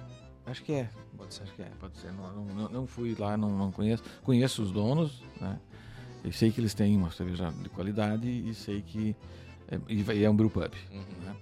Acho 0.45 0.63
que 0.63 0.73
é. 0.73 0.89
Pode 1.17 1.33
ser, 1.33 1.43
acho 1.43 1.53
que 1.53 1.61
é. 1.61 1.71
Pode 1.79 1.97
ser. 1.97 2.11
Não, 2.11 2.45
não, 2.45 2.69
não 2.69 2.87
fui 2.87 3.15
lá, 3.17 3.37
não, 3.37 3.49
não 3.49 3.71
conheço. 3.71 4.03
Conheço 4.23 4.61
os 4.61 4.71
donos, 4.71 5.23
né? 5.39 5.57
Eu 6.23 6.31
sei 6.31 6.51
que 6.51 6.59
eles 6.59 6.73
têm 6.73 6.95
uma 6.97 7.11
cerveja 7.11 7.51
de 7.51 7.69
qualidade 7.69 8.27
e 8.27 8.53
sei 8.53 8.81
que 8.81 9.15
é, 9.69 10.13
e 10.13 10.23
é 10.23 10.29
um 10.29 10.35
brew 10.35 10.49
pub. 10.49 10.71
Uhum. 10.91 10.99
Né? 11.25 11.35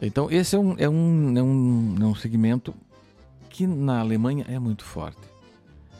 Então 0.00 0.30
esse 0.30 0.56
é 0.56 0.58
um, 0.58 0.74
é, 0.78 0.88
um, 0.88 1.38
é, 1.38 1.42
um, 1.42 1.96
é 2.00 2.04
um 2.04 2.14
segmento 2.14 2.74
que 3.48 3.66
na 3.66 4.00
Alemanha 4.00 4.44
é 4.48 4.58
muito 4.58 4.84
forte. 4.84 5.20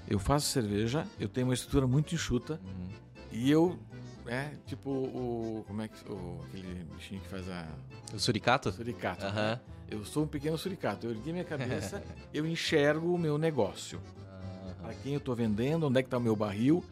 Eu 0.07 0.19
faço 0.19 0.47
cerveja, 0.47 1.07
eu 1.19 1.29
tenho 1.29 1.47
uma 1.47 1.55
estrutura 1.55 1.87
muito 1.87 2.15
enxuta 2.15 2.61
uhum. 2.65 2.89
e 3.33 3.51
eu 3.51 3.79
é 4.27 4.51
tipo 4.67 4.91
o 4.91 5.65
como 5.67 5.83
é 5.83 5.89
que 5.89 6.11
o, 6.11 6.41
aquele 6.45 6.85
bichinho 6.95 7.21
que 7.21 7.29
faz 7.29 7.49
a 7.49 7.67
o 8.15 8.19
suricato? 8.19 8.73
Suricato. 8.73 9.27
Uhum. 9.27 9.33
Né? 9.33 9.61
Eu 9.91 10.05
sou 10.05 10.25
um 10.25 10.27
pequeno 10.27 10.57
suricato. 10.57 11.07
Eu 11.07 11.11
ergui 11.13 11.33
minha 11.33 11.45
cabeça, 11.45 12.03
eu 12.33 12.47
enxergo 12.47 13.15
o 13.15 13.19
meu 13.19 13.39
negócio. 13.39 13.99
Uhum. 13.99 14.75
Para 14.83 14.95
quem 14.95 15.13
eu 15.15 15.19
estou 15.19 15.35
vendendo, 15.35 15.87
onde 15.87 15.99
é 15.99 16.03
que 16.03 16.07
está 16.07 16.19
o 16.19 16.21
meu 16.21 16.37
barril? 16.37 16.85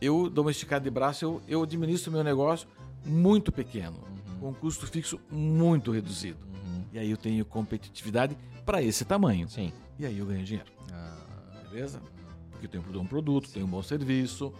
Eu 0.00 0.30
dou 0.30 0.44
uma 0.44 0.50
esticada 0.50 0.84
de 0.84 0.90
braço, 0.90 1.24
eu, 1.24 1.42
eu 1.46 1.62
administro 1.62 2.10
o 2.10 2.14
meu 2.14 2.24
negócio 2.24 2.68
muito 3.04 3.52
pequeno, 3.52 3.98
uhum. 3.98 4.38
com 4.40 4.48
um 4.50 4.54
custo 4.54 4.86
fixo 4.86 5.20
muito 5.30 5.90
reduzido. 5.90 6.38
Uhum. 6.46 6.69
E 6.92 6.98
aí 6.98 7.10
eu 7.10 7.16
tenho 7.16 7.44
competitividade 7.44 8.36
para 8.64 8.82
esse 8.82 9.04
tamanho. 9.04 9.48
Sim. 9.48 9.72
E 9.98 10.06
aí 10.06 10.18
eu 10.18 10.26
ganho 10.26 10.44
dinheiro. 10.44 10.70
Ah. 10.92 11.16
Beleza? 11.70 12.00
Porque 12.50 12.66
eu 12.66 12.70
tenho 12.82 13.00
um 13.00 13.06
produto, 13.06 13.46
Sim. 13.46 13.54
tenho 13.54 13.66
um 13.66 13.70
bom 13.70 13.82
serviço, 13.82 14.52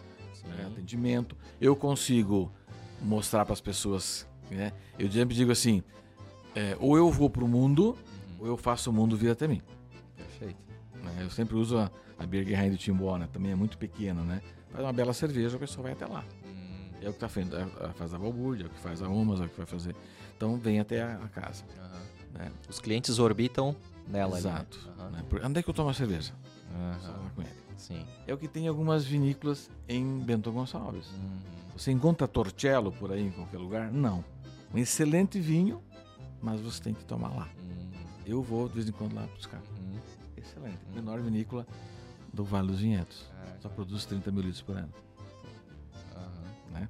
né, 0.47 0.67
atendimento. 0.67 1.37
Eu 1.61 1.75
consigo 1.75 2.53
mostrar 3.01 3.45
para 3.45 3.53
as 3.53 3.61
pessoas. 3.61 4.27
Né? 4.51 4.73
Eu 4.99 5.11
sempre 5.11 5.35
digo 5.35 5.53
assim: 5.53 5.83
é, 6.55 6.77
ou 6.79 6.97
eu 6.97 7.11
vou 7.11 7.29
para 7.29 7.45
o 7.45 7.49
mundo, 7.49 7.91
uhum. 7.91 8.37
ou 8.41 8.47
eu 8.47 8.57
faço 8.57 8.91
o 8.91 8.93
mundo 8.93 9.17
vir 9.17 9.31
até 9.31 9.47
mim. 9.47 9.61
Perfeito. 10.17 10.59
Né? 11.03 11.19
Eu 11.21 11.31
sempre 11.31 11.57
uso 11.57 11.79
a, 11.79 11.91
a 12.19 12.27
Birgerheim 12.27 12.71
do 12.71 12.77
Timbona, 12.77 13.29
também 13.29 13.53
é 13.53 13.55
muito 13.55 13.79
pequena, 13.79 14.23
né? 14.23 14.43
Faz 14.71 14.85
uma 14.85 14.93
bela 14.93 15.13
cerveja, 15.13 15.57
a 15.57 15.61
pessoa 15.61 15.85
vai 15.85 15.93
até 15.93 16.07
lá. 16.07 16.25
Hum. 16.45 16.91
É 17.03 17.09
o 17.09 17.13
que 17.13 17.17
está 17.17 17.29
fazendo, 17.29 17.57
é, 17.57 17.63
é, 17.63 17.89
faz 17.95 18.15
a 18.15 18.19
balbúrdia, 18.19 18.65
é 18.65 18.67
o 18.67 18.71
que 18.71 18.79
faz 18.79 19.03
a 19.03 19.09
Umas, 19.09 19.41
é 19.41 19.45
o 19.45 19.49
que 19.49 19.57
vai 19.57 19.67
fazer. 19.67 19.95
Então 20.37 20.57
vem 20.57 20.81
até 20.81 21.03
a, 21.03 21.17
a 21.17 21.29
casa. 21.29 21.65
Uhum. 21.77 22.01
Né? 22.33 22.51
Os 22.69 22.79
clientes 22.79 23.19
orbitam 23.19 23.75
nela. 24.07 24.39
Exato. 24.39 24.79
Ali, 24.99 25.13
né? 25.13 25.25
Uhum. 25.31 25.39
Né? 25.39 25.47
Onde 25.47 25.61
é 25.61 25.63
que 25.63 25.71
eu 25.71 25.75
tomo 25.75 25.91
a 25.91 25.95
cerveja? 25.95 26.33
Uhum. 26.71 27.31
Com 27.35 27.43
ele. 27.43 27.51
Sim. 27.77 28.07
É 28.27 28.35
o 28.35 28.39
que 28.39 28.47
tem 28.47 28.69
algumas 28.69 29.05
vinícolas 29.05 29.71
em 29.89 30.19
Bento 30.19 30.53
Gonçalves. 30.53 31.07
Uhum. 31.13 31.39
Você 31.77 31.91
encontra 31.91 32.29
Torcello 32.29 32.93
por 32.93 33.11
aí 33.11 33.27
em 33.27 33.31
qualquer 33.31 33.59
lugar? 33.59 33.91
Não. 33.91 34.25
Um 34.73 34.79
excelente 34.79 35.41
vinho, 35.41 35.83
mas 36.43 36.61
você 36.61 36.83
tem 36.83 36.95
que 36.95 37.05
tomar 37.05 37.31
lá. 37.31 37.49
Uhum. 37.59 37.91
Eu 38.27 38.43
vou 38.43 38.69
de 38.69 38.75
vez 38.75 38.89
em 38.89 38.93
quando 38.93 39.15
lá 39.15 39.27
buscar. 39.35 39.61
Uhum. 39.79 39.99
Excelente. 40.37 40.79
Menor 40.95 41.21
vinícola 41.21 41.67
do 42.33 42.45
Vale 42.45 42.69
dos 42.69 42.81
Vinhedos. 42.81 43.31
É. 43.47 43.61
Só 43.61 43.69
produz 43.69 44.05
30 44.05 44.31
mil 44.31 44.43
litros 44.43 44.63
por 44.63 44.77
ano. 44.77 44.93
Né? 46.73 46.89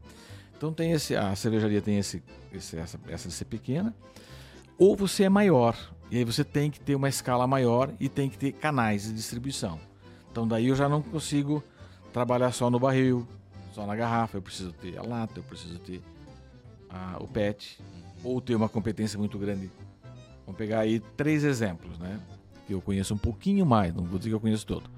Então 0.57 0.72
tem 0.72 0.93
esse, 0.93 1.16
a 1.16 1.34
cervejaria 1.34 1.80
tem 1.80 1.99
esse, 1.99 2.22
esse, 2.53 2.76
essa, 2.76 3.01
essa 3.09 3.28
de 3.28 3.34
ser 3.34 3.47
pequena. 3.47 3.95
Ou 4.81 4.97
você 4.97 5.24
é 5.24 5.28
maior, 5.28 5.76
e 6.11 6.16
aí 6.16 6.24
você 6.24 6.43
tem 6.43 6.70
que 6.70 6.81
ter 6.81 6.95
uma 6.95 7.07
escala 7.07 7.47
maior 7.47 7.93
e 8.01 8.09
tem 8.09 8.31
que 8.31 8.39
ter 8.39 8.53
canais 8.53 9.05
de 9.05 9.12
distribuição. 9.12 9.78
Então 10.33 10.49
daí 10.49 10.68
eu 10.68 10.74
já 10.74 10.89
não 10.89 11.03
consigo 11.03 11.62
trabalhar 12.14 12.51
só 12.51 12.70
no 12.70 12.81
barril, 12.81 13.28
só 13.74 13.87
na 13.87 13.95
garrafa. 13.95 14.39
Eu 14.39 14.43
preciso 14.43 14.72
ter 14.72 14.97
a 14.97 15.03
lata, 15.03 15.39
eu 15.39 15.43
preciso 15.43 15.78
ter 15.81 16.03
a, 16.89 17.18
o 17.20 17.28
PET, 17.28 17.78
ou 18.24 18.41
ter 18.41 18.55
uma 18.55 18.70
competência 18.70 19.18
muito 19.18 19.39
grande. 19.39 19.70
Vamos 20.47 20.57
pegar 20.57 20.81
aí 20.81 20.99
três 21.14 21.45
exemplos, 21.45 21.99
né? 21.99 22.18
Que 22.66 22.72
eu 22.72 22.81
conheço 22.81 23.12
um 23.12 23.18
pouquinho 23.18 23.66
mais, 23.66 23.95
não 23.95 24.05
vou 24.05 24.18
dizer 24.18 24.31
que 24.31 24.35
eu 24.35 24.41
conheço 24.41 24.66
todo. 24.66 24.89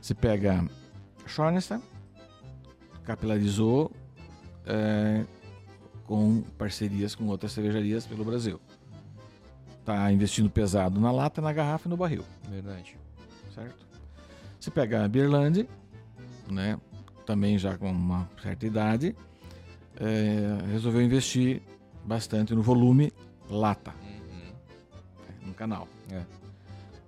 Você 0.00 0.14
pega 0.14 0.64
Schornstein, 1.26 1.82
capilarizou 3.02 3.90
é, 4.64 5.24
com 6.06 6.42
parcerias 6.56 7.16
com 7.16 7.26
outras 7.26 7.50
cervejarias 7.50 8.06
pelo 8.06 8.24
Brasil. 8.24 8.60
Está 9.84 10.10
investindo 10.10 10.48
pesado 10.48 10.98
na 10.98 11.12
lata, 11.12 11.42
na 11.42 11.52
garrafa 11.52 11.86
e 11.86 11.90
no 11.90 11.96
barril. 11.98 12.24
Verdade. 12.48 12.96
Certo? 13.54 13.86
Você 14.58 14.70
pega 14.70 15.04
a 15.04 15.08
Birland, 15.08 15.68
né, 16.50 16.80
também 17.26 17.58
já 17.58 17.76
com 17.76 17.90
uma 17.90 18.26
certa 18.42 18.64
idade, 18.64 19.14
é, 20.00 20.70
resolveu 20.72 21.02
investir 21.02 21.60
bastante 22.02 22.54
no 22.54 22.62
volume 22.62 23.12
lata, 23.50 23.92
uhum. 24.02 25.48
no 25.48 25.52
canal. 25.52 25.86
É. 26.10 26.22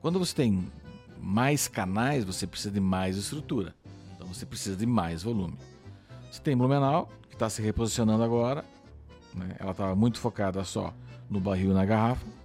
Quando 0.03 0.19
você 0.19 0.35
tem 0.35 0.71
mais 1.19 1.69
canais, 1.69 2.25
você 2.25 2.47
precisa 2.47 2.71
de 2.71 2.81
mais 2.81 3.17
estrutura. 3.17 3.75
Então 4.15 4.29
você 4.29 4.45
precisa 4.45 4.77
de 4.77 4.85
mais 4.85 5.23
volume. 5.23 5.57
Você 6.31 6.43
tem 6.43 6.55
Blumenau, 6.55 7.09
que 7.31 7.37
está 7.37 7.49
se 7.49 7.63
reposicionando 7.63 8.23
agora. 8.23 8.67
Né? 9.35 9.57
Ela 9.59 9.71
estava 9.71 9.97
muito 9.97 10.21
focada 10.21 10.63
só 10.63 10.93
no 11.31 11.41
barril 11.41 11.71
e 11.71 11.75
na 11.75 11.87
garrafa. 11.87 12.36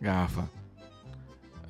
Garrafa 0.00 0.48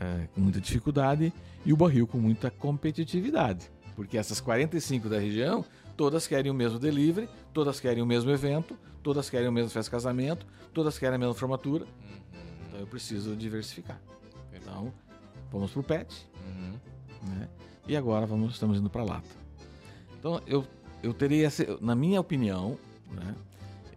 é, 0.01 0.29
com 0.35 0.41
muita 0.41 0.61
dificuldade 0.61 1.33
e 1.64 1.72
o 1.72 1.77
barril 1.77 2.07
com 2.07 2.18
muita 2.18 2.51
competitividade. 2.51 3.70
Porque 3.95 4.18
essas 4.18 4.41
45 4.41 5.09
da 5.09 5.18
região, 5.18 5.64
todas 5.97 6.27
querem 6.27 6.51
o 6.51 6.55
mesmo 6.55 6.79
delivery, 6.79 7.29
todas 7.53 7.81
querem 7.81 8.03
o 8.03 8.07
mesmo 8.07 8.31
evento, 8.31 8.77
todas 9.03 9.31
querem 9.31 9.49
o 9.49 9.53
mesmo 9.53 9.70
festa 9.70 9.91
casamento, 9.91 10.47
todas 10.74 10.99
querem 10.99 11.16
a 11.16 11.18
mesma 11.18 11.35
formatura. 11.35 11.85
Uhum. 11.85 12.20
Então 12.68 12.81
eu 12.81 12.87
preciso 12.87 13.35
diversificar. 13.35 14.01
Então, 14.53 14.93
vamos 15.51 15.70
para 15.70 15.81
o 15.81 15.83
PET. 15.83 16.27
Uhum. 16.45 16.79
Né? 17.31 17.49
E 17.89 17.97
agora 17.97 18.27
vamos, 18.27 18.53
estamos 18.53 18.79
indo 18.79 18.91
para 18.91 19.03
a 19.03 19.05
lata. 19.05 19.29
Então 20.18 20.41
eu, 20.47 20.66
eu 21.03 21.14
teria, 21.14 21.49
na 21.81 21.95
minha 21.95 22.20
opinião, 22.20 22.79
né, 23.11 23.35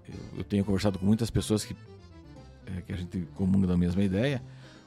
eu, 0.07 0.39
eu 0.39 0.43
tenho 0.43 0.63
conversado 0.63 0.97
com 0.97 1.05
muitas 1.05 1.29
pessoas 1.29 1.65
que, 1.65 1.75
que 2.89 2.93
a 2.93 2.97
gente 2.97 3.27
comunga 3.35 3.67
da 3.67 3.77
mesma 3.77 4.03
ideia, 4.03 4.41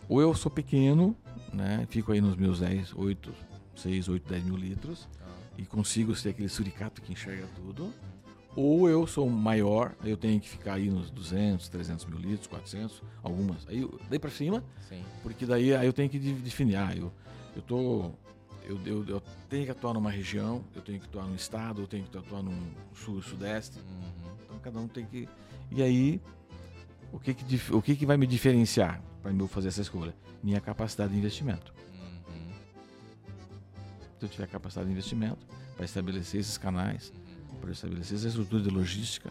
ou 0.08 0.20
eu 0.20 0.34
sou 0.34 0.50
pequeno, 0.50 1.16
né? 1.52 1.86
Fico 1.88 2.10
aí 2.10 2.20
nos 2.20 2.34
meus 2.34 2.58
10, 2.58 2.94
8, 2.96 3.32
6, 3.76 4.08
8, 4.08 4.28
10 4.28 4.44
mil 4.44 4.56
litros 4.56 5.08
ah. 5.20 5.30
e 5.56 5.64
consigo 5.64 6.12
ser 6.16 6.30
aquele 6.30 6.48
suricato 6.48 7.00
que 7.00 7.12
enxerga 7.12 7.46
tudo. 7.54 7.92
Ou 8.56 8.90
eu 8.90 9.06
sou 9.06 9.30
maior, 9.30 9.94
eu 10.04 10.16
tenho 10.16 10.38
que 10.40 10.48
ficar 10.48 10.74
aí 10.74 10.90
nos 10.90 11.10
200, 11.10 11.68
300 11.68 12.04
mil 12.06 12.18
litros, 12.18 12.48
400, 12.48 13.02
algumas. 13.22 13.66
Aí 13.68 13.88
daí 14.10 14.18
para 14.18 14.30
cima, 14.30 14.64
Sim. 14.88 15.02
porque 15.22 15.46
daí 15.46 15.74
aí 15.74 15.86
eu 15.86 15.92
tenho 15.92 16.10
que 16.10 16.18
definir. 16.18 16.76
Ah, 16.76 16.92
eu, 16.94 17.10
eu 17.54 17.62
tô. 17.62 18.10
Eu, 18.64 18.78
eu, 18.84 19.04
eu, 19.08 19.22
tenho 19.48 19.64
que 19.64 19.70
atuar 19.70 19.94
numa 19.94 20.10
região, 20.10 20.64
eu 20.74 20.82
tenho 20.82 21.00
que 21.00 21.06
atuar 21.06 21.26
num 21.26 21.34
estado, 21.34 21.82
eu 21.82 21.86
tenho 21.86 22.04
que 22.04 22.16
atuar 22.16 22.42
num 22.42 22.60
sul, 22.94 23.22
sudeste. 23.22 23.78
Uhum. 23.78 24.32
Então 24.44 24.58
cada 24.58 24.78
um 24.80 24.88
tem 24.88 25.06
que. 25.06 25.28
E 25.70 25.82
aí, 25.82 26.20
o 27.12 27.20
que 27.20 27.34
que, 27.34 27.72
o 27.72 27.82
que, 27.82 27.96
que 27.96 28.06
vai 28.06 28.16
me 28.16 28.26
diferenciar? 28.26 29.00
para 29.22 29.32
eu 29.32 29.48
fazer 29.48 29.68
essa 29.68 29.80
escolha? 29.80 30.14
Minha 30.42 30.60
capacidade 30.60 31.12
de 31.12 31.18
investimento. 31.18 31.72
Uhum. 31.94 32.52
Se 34.18 34.26
eu 34.26 34.28
tiver 34.28 34.48
capacidade 34.48 34.86
de 34.86 34.92
investimento 34.92 35.46
para 35.76 35.84
estabelecer 35.84 36.40
esses 36.40 36.58
canais, 36.58 37.12
uhum. 37.50 37.60
para 37.60 37.70
estabelecer 37.70 38.18
essa 38.18 38.28
estrutura 38.28 38.62
de 38.62 38.70
logística, 38.70 39.30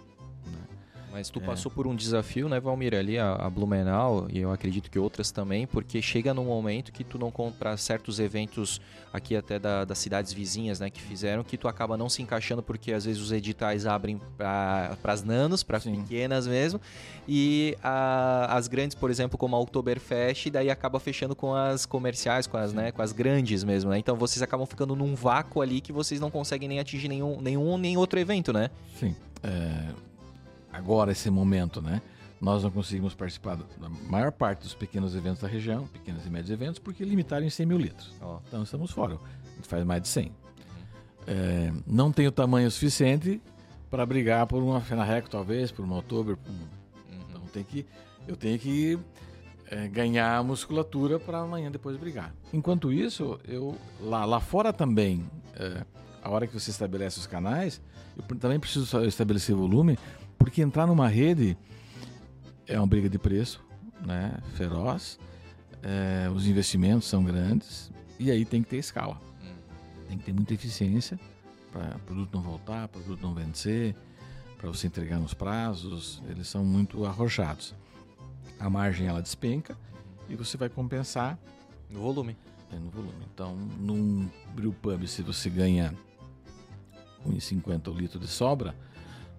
mas 1.12 1.30
tu 1.30 1.40
é. 1.40 1.44
passou 1.44 1.72
por 1.72 1.86
um 1.86 1.96
desafio, 1.96 2.48
né, 2.48 2.60
Valmir, 2.60 2.94
ali 2.94 3.18
a, 3.18 3.34
a, 3.34 3.50
Blumenau, 3.50 4.28
e 4.32 4.40
eu 4.40 4.52
acredito 4.52 4.90
que 4.90 4.98
outras 4.98 5.32
também, 5.32 5.68
porque 5.68 6.02
chega 6.02 6.34
num 6.34 6.46
momento 6.46 6.92
que 6.92 7.04
tu 7.04 7.20
não 7.20 7.30
compra 7.30 7.76
certos 7.78 8.20
eventos 8.20 8.80
aqui 9.12 9.36
até 9.36 9.60
da, 9.60 9.84
das 9.84 9.98
cidades 9.98 10.32
vizinhas, 10.32 10.80
né, 10.80 10.90
que 10.90 11.02
fizeram, 11.02 11.44
que 11.44 11.58
tu 11.58 11.68
acaba 11.68 11.98
não 11.98 12.08
se 12.08 12.22
encaixando, 12.22 12.64
porque 12.64 12.94
às 12.94 13.06
vezes 13.06 13.22
os 13.22 13.32
editais 13.32 13.86
abrem 13.86 14.20
para 14.38 14.98
as 15.04 15.24
nanos, 15.24 15.64
para 15.64 15.80
pequenas 15.80 16.48
mesmo, 16.48 16.80
e 17.28 17.78
a, 17.84 18.56
as 18.56 18.68
grandes, 18.68 18.96
por 18.96 19.10
exemplo, 19.10 19.38
como 19.38 19.56
a 19.56 19.60
Oktoberfest, 19.60 20.50
daí 20.50 20.70
acaba 20.70 21.00
fechando 21.00 21.36
com 21.36 21.54
as 21.54 21.86
comerciais, 21.86 22.48
com 22.48 22.58
as, 22.58 22.74
né, 22.74 22.92
com 22.92 23.02
as 23.02 23.12
grandes 23.12 23.64
mesmo, 23.64 23.92
né? 23.92 23.98
Então 23.98 24.16
vocês 24.16 24.42
acabam 24.42 24.66
ficando 24.66 24.96
num 24.96 25.14
vácuo 25.14 25.62
ali 25.62 25.82
que 25.82 25.92
vocês 25.92 26.20
não 26.20 26.32
conseguem 26.32 26.70
nem 26.70 26.80
atingir 26.80 27.08
nenhum, 27.08 27.42
nenhum 27.42 27.78
nem 27.78 27.98
outro 27.98 28.20
evento, 28.20 28.54
né? 28.54 28.70
Sim. 28.98 29.16
É 29.44 30.11
agora 30.72 31.12
esse 31.12 31.30
momento, 31.30 31.82
né? 31.82 32.02
Nós 32.40 32.64
não 32.64 32.72
conseguimos 32.72 33.14
participar 33.14 33.56
da 33.56 33.90
maior 34.10 34.32
parte 34.32 34.64
dos 34.64 34.74
pequenos 34.74 35.16
eventos 35.16 35.42
da 35.42 35.48
região, 35.48 35.86
pequenos 35.88 36.26
e 36.26 36.30
médios 36.30 36.50
eventos, 36.50 36.80
porque 36.80 37.06
limitaram 37.06 37.46
em 37.46 37.52
100 37.52 37.66
mil 37.68 37.78
litros. 37.78 38.12
Oh. 38.20 38.40
Então 38.48 38.64
estamos 38.64 38.90
fora. 38.90 39.14
A 39.14 39.56
gente 39.56 39.68
faz 39.68 39.84
mais 39.86 40.02
de 40.02 40.08
100. 40.08 40.26
Uhum. 40.26 40.32
É, 41.28 41.72
não 41.86 42.12
tem 42.12 42.26
o 42.26 42.32
tamanho 42.32 42.70
suficiente 42.72 43.40
para 43.92 44.04
brigar 44.08 44.48
por 44.48 44.64
uma 44.64 44.82
Fenarreco, 44.82 45.30
talvez, 45.30 45.72
por 45.72 45.86
uma 45.86 46.00
Oktober. 46.00 46.36
Por... 46.36 46.50
Uhum. 46.50 46.68
Então 47.30 47.42
tem 47.54 47.64
que, 47.64 47.86
eu 48.28 48.36
tenho 48.36 48.58
que 48.58 48.98
é, 49.68 49.88
ganhar 49.88 50.44
musculatura 50.44 51.20
para 51.20 51.40
amanhã 51.40 51.70
depois 51.70 51.96
brigar. 51.96 52.34
Enquanto 52.52 52.92
isso, 52.92 53.40
eu 53.48 53.78
lá, 54.00 54.26
lá 54.26 54.40
fora 54.40 54.74
também, 54.74 55.24
é, 55.56 55.86
a 56.24 56.30
hora 56.30 56.48
que 56.48 56.54
você 56.54 56.72
estabelece 56.72 57.20
os 57.20 57.28
canais, 57.28 57.82
eu 58.18 58.38
também 58.38 58.60
preciso 58.60 59.06
estabelecer 59.06 59.56
volume 59.56 59.98
porque 60.44 60.62
entrar 60.62 60.88
numa 60.88 61.08
rede 61.08 61.58
é 62.68 62.78
uma 62.78 62.88
briga 62.88 63.10
de 63.10 63.20
preço, 63.20 63.64
né? 64.06 64.38
Feroz. 64.56 65.20
É, 65.84 66.30
os 66.30 66.48
investimentos 66.48 67.08
são 67.08 67.24
grandes 67.24 67.92
e 68.20 68.30
aí 68.30 68.46
tem 68.46 68.62
que 68.62 68.70
ter 68.70 68.78
escala. 68.78 69.20
Hum. 69.44 69.54
Tem 70.10 70.18
que 70.18 70.26
ter 70.26 70.34
muita 70.34 70.54
eficiência 70.54 71.20
para 71.72 71.96
o 71.96 72.00
produto 72.00 72.34
não 72.34 72.42
voltar, 72.42 72.88
para 72.88 73.00
o 73.00 73.04
produto 73.04 73.22
não 73.22 73.34
vencer, 73.34 73.96
para 74.58 74.70
você 74.70 74.88
entregar 74.88 75.20
nos 75.20 75.34
prazos, 75.34 76.22
eles 76.30 76.48
são 76.48 76.64
muito 76.64 77.06
arrojados. 77.06 77.74
A 78.60 78.70
margem 78.70 79.08
ela 79.08 79.22
despenca 79.22 79.78
e 80.30 80.36
você 80.36 80.58
vai 80.58 80.70
compensar 80.70 81.38
no 81.90 82.02
volume. 82.02 82.38
É 82.72 82.76
no 82.78 82.90
volume. 82.90 83.26
Então, 83.34 83.56
num 83.56 84.30
brewpub, 84.54 85.08
se 85.08 85.22
você 85.22 85.50
ganha 85.50 85.94
1,50 87.28 87.88
o 87.88 87.94
litro 87.94 88.20
de 88.20 88.28
sobra, 88.28 88.76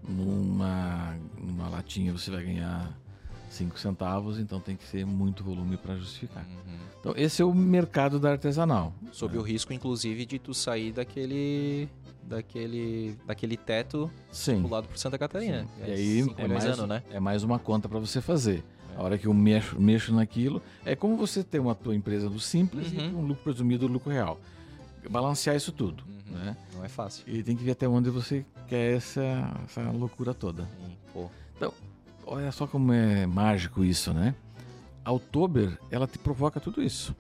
numa, 0.09 1.17
numa 1.39 1.69
latinha 1.69 2.13
você 2.13 2.31
vai 2.31 2.45
ganhar 2.45 2.99
5 3.51 3.79
centavos, 3.79 4.39
então 4.39 4.61
tem 4.61 4.77
que 4.77 4.85
ser 4.85 5.05
muito 5.05 5.45
volume 5.45 5.77
para 5.77 5.97
justificar. 5.97 6.45
Uhum. 6.45 6.79
Então, 7.01 7.15
esse 7.17 7.43
é 7.43 7.45
o 7.45 7.55
mercado 7.55 8.19
da 8.19 8.31
artesanal. 8.31 8.95
Sob 9.11 9.35
né? 9.35 9.41
o 9.41 9.43
risco, 9.43 9.73
inclusive, 9.73 10.25
de 10.25 10.39
tu 10.39 10.55
sair 10.55 10.93
daquele 10.93 11.89
daquele, 12.23 13.17
daquele 13.27 13.57
teto 13.57 14.11
Sim. 14.31 14.67
lado 14.69 14.89
por 14.89 14.97
Santa 14.97 15.19
Catarina. 15.19 15.67
E 15.87 15.91
aí 15.91 16.35
é 16.39 16.49
mais, 16.49 16.65
ano, 16.65 16.87
né? 16.87 17.03
é 17.11 17.21
mais 17.21 17.43
uma 17.43 17.59
conta 17.59 17.89
para 17.89 17.99
você 17.99 18.21
fazer. 18.21 18.63
É. 18.95 19.01
A 19.01 19.03
hora 19.03 19.19
que 19.19 19.27
eu 19.27 19.35
mexo, 19.35 19.81
mexo 19.81 20.15
naquilo, 20.15 20.63
é 20.85 20.95
como 20.95 21.17
você 21.17 21.43
ter 21.43 21.59
uma 21.59 21.75
tua 21.75 21.95
empresa 21.95 22.31
do 22.31 22.39
simples 22.39 22.93
uhum. 22.93 23.11
e 23.11 23.15
um 23.15 23.27
lucro 23.27 23.45
presumido 23.45 23.87
do 23.87 23.93
lucro 23.93 24.11
real. 24.11 24.41
Balancear 25.11 25.57
isso 25.57 25.73
tudo. 25.73 26.05
Uhum. 26.07 26.39
Né? 26.39 26.57
Não 26.75 26.85
é 26.85 26.89
fácil. 26.89 27.25
E 27.27 27.43
tem 27.43 27.57
que 27.57 27.65
ver 27.65 27.73
até 27.73 27.89
onde 27.89 28.11
você 28.11 28.45
quer 28.69 28.97
essa, 28.97 29.23
essa 29.65 29.83
loucura 29.91 30.33
toda. 30.33 30.65
Sim, 30.65 31.29
então, 31.57 31.73
olha 32.27 32.51
só 32.51 32.67
como 32.67 32.93
é 32.93 33.27
mágico 33.27 33.85
isso, 33.85 34.13
né? 34.13 34.35
A 35.05 35.13
Oktober, 35.13 35.79
ela 35.91 36.07
te 36.07 36.19
provoca 36.19 36.59
tudo 36.59 36.83
isso. 36.83 37.15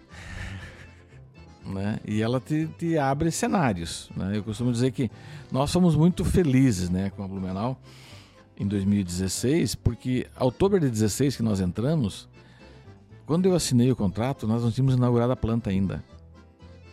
né? 1.64 1.98
E 2.06 2.22
ela 2.22 2.40
te, 2.40 2.66
te 2.78 2.96
abre 2.96 3.30
cenários. 3.30 4.10
Né? 4.16 4.36
Eu 4.36 4.42
costumo 4.42 4.72
dizer 4.72 4.92
que 4.92 5.10
nós 5.50 5.70
somos 5.70 5.94
muito 5.94 6.24
felizes 6.24 6.88
né, 6.88 7.10
com 7.10 7.22
a 7.22 7.28
Blumenau 7.28 7.78
em 8.56 8.66
2016, 8.66 9.74
porque 9.74 10.26
outubro 10.38 10.78
de 10.78 10.88
16 10.88 11.36
que 11.36 11.42
nós 11.42 11.60
entramos, 11.60 12.28
quando 13.26 13.46
eu 13.46 13.54
assinei 13.54 13.90
o 13.90 13.96
contrato, 13.96 14.46
nós 14.46 14.62
não 14.62 14.70
tínhamos 14.70 14.94
inaugurado 14.94 15.32
a 15.32 15.36
planta 15.36 15.70
ainda. 15.70 16.02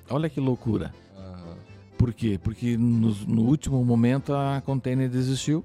Olha 0.10 0.30
que 0.30 0.39
loucura. 0.39 0.93
Uhum. 1.16 1.55
Por 1.97 2.14
quê? 2.14 2.39
Porque 2.41 2.78
no, 2.78 3.14
no, 3.28 3.43
último 3.43 3.84
momento 3.84 4.34
a 4.34 4.62
container 4.66 5.10
desistiu, 5.10 5.64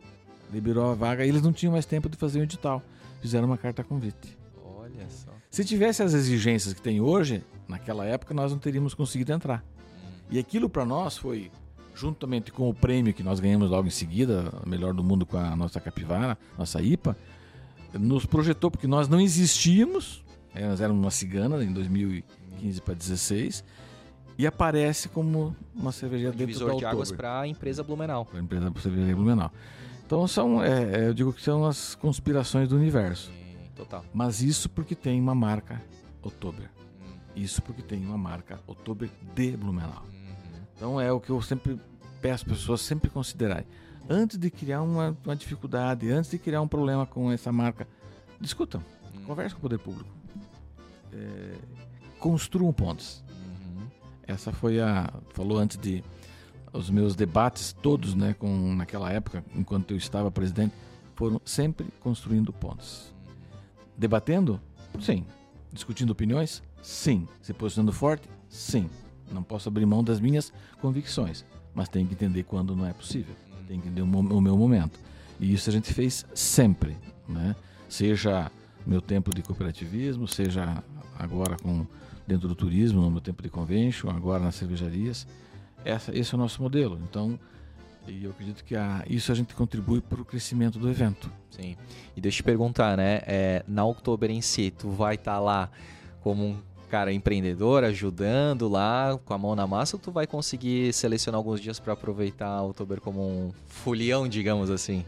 liberou 0.52 0.90
a 0.90 0.94
vaga 0.94 1.24
e 1.24 1.28
eles 1.28 1.42
não 1.42 1.52
tinham 1.52 1.72
mais 1.72 1.86
tempo 1.86 2.08
de 2.08 2.16
fazer 2.16 2.40
o 2.40 2.42
edital. 2.42 2.82
Fizeram 3.20 3.46
uma 3.46 3.58
carta 3.58 3.82
convite. 3.82 4.36
Olha 4.62 5.08
só. 5.08 5.30
Se 5.50 5.64
tivesse 5.64 6.02
as 6.02 6.12
exigências 6.12 6.74
que 6.74 6.82
tem 6.82 7.00
hoje, 7.00 7.42
naquela 7.68 8.04
época 8.04 8.34
nós 8.34 8.52
não 8.52 8.58
teríamos 8.58 8.94
conseguido 8.94 9.32
entrar. 9.32 9.64
Hum. 9.64 10.10
E 10.30 10.38
aquilo 10.38 10.68
para 10.68 10.84
nós 10.84 11.16
foi 11.16 11.50
juntamente 11.94 12.52
com 12.52 12.68
o 12.68 12.74
prêmio 12.74 13.14
que 13.14 13.22
nós 13.22 13.38
ganhamos 13.40 13.70
logo 13.70 13.86
em 13.86 13.90
seguida, 13.90 14.52
melhor 14.66 14.92
do 14.92 15.02
mundo 15.02 15.24
com 15.24 15.38
a 15.38 15.54
nossa 15.54 15.80
capivara, 15.80 16.36
nossa 16.58 16.82
IPA, 16.82 17.16
nos 17.94 18.26
projetou 18.26 18.70
porque 18.70 18.86
nós 18.86 19.08
não 19.08 19.20
existíamos, 19.20 20.24
nós 20.54 20.80
éramos 20.80 21.02
uma 21.02 21.10
cigana 21.10 21.62
em 21.62 21.72
2015 21.72 22.80
para 22.80 22.94
16 22.94 23.64
e 24.36 24.46
aparece 24.46 25.08
como 25.08 25.54
uma 25.74 25.92
cervejaria 25.92 26.34
um 26.34 26.36
dentro 26.36 26.66
do 26.66 26.76
de 26.78 26.84
águas 26.84 27.12
para 27.12 27.40
a 27.40 27.48
empresa 27.48 27.82
Blumenau. 27.82 28.24
Para 28.24 28.38
a 28.38 28.42
empresa 28.42 28.72
cervejaria 28.80 29.14
Blumenau. 29.14 29.50
Então 30.06 30.26
são, 30.28 30.62
é, 30.62 31.02
é, 31.02 31.08
eu 31.08 31.14
digo 31.14 31.32
que 31.32 31.42
são 31.42 31.64
as 31.64 31.94
conspirações 31.94 32.68
do 32.68 32.76
universo. 32.76 33.32
total. 33.74 34.04
Mas 34.12 34.42
isso 34.42 34.68
porque 34.68 34.94
tem 34.94 35.20
uma 35.20 35.34
marca 35.34 35.82
Oktober. 36.22 36.70
Hum. 37.00 37.16
Isso 37.34 37.62
porque 37.62 37.82
tem 37.82 38.04
uma 38.04 38.18
marca 38.18 38.60
Oktober 38.66 39.08
de 39.34 39.56
Blumenau. 39.56 40.04
Então 40.76 41.00
é 41.00 41.10
o 41.10 41.20
que 41.20 41.30
eu 41.30 41.40
sempre 41.40 41.80
peço 42.20 42.44
às 42.44 42.44
pessoas 42.44 42.80
sempre 42.80 43.08
considerarem. 43.08 43.66
Antes 44.08 44.36
de 44.36 44.50
criar 44.50 44.82
uma, 44.82 45.16
uma 45.24 45.34
dificuldade, 45.34 46.10
antes 46.10 46.30
de 46.30 46.38
criar 46.38 46.60
um 46.60 46.68
problema 46.68 47.06
com 47.06 47.32
essa 47.32 47.50
marca, 47.50 47.88
discutam, 48.38 48.82
uhum. 49.14 49.24
conversem 49.24 49.52
com 49.54 49.58
o 49.58 49.62
poder 49.62 49.78
público. 49.78 50.10
É, 51.12 51.54
construam 52.18 52.72
pontes. 52.72 53.23
Essa 54.26 54.52
foi 54.52 54.80
a. 54.80 55.12
Falou 55.30 55.58
antes 55.58 55.76
de. 55.76 56.02
Os 56.72 56.90
meus 56.90 57.14
debates 57.14 57.72
todos, 57.72 58.16
né, 58.16 58.34
com, 58.36 58.74
naquela 58.74 59.08
época, 59.12 59.44
enquanto 59.54 59.92
eu 59.92 59.96
estava 59.96 60.28
presidente, 60.28 60.74
foram 61.14 61.40
sempre 61.44 61.86
construindo 62.00 62.52
pontes. 62.52 63.14
Debatendo? 63.96 64.60
Sim. 65.00 65.24
Discutindo 65.72 66.10
opiniões? 66.10 66.64
Sim. 66.82 67.28
Se 67.40 67.52
posicionando 67.52 67.92
forte? 67.92 68.28
Sim. 68.48 68.90
Não 69.30 69.42
posso 69.42 69.68
abrir 69.68 69.86
mão 69.86 70.02
das 70.02 70.18
minhas 70.18 70.52
convicções, 70.80 71.44
mas 71.72 71.88
tenho 71.88 72.08
que 72.08 72.14
entender 72.14 72.42
quando 72.42 72.74
não 72.74 72.86
é 72.86 72.92
possível. 72.92 73.34
Tenho 73.68 73.80
que 73.80 73.88
entender 73.88 74.02
o 74.02 74.40
meu 74.40 74.56
momento. 74.56 74.98
E 75.40 75.52
isso 75.52 75.70
a 75.70 75.72
gente 75.72 75.92
fez 75.92 76.26
sempre, 76.34 76.96
né? 77.28 77.54
Seja 77.88 78.50
meu 78.86 79.00
tempo 79.00 79.34
de 79.34 79.42
cooperativismo, 79.42 80.26
seja 80.28 80.82
agora 81.18 81.56
com 81.56 81.86
dentro 82.26 82.48
do 82.48 82.54
turismo, 82.54 83.02
no 83.02 83.10
meu 83.10 83.20
tempo 83.20 83.42
de 83.42 83.48
convention, 83.48 84.10
agora 84.10 84.42
nas 84.42 84.54
cervejarias. 84.54 85.26
Essa, 85.84 86.16
esse 86.16 86.34
é 86.34 86.36
o 86.36 86.40
nosso 86.40 86.62
modelo. 86.62 86.98
Então, 87.08 87.38
e 88.06 88.24
eu 88.24 88.30
acredito 88.30 88.64
que 88.64 88.74
a, 88.74 89.04
isso 89.08 89.30
a 89.30 89.34
gente 89.34 89.54
contribui 89.54 90.00
para 90.00 90.20
o 90.20 90.24
crescimento 90.24 90.78
do 90.78 90.88
evento. 90.88 91.30
Sim. 91.50 91.76
E 92.16 92.20
deixa 92.20 92.36
eu 92.36 92.38
te 92.38 92.42
perguntar, 92.42 92.96
né? 92.96 93.20
É, 93.26 93.64
na 93.66 93.84
Oktober 93.84 94.30
em 94.30 94.40
si, 94.40 94.70
tu 94.70 94.90
vai 94.90 95.14
estar 95.14 95.34
tá 95.34 95.40
lá 95.40 95.70
como 96.20 96.44
um 96.44 96.56
cara 96.90 97.12
empreendedor 97.12 97.84
ajudando 97.84 98.68
lá 98.68 99.18
com 99.24 99.34
a 99.34 99.38
mão 99.38 99.56
na 99.56 99.66
massa 99.66 99.96
ou 99.96 100.00
tu 100.00 100.12
vai 100.12 100.26
conseguir 100.26 100.92
selecionar 100.92 101.38
alguns 101.38 101.60
dias 101.60 101.80
para 101.80 101.92
aproveitar 101.92 102.62
o 102.62 102.70
Oktober 102.70 103.00
como 103.00 103.20
um 103.20 103.52
folião, 103.66 104.28
digamos 104.28 104.70
assim? 104.70 105.04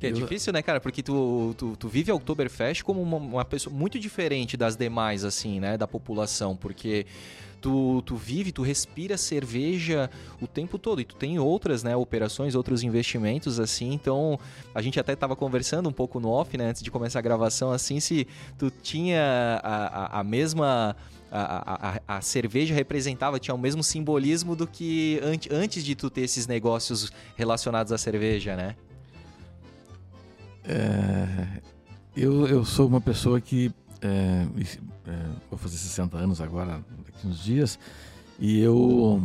Que 0.00 0.06
é 0.06 0.10
difícil, 0.10 0.50
né, 0.50 0.62
cara? 0.62 0.80
Porque 0.80 1.02
tu, 1.02 1.54
tu, 1.58 1.76
tu 1.76 1.86
vive 1.86 2.10
a 2.10 2.14
Oktoberfest 2.14 2.82
como 2.82 3.02
uma, 3.02 3.18
uma, 3.18 3.44
pessoa 3.44 3.74
muito 3.74 3.98
diferente 3.98 4.56
das 4.56 4.74
demais, 4.74 5.26
assim, 5.26 5.60
né? 5.60 5.76
Da 5.76 5.86
população. 5.86 6.56
Porque 6.56 7.04
tu, 7.60 8.02
tu 8.06 8.16
vive, 8.16 8.50
tu 8.50 8.62
respira 8.62 9.18
cerveja 9.18 10.10
o 10.40 10.46
tempo 10.46 10.78
todo. 10.78 11.02
E 11.02 11.04
tu 11.04 11.14
tem 11.16 11.38
outras, 11.38 11.82
né, 11.82 11.94
operações, 11.94 12.54
outros 12.54 12.82
investimentos, 12.82 13.60
assim. 13.60 13.92
Então, 13.92 14.38
a 14.74 14.80
gente 14.80 14.98
até 14.98 15.12
estava 15.12 15.36
conversando 15.36 15.86
um 15.86 15.92
pouco 15.92 16.18
no 16.18 16.30
off, 16.30 16.56
né, 16.56 16.70
antes 16.70 16.82
de 16.82 16.90
começar 16.90 17.18
a 17.18 17.22
gravação, 17.22 17.70
assim, 17.70 18.00
se 18.00 18.26
tu 18.58 18.70
tinha 18.70 19.60
a, 19.62 20.16
a, 20.16 20.20
a 20.20 20.24
mesma. 20.24 20.96
A, 21.32 22.00
a, 22.08 22.16
a, 22.16 22.20
cerveja 22.20 22.74
representava, 22.74 23.38
tinha 23.38 23.54
o 23.54 23.58
mesmo 23.58 23.84
simbolismo 23.84 24.56
do 24.56 24.66
que 24.66 25.20
an 25.22 25.62
antes 25.62 25.84
de 25.84 25.94
tu 25.94 26.10
ter 26.10 26.22
esses 26.22 26.48
negócios 26.48 27.12
relacionados 27.36 27.92
à 27.92 27.98
cerveja, 27.98 28.56
né? 28.56 28.74
É, 30.64 31.60
eu, 32.16 32.46
eu 32.46 32.64
sou 32.64 32.86
uma 32.86 33.00
pessoa 33.00 33.40
que 33.40 33.72
é, 34.02 34.46
é, 35.06 35.26
vou 35.48 35.58
fazer 35.58 35.76
60 35.76 36.16
anos 36.16 36.40
agora, 36.40 36.82
daqui 37.04 37.26
uns 37.26 37.42
dias, 37.42 37.78
e 38.38 38.60
eu, 38.60 39.22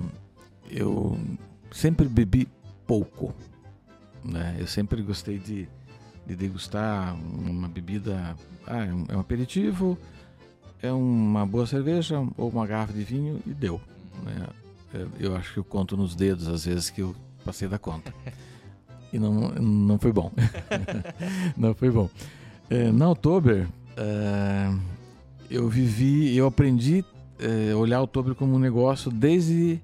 eu 0.69 1.17
sempre 1.71 2.07
bebi 2.07 2.47
pouco. 2.85 3.33
Né? 4.23 4.57
Eu 4.59 4.67
sempre 4.67 5.01
gostei 5.01 5.37
de, 5.37 5.67
de 6.25 6.35
degustar 6.35 7.15
uma 7.15 7.67
bebida, 7.67 8.35
ah, 8.65 8.85
é 8.85 8.93
um, 8.93 9.05
é 9.09 9.15
aperitivo, 9.15 9.97
é 10.81 10.91
uma 10.91 11.45
boa 11.45 11.65
cerveja 11.65 12.19
ou 12.37 12.49
uma 12.49 12.67
garrafa 12.67 12.93
de 12.93 13.03
vinho 13.03 13.41
e 13.45 13.53
deu. 13.53 13.79
Né? 14.23 14.47
Eu 15.19 15.35
acho 15.35 15.53
que 15.53 15.59
eu 15.59 15.63
conto 15.63 15.97
nos 15.97 16.15
dedos 16.15 16.47
às 16.47 16.65
vezes 16.65 16.89
que 16.89 17.01
eu 17.01 17.15
passei 17.43 17.67
da 17.67 17.77
conta. 17.77 18.13
E 19.15 19.19
não, 19.19 19.31
não 19.31 19.97
foi 19.97 20.11
bom. 20.11 20.29
não 21.55 21.73
foi 21.73 21.89
bom. 21.89 22.09
É, 22.69 22.91
na 22.91 23.09
Oktober, 23.09 23.65
é, 23.95 24.69
eu 25.49 25.69
vivi, 25.69 26.35
eu 26.35 26.45
aprendi 26.45 27.05
é, 27.39 27.73
olhar 27.73 28.01
o 28.01 28.03
Oktober 28.03 28.35
como 28.35 28.55
um 28.55 28.59
negócio 28.59 29.09
desde 29.09 29.79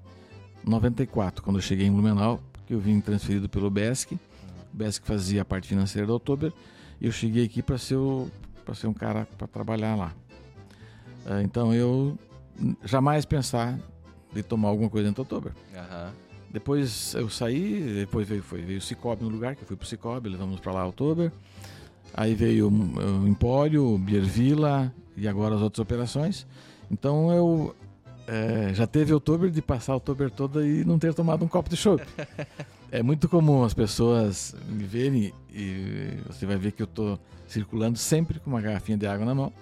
94, 0.62 1.42
quando 1.42 1.56
eu 1.56 1.62
cheguei 1.62 1.86
em 1.86 1.90
Blumenau, 1.90 2.42
porque 2.52 2.74
eu 2.74 2.78
vim 2.78 3.00
transferido 3.00 3.48
pelo 3.48 3.70
BESC. 3.70 4.12
O 4.12 4.76
BESC 4.76 5.02
fazia 5.06 5.40
a 5.40 5.44
parte 5.46 5.66
financeira 5.66 6.06
da 6.06 6.12
Oktober. 6.12 6.52
E 7.00 7.06
eu 7.06 7.12
cheguei 7.12 7.46
aqui 7.46 7.62
para 7.62 7.78
ser, 7.78 7.96
ser 8.74 8.86
um 8.86 8.92
cara 8.92 9.26
para 9.38 9.46
trabalhar 9.46 9.96
lá. 9.96 10.12
É, 11.24 11.40
então 11.40 11.72
eu 11.72 12.18
jamais 12.84 13.24
pensar 13.24 13.78
de 14.30 14.42
tomar 14.42 14.68
alguma 14.68 14.90
coisa 14.90 15.08
dentro 15.08 15.24
do 15.24 15.26
Oktober. 15.26 15.52
Uhum. 15.74 16.12
Depois 16.52 17.14
eu 17.14 17.30
saí, 17.30 17.80
depois 18.00 18.28
veio, 18.28 18.42
foi, 18.42 18.60
veio 18.60 18.78
o 18.78 18.82
Cicobi 18.82 19.24
no 19.24 19.30
lugar, 19.30 19.56
que 19.56 19.62
eu 19.62 19.66
fui 19.66 19.76
pro 19.76 19.86
Cicobi, 19.86 20.28
levamos 20.28 20.60
para 20.60 20.72
lá 20.72 20.86
Oktober. 20.86 21.32
Aí 22.12 22.34
veio 22.34 22.68
o 22.68 23.26
Empório, 23.26 23.96
Biervilla 23.96 24.92
e 25.16 25.26
agora 25.26 25.54
as 25.54 25.62
outras 25.62 25.80
operações. 25.82 26.46
Então 26.90 27.32
eu 27.32 27.74
é, 28.26 28.74
já 28.74 28.86
teve 28.86 29.14
outubro 29.14 29.50
de 29.50 29.62
passar 29.62 29.94
outubro 29.94 30.30
todo 30.30 30.64
e 30.64 30.84
não 30.84 30.98
ter 30.98 31.14
tomado 31.14 31.42
um 31.42 31.48
copo 31.48 31.70
de 31.70 31.76
chopp. 31.76 32.04
é 32.92 33.02
muito 33.02 33.30
comum 33.30 33.64
as 33.64 33.72
pessoas 33.72 34.54
me 34.68 34.84
verem 34.84 35.32
e 35.50 36.18
você 36.26 36.44
vai 36.44 36.56
ver 36.56 36.72
que 36.72 36.82
eu 36.82 36.86
estou 36.86 37.18
circulando 37.46 37.98
sempre 37.98 38.38
com 38.38 38.50
uma 38.50 38.60
garrafinha 38.60 38.98
de 38.98 39.06
água 39.06 39.24
na 39.24 39.34
mão. 39.34 39.52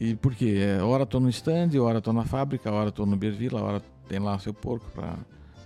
E 0.00 0.16
por 0.16 0.34
quê? 0.34 0.58
É, 0.58 0.82
hora 0.82 1.04
estou 1.04 1.20
no 1.20 1.28
stand, 1.28 1.70
hora 1.80 1.98
estou 1.98 2.12
na 2.12 2.24
fábrica, 2.24 2.72
hora 2.72 2.88
estou 2.88 3.06
no 3.06 3.16
Biervilla, 3.16 3.62
hora 3.62 3.80
tem 4.08 4.18
lá 4.18 4.34
o 4.34 4.40
seu 4.40 4.52
porco 4.52 4.90
para 4.92 5.16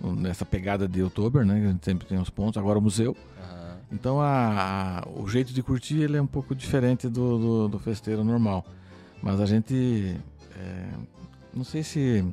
nessa 0.01 0.45
pegada 0.45 0.87
de 0.87 1.01
outubro, 1.01 1.45
né? 1.45 1.55
A 1.55 1.71
gente 1.71 1.85
sempre 1.85 2.07
tem 2.07 2.17
os 2.17 2.29
pontos. 2.29 2.57
Agora 2.57 2.79
o 2.79 2.81
museu. 2.81 3.11
Uhum. 3.11 3.77
Então 3.91 4.21
a, 4.21 4.99
a, 4.99 5.09
o 5.09 5.27
jeito 5.27 5.53
de 5.53 5.63
curtir 5.63 6.01
ele 6.01 6.17
é 6.17 6.21
um 6.21 6.27
pouco 6.27 6.53
diferente 6.53 7.07
do, 7.07 7.37
do, 7.37 7.67
do 7.69 7.79
festeiro 7.79 8.23
normal. 8.23 8.65
Mas 9.21 9.39
a 9.39 9.45
gente. 9.45 10.15
É, 10.55 10.89
não 11.53 11.63
sei 11.63 11.83
se. 11.83 12.25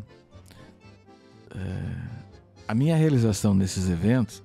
É, 1.55 2.25
a 2.67 2.75
minha 2.75 2.97
realização 2.97 3.55
nesses 3.55 3.89
eventos 3.89 4.43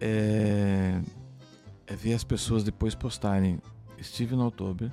é, 0.00 1.00
é 1.86 1.94
ver 1.94 2.14
as 2.14 2.24
pessoas 2.24 2.64
depois 2.64 2.94
postarem. 2.94 3.58
Estive 3.98 4.36
no 4.36 4.44
outubro, 4.44 4.92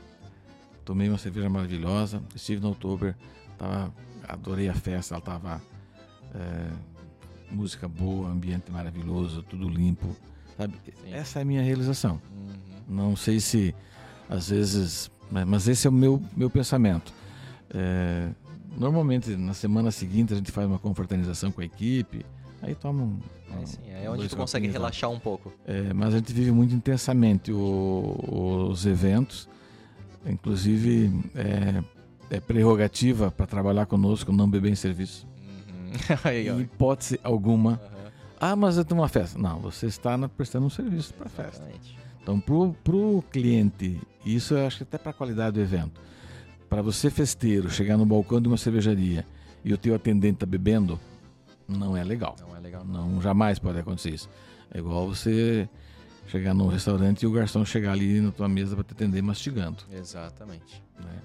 tomei 0.86 1.10
uma 1.10 1.18
cerveja 1.18 1.50
maravilhosa, 1.50 2.24
estive 2.34 2.62
no 2.62 2.70
outubro, 2.70 3.14
tava, 3.58 3.94
adorei 4.26 4.70
a 4.70 4.74
festa, 4.74 5.16
ela 5.16 5.22
tava 5.22 5.62
é, 6.34 6.93
música 7.52 7.88
boa, 7.88 8.30
ambiente 8.30 8.72
maravilhoso, 8.72 9.44
tudo 9.44 9.68
limpo, 9.68 10.08
sabe? 10.58 10.74
Essa 11.12 11.40
é 11.40 11.42
a 11.42 11.46
minha 11.46 11.62
realização. 11.62 12.22
Uhum. 12.32 12.96
Não 12.96 13.16
sei 13.16 13.40
se 13.40 13.76
às 14.30 14.50
vezes, 14.50 15.12
mas 15.30 15.68
esse 15.68 15.88
é 15.88 15.90
o 15.90 15.94
meu 15.94 16.22
meu 16.36 16.50
pensamento. 16.50 17.14
É, 17.74 18.30
normalmente 18.78 19.36
na 19.36 19.54
semana 19.54 19.92
seguinte 19.92 20.34
a 20.34 20.36
gente 20.36 20.52
faz 20.52 20.68
uma 20.68 20.80
confraternização 20.80 21.52
com 21.52 21.62
a 21.62 21.66
equipe, 21.66 22.26
aí 22.62 22.76
toma 22.76 23.04
um. 23.04 23.20
É, 23.62 23.66
sim, 23.66 23.80
é 23.88 24.10
onde 24.10 24.28
tu 24.28 24.36
consegue 24.36 24.68
relaxar 24.68 25.10
um 25.10 25.20
pouco. 25.20 25.54
É, 25.66 25.94
mas 25.94 26.14
a 26.14 26.18
gente 26.18 26.34
vive 26.34 26.52
muito 26.52 26.74
intensamente 26.74 27.52
o, 27.52 28.68
os 28.70 28.86
eventos, 28.86 29.48
inclusive 30.26 31.12
é, 31.36 31.84
é 32.36 32.40
prerrogativa 32.40 33.30
para 33.30 33.46
trabalhar 33.46 33.86
conosco 33.86 34.32
não 34.32 34.50
beber 34.50 34.72
em 34.72 34.76
serviço. 34.76 35.28
Aí, 36.24 36.50
em 36.50 36.62
hipótese 36.62 37.20
alguma. 37.24 37.72
Uhum. 37.72 38.12
Ah, 38.40 38.56
mas 38.56 38.78
eu 38.78 38.86
tenho 38.86 39.00
uma 39.00 39.08
festa. 39.08 39.40
Não, 39.40 39.60
você 39.60 39.86
está 39.88 40.18
prestando 40.28 40.66
um 40.66 40.70
serviço 40.70 41.14
para 41.14 41.28
a 41.28 41.30
festa. 41.30 41.64
Então, 42.22 42.40
para 42.40 42.96
o 42.96 43.24
cliente, 43.32 44.00
isso 44.26 44.54
eu 44.54 44.66
acho 44.66 44.78
que 44.78 44.84
até 44.84 44.98
para 44.98 45.12
a 45.12 45.14
qualidade 45.14 45.54
do 45.54 45.62
evento. 45.62 46.02
Para 46.70 46.82
você, 46.82 47.10
festeiro, 47.10 47.70
chegar 47.70 47.98
no 47.98 48.06
balcão 48.06 48.42
de 48.42 48.48
uma 48.48 48.58
cervejaria 48.58 49.26
e 49.64 49.74
o 49.74 49.78
teu 49.78 49.94
atendente 49.96 50.36
está 50.36 50.46
bebendo, 50.46 51.00
não 51.68 51.96
é 51.96 52.04
legal. 52.04 52.36
Não 52.40 52.56
é 52.56 52.60
legal. 52.60 52.84
Não, 52.84 53.22
jamais 53.22 53.60
pode 53.60 53.80
acontecer 53.80 54.12
isso. 54.12 54.30
É 54.74 54.80
igual 54.80 55.08
você 55.08 55.70
chegar 56.28 56.54
num 56.54 56.68
restaurante 56.68 57.24
e 57.24 57.28
o 57.28 57.32
garçom 57.32 57.64
chegar 57.64 57.92
ali 57.92 58.20
na 58.20 58.32
tua 58.32 58.48
mesa 58.48 58.76
para 58.76 58.84
te 58.84 58.94
atender 58.94 59.22
mastigando. 59.22 59.84
Exatamente. 59.92 60.82
Né? 61.00 61.22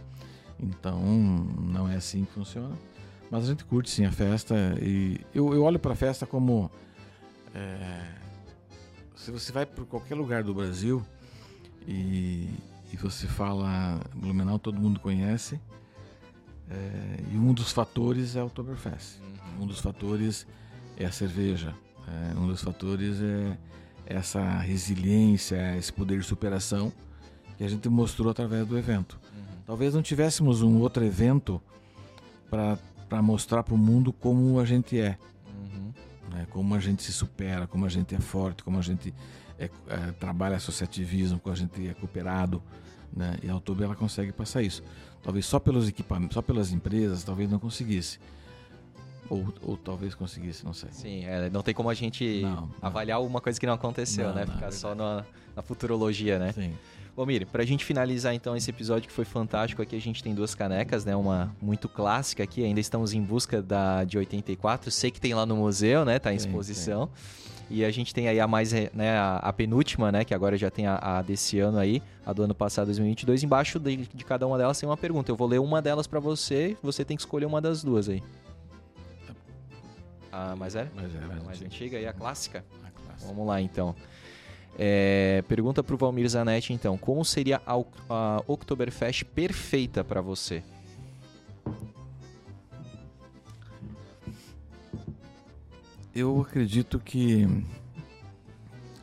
Então, 0.61 1.01
não 1.01 1.89
é 1.89 1.97
assim 1.97 2.25
que 2.25 2.33
funciona. 2.33 2.77
Mas 3.31 3.45
a 3.45 3.47
gente 3.49 3.65
curte 3.65 3.91
sim 3.91 4.05
a 4.05 4.13
festa 4.13 4.55
e 4.81 5.21
eu, 5.35 5.53
eu 5.53 5.63
olho 5.63 5.79
para 5.79 5.93
a 5.93 5.97
festa 5.97 6.27
como 6.27 6.71
é, 7.55 8.01
se 9.15 9.31
você 9.31 9.53
vai 9.53 9.67
para 9.67 9.85
qualquer 9.85 10.15
lugar 10.15 10.43
do 10.43 10.55
Brasil 10.55 11.05
e, 11.87 12.49
e 12.93 12.97
você 12.97 13.27
fala 13.27 14.01
Blumenau, 14.15 14.59
todo 14.59 14.81
mundo 14.81 15.01
conhece. 15.01 15.61
É, 16.71 17.21
e 17.33 17.37
um 17.37 17.53
dos 17.53 17.73
fatores 17.73 18.37
é 18.37 18.43
o 18.43 18.47
Oktoberfest. 18.47 19.21
Uhum. 19.21 19.65
Um 19.65 19.67
dos 19.67 19.81
fatores 19.81 20.47
é 20.97 21.05
a 21.05 21.13
cerveja. 21.13 21.75
É, 22.07 22.39
um 22.39 22.47
dos 22.47 22.63
fatores 22.63 23.21
é 23.21 23.59
essa 24.07 24.43
resiliência, 24.59 25.77
esse 25.77 25.93
poder 25.93 26.19
de 26.19 26.25
superação 26.25 26.93
que 27.57 27.65
a 27.65 27.69
gente 27.69 27.89
mostrou 27.89 28.31
através 28.31 28.67
do 28.67 28.79
evento. 28.79 29.19
Uhum. 29.35 29.45
Talvez 29.67 29.95
não 29.95 30.03
tivéssemos 30.03 30.63
um 30.63 30.79
outro 30.79 31.05
evento 31.05 31.61
para 32.49 32.79
para 33.09 33.23
mostrar 33.23 33.63
para 33.63 33.75
o 33.75 33.79
mundo 33.79 34.13
como 34.13 34.61
a 34.61 34.65
gente 34.65 35.01
é, 35.01 35.17
uhum. 35.47 35.93
né? 36.31 36.47
como 36.51 36.75
a 36.75 36.79
gente 36.79 37.03
se 37.03 37.13
supera, 37.13 37.67
como 37.67 37.87
a 37.87 37.89
gente 37.89 38.15
é 38.15 38.21
forte, 38.21 38.63
como 38.63 38.79
a 38.79 38.83
gente 38.83 39.15
é, 39.59 39.71
é, 39.89 39.97
trabalha 40.13 40.57
associativismo, 40.57 41.39
como 41.39 41.53
a 41.53 41.57
gente 41.57 41.89
é 41.89 41.95
cooperado. 41.95 42.63
Né? 43.13 43.39
E 43.43 43.49
a 43.49 43.53
Autobe 43.53 43.83
ela 43.83 43.97
consegue 43.97 44.33
passar 44.33 44.63
isso. 44.63 44.83
Talvez 45.23 45.47
só 45.47 45.59
pelos 45.59 45.89
equipamentos, 45.89 46.35
só 46.35 46.43
pelas 46.43 46.73
empresas, 46.73 47.25
talvez 47.25 47.51
não 47.51 47.59
conseguisse. 47.59 48.21
Ou, 49.29 49.53
ou 49.63 49.77
talvez 49.77 50.15
conseguisse, 50.15 50.65
não 50.65 50.73
sei. 50.73 50.89
Sim, 50.91 51.25
é, 51.25 51.51
não 51.51 51.63
tem 51.63 51.75
como 51.75 51.91
a 51.91 51.95
gente 51.95 52.41
não, 52.43 52.71
avaliar 52.81 53.19
não. 53.19 53.27
uma 53.27 53.41
coisa 53.41 53.59
que 53.61 53.67
não 53.67 53.75
aconteceu, 53.75 54.29
não, 54.29 54.35
né? 54.35 54.47
Ficar 54.47 54.69
é 54.69 54.71
só 54.71 54.95
na, 54.95 55.25
na 55.55 55.63
futurologia, 55.63 56.39
né? 56.39 56.53
Sim. 56.53 56.75
Bom, 57.19 57.27
Miri, 57.27 57.45
pra 57.45 57.65
gente 57.65 57.85
finalizar 57.85 58.33
então 58.33 58.57
esse 58.57 58.71
episódio 58.71 59.09
que 59.09 59.13
foi 59.13 59.25
fantástico, 59.25 59.83
aqui 59.83 59.97
a 59.97 60.01
gente 60.01 60.23
tem 60.23 60.33
duas 60.33 60.55
canecas, 60.55 61.05
né? 61.05 61.17
Uma 61.17 61.53
muito 61.61 61.89
clássica 61.89 62.45
aqui, 62.45 62.63
ainda 62.63 62.79
estamos 62.79 63.13
em 63.13 63.21
busca 63.21 63.61
da 63.61 64.05
de 64.05 64.17
84. 64.17 64.89
Sei 64.93 65.11
que 65.11 65.21
tem 65.21 65.35
lá 65.35 65.45
no 65.45 65.57
museu, 65.57 66.05
né? 66.05 66.21
Tá 66.21 66.33
em 66.33 66.37
exposição. 66.37 67.11
E 67.69 67.85
a 67.85 67.91
gente 67.91 68.15
tem 68.15 68.29
aí 68.29 68.39
a 68.39 68.47
mais, 68.47 68.73
né, 68.73 69.19
a, 69.19 69.39
a, 69.39 69.53
penúltima, 69.53 70.13
né, 70.13 70.25
que 70.25 70.33
agora 70.33 70.57
já 70.57 70.71
tem 70.71 70.87
a, 70.87 70.97
a, 70.97 71.21
desse 71.21 71.59
ano 71.59 71.79
aí, 71.79 72.01
a 72.25 72.33
do 72.33 72.45
ano 72.45 72.55
passado, 72.55 72.87
2022. 72.87 73.43
Embaixo 73.43 73.81
de, 73.81 73.97
de 73.97 74.25
cada 74.25 74.47
uma 74.47 74.57
delas 74.57 74.79
tem 74.79 74.89
uma 74.89 74.97
pergunta. 74.97 75.29
Eu 75.29 75.35
vou 75.35 75.49
ler 75.49 75.59
uma 75.59 75.83
delas 75.83 76.07
para 76.07 76.21
você, 76.21 76.77
você 76.81 77.05
tem 77.05 77.17
que 77.17 77.23
escolher 77.23 77.47
uma 77.47 77.61
das 77.61 77.83
duas 77.83 78.09
aí. 78.09 78.23
A 80.31 80.55
mais 80.55 80.75
velha? 80.75 80.93
Mais 80.95 81.11
velha. 81.11 81.27
A 81.27 81.45
mais 81.45 81.61
antiga 81.61 81.99
e 81.99 82.07
a 82.07 82.13
clássica? 82.13 82.65
A 82.85 82.91
clássica. 82.93 83.27
Vamos 83.27 83.45
lá 83.45 83.61
então. 83.61 83.97
É, 84.79 85.43
pergunta 85.49 85.83
para 85.83 85.95
o 85.95 85.99
Valmir 85.99 86.29
Zanetti, 86.29 86.73
então. 86.73 86.97
Como 86.97 87.25
seria 87.25 87.61
a, 87.67 87.75
a 88.09 88.43
Oktoberfest 88.47 89.25
perfeita 89.25 90.05
para 90.05 90.21
você? 90.21 90.63
Eu 96.15 96.41
acredito 96.41 96.99
que 97.01 97.47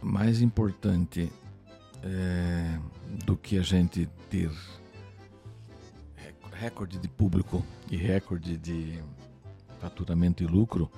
mais 0.02 0.42
importante 0.42 1.32
é, 2.04 2.80
do 3.26 3.36
que 3.36 3.58
a 3.58 3.62
gente 3.62 4.08
ter 4.30 4.52
recorde 6.54 6.98
de 6.98 7.08
público 7.08 7.66
e 7.92 7.98
recorde 7.98 8.58
de 8.58 9.04
faturamento 9.80 10.42
e 10.42 10.48
lucro 10.48 10.90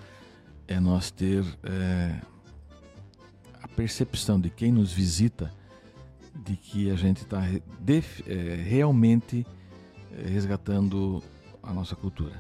é 0.68 0.80
nós 0.80 1.10
ter 1.10 1.44
é, 1.64 2.22
percepção 3.78 4.42
de 4.42 4.50
quem 4.50 4.72
nos 4.72 4.92
visita 4.92 5.54
de 6.44 6.56
que 6.56 6.90
a 6.90 6.96
gente 6.96 7.18
está 7.18 7.44
é, 7.46 8.56
realmente 8.56 9.46
é, 10.12 10.28
resgatando 10.28 11.22
a 11.62 11.72
nossa 11.72 11.96
cultura, 11.96 12.34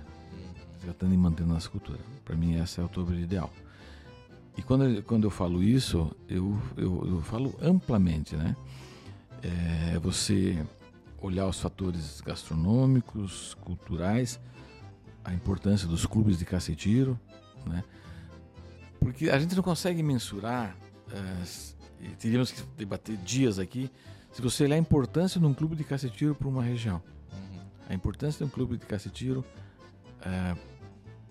resgatando 0.80 1.14
e 1.14 1.18
mantendo 1.18 1.52
a 1.52 1.54
nossa 1.54 1.70
cultura. 1.70 2.00
Para 2.26 2.36
mim, 2.36 2.56
essa 2.56 2.82
é 2.82 2.84
o 2.84 2.86
outubro 2.86 3.14
ideal. 3.14 3.54
E 4.58 4.64
quando, 4.64 5.04
quando 5.04 5.26
eu 5.26 5.30
falo 5.30 5.62
isso, 5.62 6.12
eu, 6.28 6.60
eu, 6.76 7.08
eu 7.08 7.22
falo 7.22 7.56
amplamente, 7.62 8.36
né? 8.36 8.56
É 9.44 10.00
você 10.00 10.66
olhar 11.22 11.46
os 11.46 11.60
fatores 11.60 12.20
gastronômicos, 12.22 13.54
culturais, 13.62 14.40
a 15.24 15.32
importância 15.36 15.88
dos 15.88 16.04
clubes 16.04 16.40
de 16.40 16.46
caça 16.46 16.72
e 16.72 16.76
tiro, 16.76 17.20
né? 17.64 17.84
Porque 19.00 19.30
a 19.30 19.38
gente 19.38 19.56
não 19.56 19.62
consegue 19.62 20.02
mensurar 20.02 20.76
é, 21.12 22.10
teríamos 22.20 22.51
que 22.51 22.62
debater 22.78 23.18
dias 23.18 23.60
aqui. 23.60 23.89
Se 24.32 24.41
você 24.41 24.64
olhar 24.64 24.76
a 24.76 24.80
importância 24.80 25.39
de 25.39 25.45
um 25.45 25.53
clube 25.53 25.76
de 25.76 25.84
cacetiro 25.84 26.36
para 26.36 26.47
uma 26.47 26.64
região, 26.64 27.01
uhum. 27.32 27.60
a 27.89 27.93
importância 27.93 28.39
de 28.39 28.43
um 28.45 28.53
clube 28.53 28.78
de 28.78 28.86
cacetiro 28.86 29.43
é, 30.22 30.55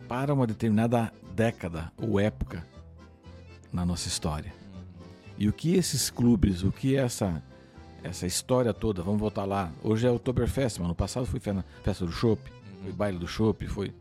para 0.08 0.32
uma 0.32 0.46
determinada 0.46 1.12
década 1.34 1.92
ou 1.96 2.18
época 2.18 2.66
na 3.72 3.84
nossa 3.84 4.08
história. 4.08 4.52
Uhum. 4.74 5.04
E 5.38 5.48
o 5.48 5.52
que 5.52 5.74
esses 5.74 6.10
clubes, 6.10 6.62
o 6.62 6.72
que 6.72 6.96
essa 6.96 7.42
essa 8.02 8.26
história 8.26 8.72
toda, 8.72 9.02
vamos 9.02 9.20
voltar 9.20 9.44
lá. 9.44 9.72
Hoje 9.82 10.06
é 10.06 10.10
o 10.10 10.14
Oktoberfest, 10.14 10.78
mas 10.78 10.88
no 10.88 10.94
passado 10.94 11.26
foi 11.26 11.40
festa 11.40 12.06
do 12.06 12.12
Chopp, 12.12 12.40
uhum. 12.50 12.82
foi 12.84 12.92
baile 12.92 13.18
do 13.18 13.26
Chopp, 13.26 13.66
foi. 13.66 13.92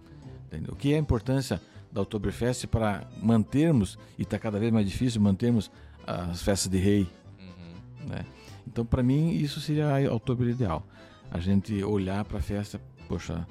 Entendeu? 0.47 0.73
O 0.73 0.75
que 0.75 0.93
é 0.93 0.95
a 0.95 0.99
importância 0.99 1.59
da 1.95 2.01
Oktoberfest 2.01 2.67
para 2.67 3.07
mantermos, 3.21 3.97
e 4.19 4.23
está 4.23 4.37
cada 4.37 4.59
vez 4.59 4.71
mais 4.71 4.85
difícil 4.85 5.21
mantermos 5.21 5.71
as 6.05 6.41
festas 6.41 6.69
de 6.69 6.77
rei. 6.77 7.07
Uhum. 7.39 8.09
Né? 8.09 8.25
Então, 8.67 8.85
para 8.85 9.01
mim, 9.01 9.31
isso 9.31 9.61
seria 9.61 9.87
a 9.87 10.11
outubro 10.11 10.49
ideal. 10.49 10.85
A 11.31 11.39
gente 11.39 11.81
olhar 11.85 12.25
para 12.25 12.39
a 12.39 12.41
festa, 12.41 12.81
poxa, 13.07 13.47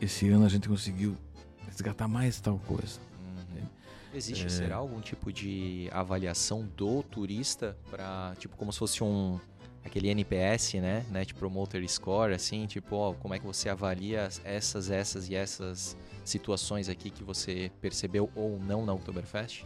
esse 0.00 0.28
ano 0.28 0.46
a 0.46 0.48
gente 0.48 0.68
conseguiu 0.68 1.16
resgatar 1.66 2.06
mais 2.06 2.40
tal 2.40 2.56
coisa. 2.60 3.00
Uhum. 3.20 3.66
Existe, 4.14 4.46
é... 4.46 4.48
será 4.48 4.76
algum 4.76 5.00
tipo 5.00 5.32
de 5.32 5.88
avaliação 5.90 6.64
do 6.76 7.02
turista 7.02 7.76
para, 7.90 8.36
tipo, 8.38 8.56
como 8.56 8.72
se 8.72 8.78
fosse 8.78 9.02
um 9.02 9.40
aquele 9.84 10.08
NPS, 10.10 10.74
né, 10.74 11.04
Net 11.10 11.34
Promoter 11.34 11.84
Score, 11.88 12.32
assim, 12.32 12.66
tipo, 12.66 12.94
ó, 12.94 13.12
como 13.14 13.34
é 13.34 13.40
que 13.40 13.44
você 13.44 13.68
avalia 13.68 14.28
essas, 14.44 14.88
essas 14.88 15.28
e 15.28 15.34
essas 15.34 15.96
situações 16.24 16.88
aqui 16.88 17.10
que 17.10 17.24
você 17.24 17.70
percebeu 17.80 18.30
ou 18.34 18.58
não 18.58 18.84
na 18.84 18.92
Oktoberfest? 18.92 19.64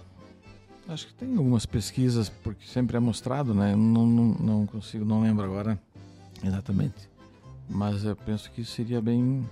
Acho 0.88 1.08
que 1.08 1.14
tem 1.14 1.36
algumas 1.36 1.66
pesquisas, 1.66 2.28
porque 2.28 2.64
sempre 2.66 2.96
é 2.96 3.00
mostrado, 3.00 3.52
né? 3.52 3.74
Não, 3.74 4.06
não, 4.06 4.24
não 4.34 4.66
consigo, 4.66 5.04
não 5.04 5.20
lembro 5.20 5.44
agora 5.44 5.78
exatamente. 6.44 7.10
Mas 7.68 8.04
eu 8.04 8.14
penso 8.14 8.50
que 8.52 8.64
seria 8.64 9.00
bem, 9.00 9.44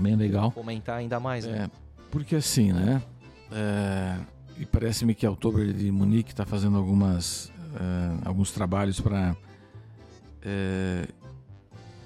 bem 0.00 0.16
legal. 0.16 0.50
Comentar 0.52 0.96
ainda 0.96 1.20
mais, 1.20 1.44
né? 1.44 1.64
É, 1.64 1.70
porque 2.10 2.36
assim, 2.36 2.72
né? 2.72 3.02
É, 3.52 4.18
e 4.56 4.64
parece-me 4.64 5.14
que 5.14 5.26
a 5.26 5.30
Oktober 5.30 5.70
de 5.72 5.90
Munique 5.90 6.30
está 6.30 6.46
fazendo 6.46 6.78
algumas, 6.78 7.52
é, 7.74 8.26
alguns 8.28 8.50
trabalhos 8.50 8.98
para. 9.00 9.36
É, 10.42 11.06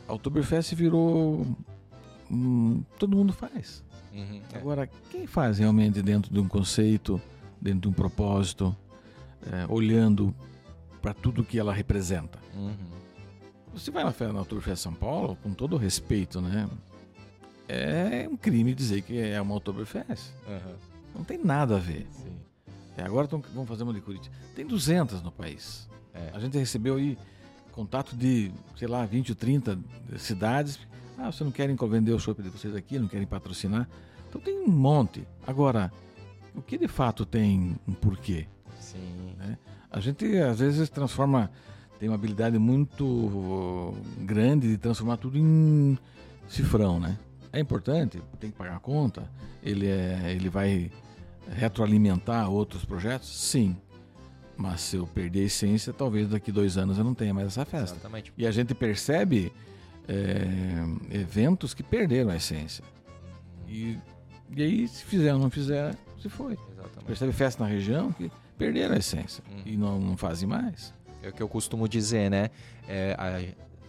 a 0.09 0.15
Oktoberfest 0.15 0.75
virou. 0.75 1.47
Hum, 2.31 2.83
todo 2.99 3.17
mundo 3.17 3.33
faz. 3.33 3.85
Uhum, 4.13 4.43
é. 4.53 4.59
Agora, 4.59 4.89
quem 5.11 5.27
faz 5.27 5.59
realmente 5.59 6.03
dentro 6.03 6.33
de 6.33 6.41
um 6.41 6.49
conceito, 6.49 7.21
dentro 7.61 7.81
de 7.83 7.89
um 7.89 7.93
propósito, 7.93 8.75
é, 9.51 9.67
olhando 9.69 10.35
para 11.01 11.15
tudo 11.15 11.45
que 11.45 11.59
ela 11.59 11.73
representa? 11.73 12.39
Uhum. 12.55 12.75
Você 13.75 13.91
vai 13.91 14.03
na 14.03 14.13
Feira 14.13 14.33
Oktoberfest 14.41 14.83
São 14.83 14.95
Paulo, 14.95 15.37
com 15.43 15.53
todo 15.53 15.75
o 15.75 15.79
respeito, 15.79 16.41
né? 16.41 16.69
É 17.69 18.27
um 18.31 18.37
crime 18.37 18.75
dizer 18.75 19.03
que 19.03 19.19
é 19.19 19.41
uma 19.41 19.55
Oktoberfest. 19.55 20.33
Uhum. 20.47 20.75
Não 21.17 21.25
tem 21.25 21.39
nada 21.39 21.77
a 21.77 21.79
ver. 21.79 22.07
É, 22.97 23.03
agora 23.03 23.29
tão, 23.29 23.41
vamos 23.55 23.69
fazer 23.69 23.85
uma 23.85 23.93
de 23.93 24.01
Curitiba. 24.01 24.35
Tem 24.57 24.67
200 24.67 25.23
no 25.23 25.31
país. 25.31 25.89
É. 26.13 26.31
A 26.33 26.41
gente 26.41 26.59
recebeu 26.59 26.97
aí 26.97 27.17
contato 27.71 28.17
de, 28.17 28.51
sei 28.77 28.89
lá, 28.89 29.07
20 29.07 29.31
ou 29.31 29.37
30 29.37 29.79
cidades. 30.17 30.81
Ah, 31.19 31.33
vocês 31.33 31.41
não 31.41 31.51
querem 31.51 31.77
vender 31.77 32.13
o 32.13 32.19
shopping 32.19 32.43
de 32.43 32.49
vocês 32.49 32.75
aqui, 32.75 32.99
não 32.99 33.09
querem 33.09 33.27
patrocinar. 33.27 33.89
Então 34.29 34.41
tem 34.41 34.57
um 34.57 34.69
monte. 34.69 35.27
Agora, 35.45 35.93
o 36.55 36.63
que 36.63 36.79
de 36.79 36.87
fato 36.87 37.27
tem 37.27 37.77
um 37.87 37.93
porquê? 37.93 38.47
Sim. 38.79 39.35
Né? 39.37 39.59
A 39.91 39.99
gente 39.99 40.25
às 40.39 40.61
vezes 40.61 40.89
transforma, 40.89 41.51
tem 41.99 42.09
uma 42.09 42.15
habilidade 42.15 42.57
muito 42.59 43.95
grande 44.21 44.69
de 44.69 44.79
transformar 44.79 45.17
tudo 45.17 45.37
em 45.37 45.99
cifrão, 46.49 47.01
né? 47.01 47.19
É 47.53 47.59
importante, 47.59 48.23
tem 48.39 48.51
que 48.51 48.57
pagar 48.57 48.77
a 48.77 48.81
conta, 48.81 49.29
ele, 49.63 49.87
é, 49.87 50.33
ele 50.33 50.49
vai 50.49 50.91
retroalimentar 51.51 52.51
outros 52.51 52.85
projetos? 52.85 53.29
Sim. 53.29 53.77
Mas 54.57 54.83
se 54.83 54.97
eu 54.97 55.07
perder 55.07 55.41
a 55.41 55.45
essência, 55.45 55.93
talvez 55.93 56.29
daqui 56.29 56.53
dois 56.53 56.77
anos 56.77 56.99
eu 56.99 57.05
não 57.05 57.15
tenha 57.15 57.33
mais 57.33 57.47
essa 57.49 57.65
festa. 57.65 57.97
Exatamente. 57.97 58.33
E 58.37 58.47
a 58.47 58.51
gente 58.51 58.75
percebe 58.75 59.53
é, 60.09 61.17
eventos 61.17 61.75
que 61.75 61.83
perderam 61.83 62.31
a 62.31 62.37
essência. 62.37 62.83
E, 63.69 63.99
e 64.57 64.63
aí, 64.63 64.89
se 64.89 65.05
fizer 65.05 65.35
ou 65.35 65.39
não 65.39 65.51
fizer, 65.51 65.95
se 66.21 66.29
foi. 66.29 66.55
Exatamente. 66.73 67.05
Percebe 67.07 67.33
festa 67.33 67.63
na 67.63 67.69
região 67.69 68.11
que 68.13 68.31
perderam 68.57 68.95
a 68.95 68.99
essência 68.99 69.45
uhum. 69.51 69.63
e 69.67 69.77
não, 69.77 70.01
não 70.01 70.17
fazem 70.17 70.49
mais. 70.49 70.95
É 71.23 71.29
o 71.29 71.33
que 71.33 71.43
eu 71.43 71.49
costumo 71.49 71.89
dizer, 71.89 72.31
né? 72.31 72.51
É, 72.89 73.15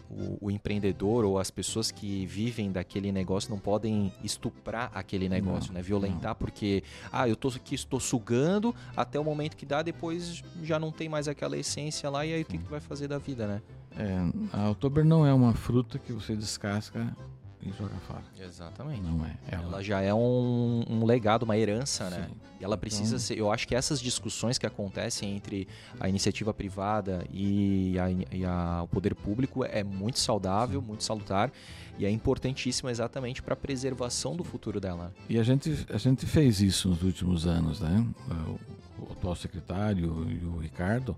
o, 0.10 0.48
o, 0.48 0.52
empreendedor 0.52 1.24
ou 1.24 1.38
as 1.38 1.52
pessoas 1.52 1.92
que 1.92 2.26
vivem 2.26 2.72
daquele 2.72 3.12
negócio 3.12 3.50
não 3.50 3.60
podem 3.60 4.12
estuprar 4.24 4.92
aquele 4.94 5.30
negócio, 5.30 5.70
não, 5.70 5.76
né? 5.76 5.82
Violentar, 5.82 6.32
não. 6.32 6.36
porque, 6.36 6.84
ah, 7.12 7.28
eu 7.28 7.36
tô 7.36 7.50
aqui, 7.50 7.76
estou 7.76 8.00
sugando 8.00 8.74
até 8.96 9.20
o 9.20 9.24
momento 9.24 9.56
que 9.56 9.66
dá, 9.66 9.82
depois 9.82 10.44
já 10.64 10.80
não 10.80 10.92
tem 10.92 11.08
mais 11.08 11.28
aquela 11.28 11.58
essência 11.58 12.10
lá, 12.10 12.26
e 12.26 12.34
aí 12.34 12.42
o 12.42 12.46
que, 12.46 12.58
que 12.58 12.70
vai 12.70 12.80
fazer 12.80 13.08
da 13.08 13.18
vida, 13.18 13.48
né? 13.48 13.62
É, 13.98 14.58
a 14.58 14.70
Oktober 14.70 15.04
não 15.04 15.26
é 15.26 15.34
uma 15.34 15.54
fruta 15.54 16.00
que 16.00 16.14
você 16.14 16.36
descasca 16.36 17.16
e 17.62 17.72
joga 17.72 17.96
fora. 18.08 18.24
Exatamente. 18.40 19.02
Não 19.02 19.26
é. 19.26 19.36
Ela, 19.52 19.64
ela 19.64 19.84
já 19.84 20.02
é 20.02 20.14
um, 20.14 20.84
um, 20.90 21.06
legado, 21.06 21.44
uma 21.44 21.58
herança, 21.58 22.10
né? 22.10 22.28
Sim. 22.30 22.36
E 22.60 22.64
ela 22.64 22.78
precisa 22.78 23.16
então... 23.16 23.20
ser. 23.20 23.38
Eu 23.38 23.52
acho 23.52 23.68
que 23.68 23.76
essas 23.76 24.00
discussões 24.02 24.58
que 24.58 24.66
acontecem 24.66 25.36
entre 25.36 25.68
a 26.00 26.08
iniciativa 26.08 26.54
privada 26.54 27.26
e, 27.32 27.98
a, 28.00 28.36
e 28.36 28.46
a, 28.46 28.82
o 28.84 28.88
poder 28.88 29.14
público 29.14 29.64
é 29.66 29.84
muito 29.84 30.20
saudável, 30.20 30.80
Sim. 30.80 30.88
muito 30.88 31.04
salutar 31.04 31.52
e 31.98 32.06
é 32.06 32.10
importantíssima 32.10 32.90
exatamente 32.90 33.42
para 33.44 33.54
a 33.54 33.58
preservação 33.58 34.36
do 34.36 34.44
futuro 34.44 34.80
dela. 34.80 35.14
E 35.28 35.38
a 35.38 35.44
gente, 35.44 35.86
a 35.90 35.98
gente 35.98 36.26
fez 36.26 36.62
isso 36.62 36.88
nos 36.88 37.04
últimos 37.04 37.46
anos, 37.46 37.82
né? 37.82 38.06
O, 38.30 39.04
o 39.04 39.12
atual 39.12 39.36
secretário 39.36 40.26
e 40.30 40.46
o 40.46 40.58
Ricardo, 40.60 41.16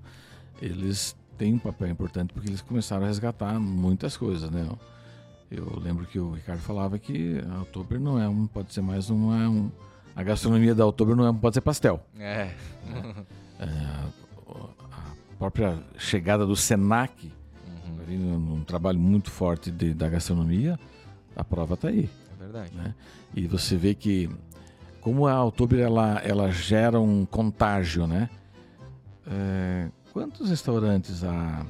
eles 0.59 1.15
têm 1.37 1.53
um 1.53 1.59
papel 1.59 1.89
importante 1.89 2.33
porque 2.33 2.49
eles 2.49 2.61
começaram 2.61 3.03
a 3.03 3.07
resgatar 3.07 3.59
muitas 3.59 4.17
coisas, 4.17 4.49
né? 4.49 4.67
Eu 5.51 5.77
lembro 5.83 6.05
que 6.05 6.17
o 6.17 6.31
Ricardo 6.31 6.61
falava 6.61 6.97
que 6.97 7.43
a 7.51 7.61
Oktober 7.63 7.99
não 7.99 8.17
é 8.17 8.27
um, 8.29 8.47
pode 8.47 8.73
ser 8.73 8.79
mais 8.79 9.09
uma, 9.09 9.49
um, 9.49 9.69
a 10.15 10.23
gastronomia 10.23 10.73
da 10.73 10.87
Oktober 10.87 11.13
não 11.13 11.27
é, 11.27 11.33
pode 11.33 11.55
ser 11.55 11.61
pastel. 11.61 12.01
É. 12.17 12.53
é 13.59 13.65
a 13.67 15.37
própria 15.37 15.77
chegada 15.97 16.45
do 16.45 16.55
Senac, 16.55 17.29
uhum. 18.07 18.59
um 18.59 18.63
trabalho 18.63 18.97
muito 18.97 19.29
forte 19.29 19.69
de, 19.69 19.93
da 19.93 20.07
gastronomia, 20.07 20.79
a 21.35 21.43
prova 21.43 21.73
está 21.73 21.89
aí. 21.89 22.09
É 22.33 22.43
verdade. 22.43 22.73
Né? 22.73 22.95
E 23.35 23.45
você 23.45 23.75
vê 23.75 23.93
que 23.93 24.29
como 25.01 25.27
a 25.27 25.43
Oktober 25.43 25.81
ela, 25.81 26.21
ela 26.23 26.49
gera 26.49 27.01
um 27.01 27.25
contágio, 27.25 28.07
né? 28.07 28.29
É, 29.27 29.89
quantos 30.13 30.49
restaurantes 30.49 31.25
há 31.25 31.65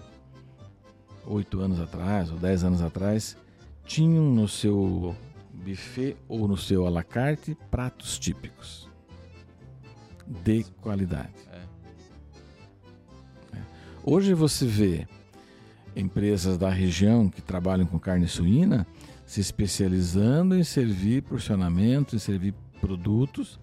oito 1.25 1.59
anos 1.61 1.79
atrás 1.79 2.29
ou 2.29 2.37
dez 2.37 2.63
anos 2.63 2.81
atrás 2.81 3.37
tinham 3.85 4.23
no 4.25 4.47
seu 4.47 5.15
buffet 5.53 6.15
ou 6.27 6.47
no 6.47 6.57
seu 6.57 6.85
à 6.85 6.89
la 6.89 7.03
carte 7.03 7.55
pratos 7.69 8.17
típicos 8.17 8.89
de 10.43 10.63
qualidade. 10.81 11.33
É. 11.51 11.61
É. 13.57 13.61
Hoje 14.03 14.33
você 14.33 14.65
vê 14.65 15.07
empresas 15.95 16.57
da 16.57 16.69
região 16.69 17.29
que 17.29 17.41
trabalham 17.41 17.85
com 17.85 17.99
carne 17.99 18.27
suína 18.27 18.87
se 19.31 19.39
especializando 19.39 20.57
em 20.57 20.63
servir 20.63 21.23
porcionamento, 21.23 22.17
em 22.17 22.19
servir 22.19 22.53
produtos. 22.81 23.57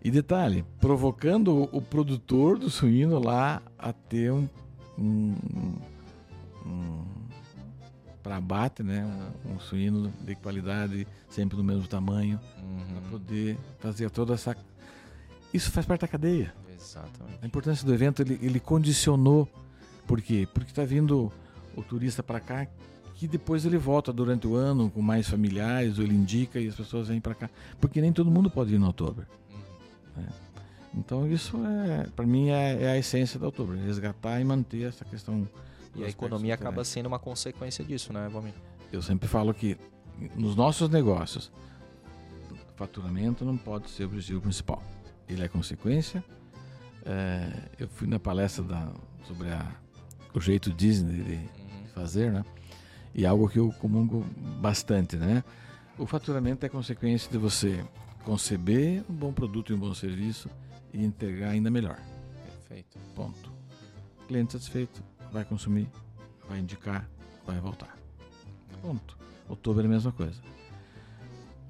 E 0.00 0.12
detalhe, 0.12 0.64
provocando 0.78 1.68
o 1.72 1.82
produtor 1.82 2.56
do 2.56 2.70
suíno 2.70 3.18
lá 3.18 3.60
a 3.76 3.92
ter 3.92 4.30
um, 4.30 4.48
um, 4.96 5.34
um 6.64 7.04
para 8.26 8.38
abate, 8.38 8.82
né? 8.82 9.04
Um, 9.46 9.52
um, 9.52 9.60
suíno 9.60 10.12
de 10.20 10.34
qualidade, 10.34 11.06
sempre 11.30 11.56
do 11.56 11.62
mesmo 11.62 11.86
tamanho, 11.86 12.40
uhum. 12.60 13.00
para 13.00 13.10
poder 13.10 13.56
fazer 13.78 14.10
toda 14.10 14.34
essa. 14.34 14.56
Isso 15.54 15.70
faz 15.70 15.86
parte 15.86 16.00
da 16.00 16.08
cadeia. 16.08 16.52
Exatamente. 16.76 17.38
A 17.40 17.46
importância 17.46 17.86
do 17.86 17.94
evento 17.94 18.22
ele, 18.22 18.36
ele 18.42 18.58
condicionou. 18.58 19.48
Por 20.08 20.20
quê? 20.20 20.46
Porque 20.52 20.70
está 20.70 20.84
vindo 20.84 21.32
o 21.76 21.82
turista 21.82 22.22
para 22.22 22.40
cá 22.40 22.66
que 23.14 23.26
depois 23.26 23.64
ele 23.64 23.78
volta 23.78 24.12
durante 24.12 24.46
o 24.46 24.56
ano 24.56 24.90
com 24.90 25.00
mais 25.00 25.28
familiares, 25.28 25.98
ou 25.98 26.04
ele 26.04 26.14
indica 26.14 26.60
e 26.60 26.68
as 26.68 26.74
pessoas 26.74 27.08
vêm 27.08 27.20
para 27.20 27.34
cá. 27.34 27.48
Porque 27.80 28.00
nem 28.00 28.12
todo 28.12 28.30
mundo 28.30 28.50
pode 28.50 28.74
ir 28.74 28.78
no 28.78 28.88
outubro. 28.88 29.24
Uhum. 29.50 30.22
Né? 30.22 30.28
Então 30.96 31.30
isso 31.30 31.56
é, 31.64 32.08
para 32.14 32.26
mim, 32.26 32.50
é, 32.50 32.82
é, 32.82 32.90
a 32.90 32.98
essência 32.98 33.38
do 33.38 33.46
outubro, 33.46 33.76
resgatar 33.76 34.40
e 34.40 34.44
manter 34.44 34.82
essa 34.82 35.04
questão 35.04 35.48
e 35.96 36.04
a 36.04 36.08
economia 36.08 36.54
acaba 36.54 36.84
sendo 36.84 37.06
uma 37.06 37.18
consequência 37.18 37.84
disso, 37.84 38.12
né, 38.12 38.28
Valmir? 38.28 38.54
Eu 38.92 39.02
sempre 39.02 39.28
falo 39.28 39.52
que 39.52 39.76
nos 40.36 40.54
nossos 40.54 40.88
negócios, 40.88 41.50
faturamento 42.76 43.44
não 43.44 43.56
pode 43.56 43.90
ser 43.90 44.04
o 44.04 44.06
objetivo 44.06 44.40
principal. 44.42 44.82
Ele 45.28 45.42
é 45.42 45.48
consequência. 45.48 46.22
É, 47.04 47.50
eu 47.78 47.88
fui 47.88 48.06
na 48.06 48.18
palestra 48.18 48.62
da, 48.62 48.92
sobre 49.26 49.48
a, 49.48 49.74
o 50.34 50.40
jeito 50.40 50.70
Disney 50.70 51.22
de, 51.22 51.32
uhum. 51.32 51.82
de 51.84 51.88
fazer, 51.90 52.30
né? 52.30 52.44
E 53.14 53.24
algo 53.24 53.48
que 53.48 53.58
eu 53.58 53.72
comungo 53.72 54.24
bastante, 54.60 55.16
né? 55.16 55.42
O 55.98 56.06
faturamento 56.06 56.66
é 56.66 56.68
consequência 56.68 57.30
de 57.30 57.38
você 57.38 57.82
conceber 58.24 59.02
um 59.08 59.14
bom 59.14 59.32
produto 59.32 59.72
e 59.72 59.74
um 59.74 59.78
bom 59.78 59.94
serviço 59.94 60.50
e 60.92 61.02
entregar 61.02 61.50
ainda 61.50 61.70
melhor. 61.70 61.98
Perfeito. 62.44 62.98
Ponto. 63.14 63.50
Cliente 64.28 64.52
satisfeito, 64.52 65.02
vai 65.32 65.44
consumir, 65.44 65.88
vai 66.48 66.58
indicar, 66.58 67.08
vai 67.46 67.58
voltar. 67.60 67.96
Ponto. 68.82 69.16
Outubro 69.48 69.82
é 69.82 69.86
a 69.86 69.88
mesma 69.88 70.12
coisa. 70.12 70.40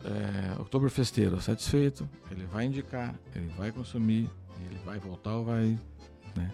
É, 0.05 0.59
outubro 0.59 0.91
festeiro 0.91 1.41
satisfeito, 1.41 2.09
ele 2.31 2.45
vai 2.47 2.67
indicar, 2.67 3.15
ele 3.35 3.49
vai 3.57 3.73
consumir, 3.73 4.31
ele 4.65 4.79
vai 4.85 4.99
voltar 4.99 5.37
ou 5.37 5.45
vai. 5.45 5.79
Né? 6.37 6.53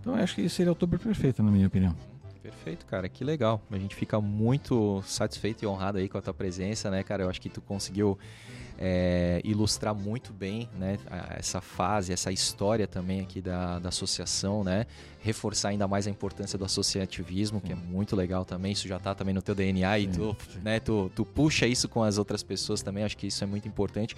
Então 0.00 0.14
acho 0.14 0.34
que 0.34 0.48
seria 0.48 0.70
outubro 0.70 0.98
perfeito, 0.98 1.42
na 1.42 1.50
minha 1.50 1.66
opinião. 1.66 1.94
Perfeito, 2.42 2.84
cara, 2.86 3.08
que 3.08 3.24
legal. 3.24 3.62
A 3.70 3.78
gente 3.78 3.94
fica 3.94 4.20
muito 4.20 5.02
satisfeito 5.02 5.62
e 5.62 5.66
honrado 5.66 5.98
aí 5.98 6.08
com 6.08 6.18
a 6.18 6.22
tua 6.22 6.34
presença, 6.34 6.90
né, 6.90 7.02
cara? 7.02 7.22
Eu 7.22 7.30
acho 7.30 7.40
que 7.40 7.48
tu 7.48 7.62
conseguiu 7.62 8.18
é, 8.78 9.40
ilustrar 9.44 9.94
muito 9.94 10.32
bem 10.32 10.68
né, 10.76 10.98
essa 11.36 11.60
fase, 11.60 12.12
essa 12.12 12.32
história 12.32 12.86
também 12.86 13.20
aqui 13.20 13.40
da, 13.40 13.78
da 13.78 13.88
associação, 13.88 14.64
né? 14.64 14.86
Reforçar 15.20 15.70
ainda 15.70 15.88
mais 15.88 16.06
a 16.06 16.10
importância 16.10 16.58
do 16.58 16.64
associativismo, 16.64 17.60
que 17.60 17.72
é 17.72 17.74
muito 17.74 18.14
legal 18.14 18.44
também. 18.44 18.72
Isso 18.72 18.86
já 18.86 18.96
está 18.96 19.14
também 19.14 19.34
no 19.34 19.40
teu 19.40 19.54
DNA 19.54 19.98
e 20.00 20.06
tu, 20.08 20.36
né, 20.62 20.80
tu, 20.80 21.10
tu 21.14 21.24
puxa 21.24 21.66
isso 21.66 21.88
com 21.88 22.02
as 22.02 22.18
outras 22.18 22.42
pessoas 22.42 22.82
também. 22.82 23.04
Acho 23.04 23.16
que 23.16 23.26
isso 23.26 23.42
é 23.42 23.46
muito 23.46 23.66
importante. 23.66 24.14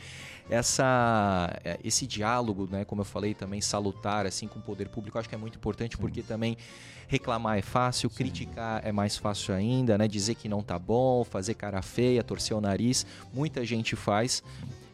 Essa, 0.51 1.57
é, 1.65 1.79
esse 1.85 2.07
diálogo, 2.07 2.69
né, 2.71 2.85
como 2.85 3.03
eu 3.03 3.05
falei 3.05 3.35
também, 3.35 3.61
salutar 3.61 4.27
assim 4.27 4.49
com 4.49 4.59
o 4.59 4.63
poder 4.63 4.89
público, 4.89 5.19
acho 5.19 5.29
que 5.29 5.35
é 5.35 5.39
muito 5.39 5.57
importante 5.57 5.97
porque 5.97 6.23
também 6.23 6.57
reclamar 7.09 7.59
é 7.59 7.63
fácil, 7.63 8.11
Sim. 8.11 8.17
criticar 8.17 8.81
é 8.85 8.93
mais 8.93 9.17
fácil 9.17 9.55
ainda, 9.55 9.97
né? 9.97 10.09
Dizer 10.09 10.35
que 10.35 10.49
não 10.49 10.63
tá 10.63 10.79
bom, 10.79 11.25
fazer 11.25 11.55
cara 11.55 11.83
feia, 11.83 12.23
torcer 12.23 12.57
o 12.57 12.61
nariz, 12.61 13.07
muita 13.33 13.65
gente 13.65 13.95
faz. 13.97 14.43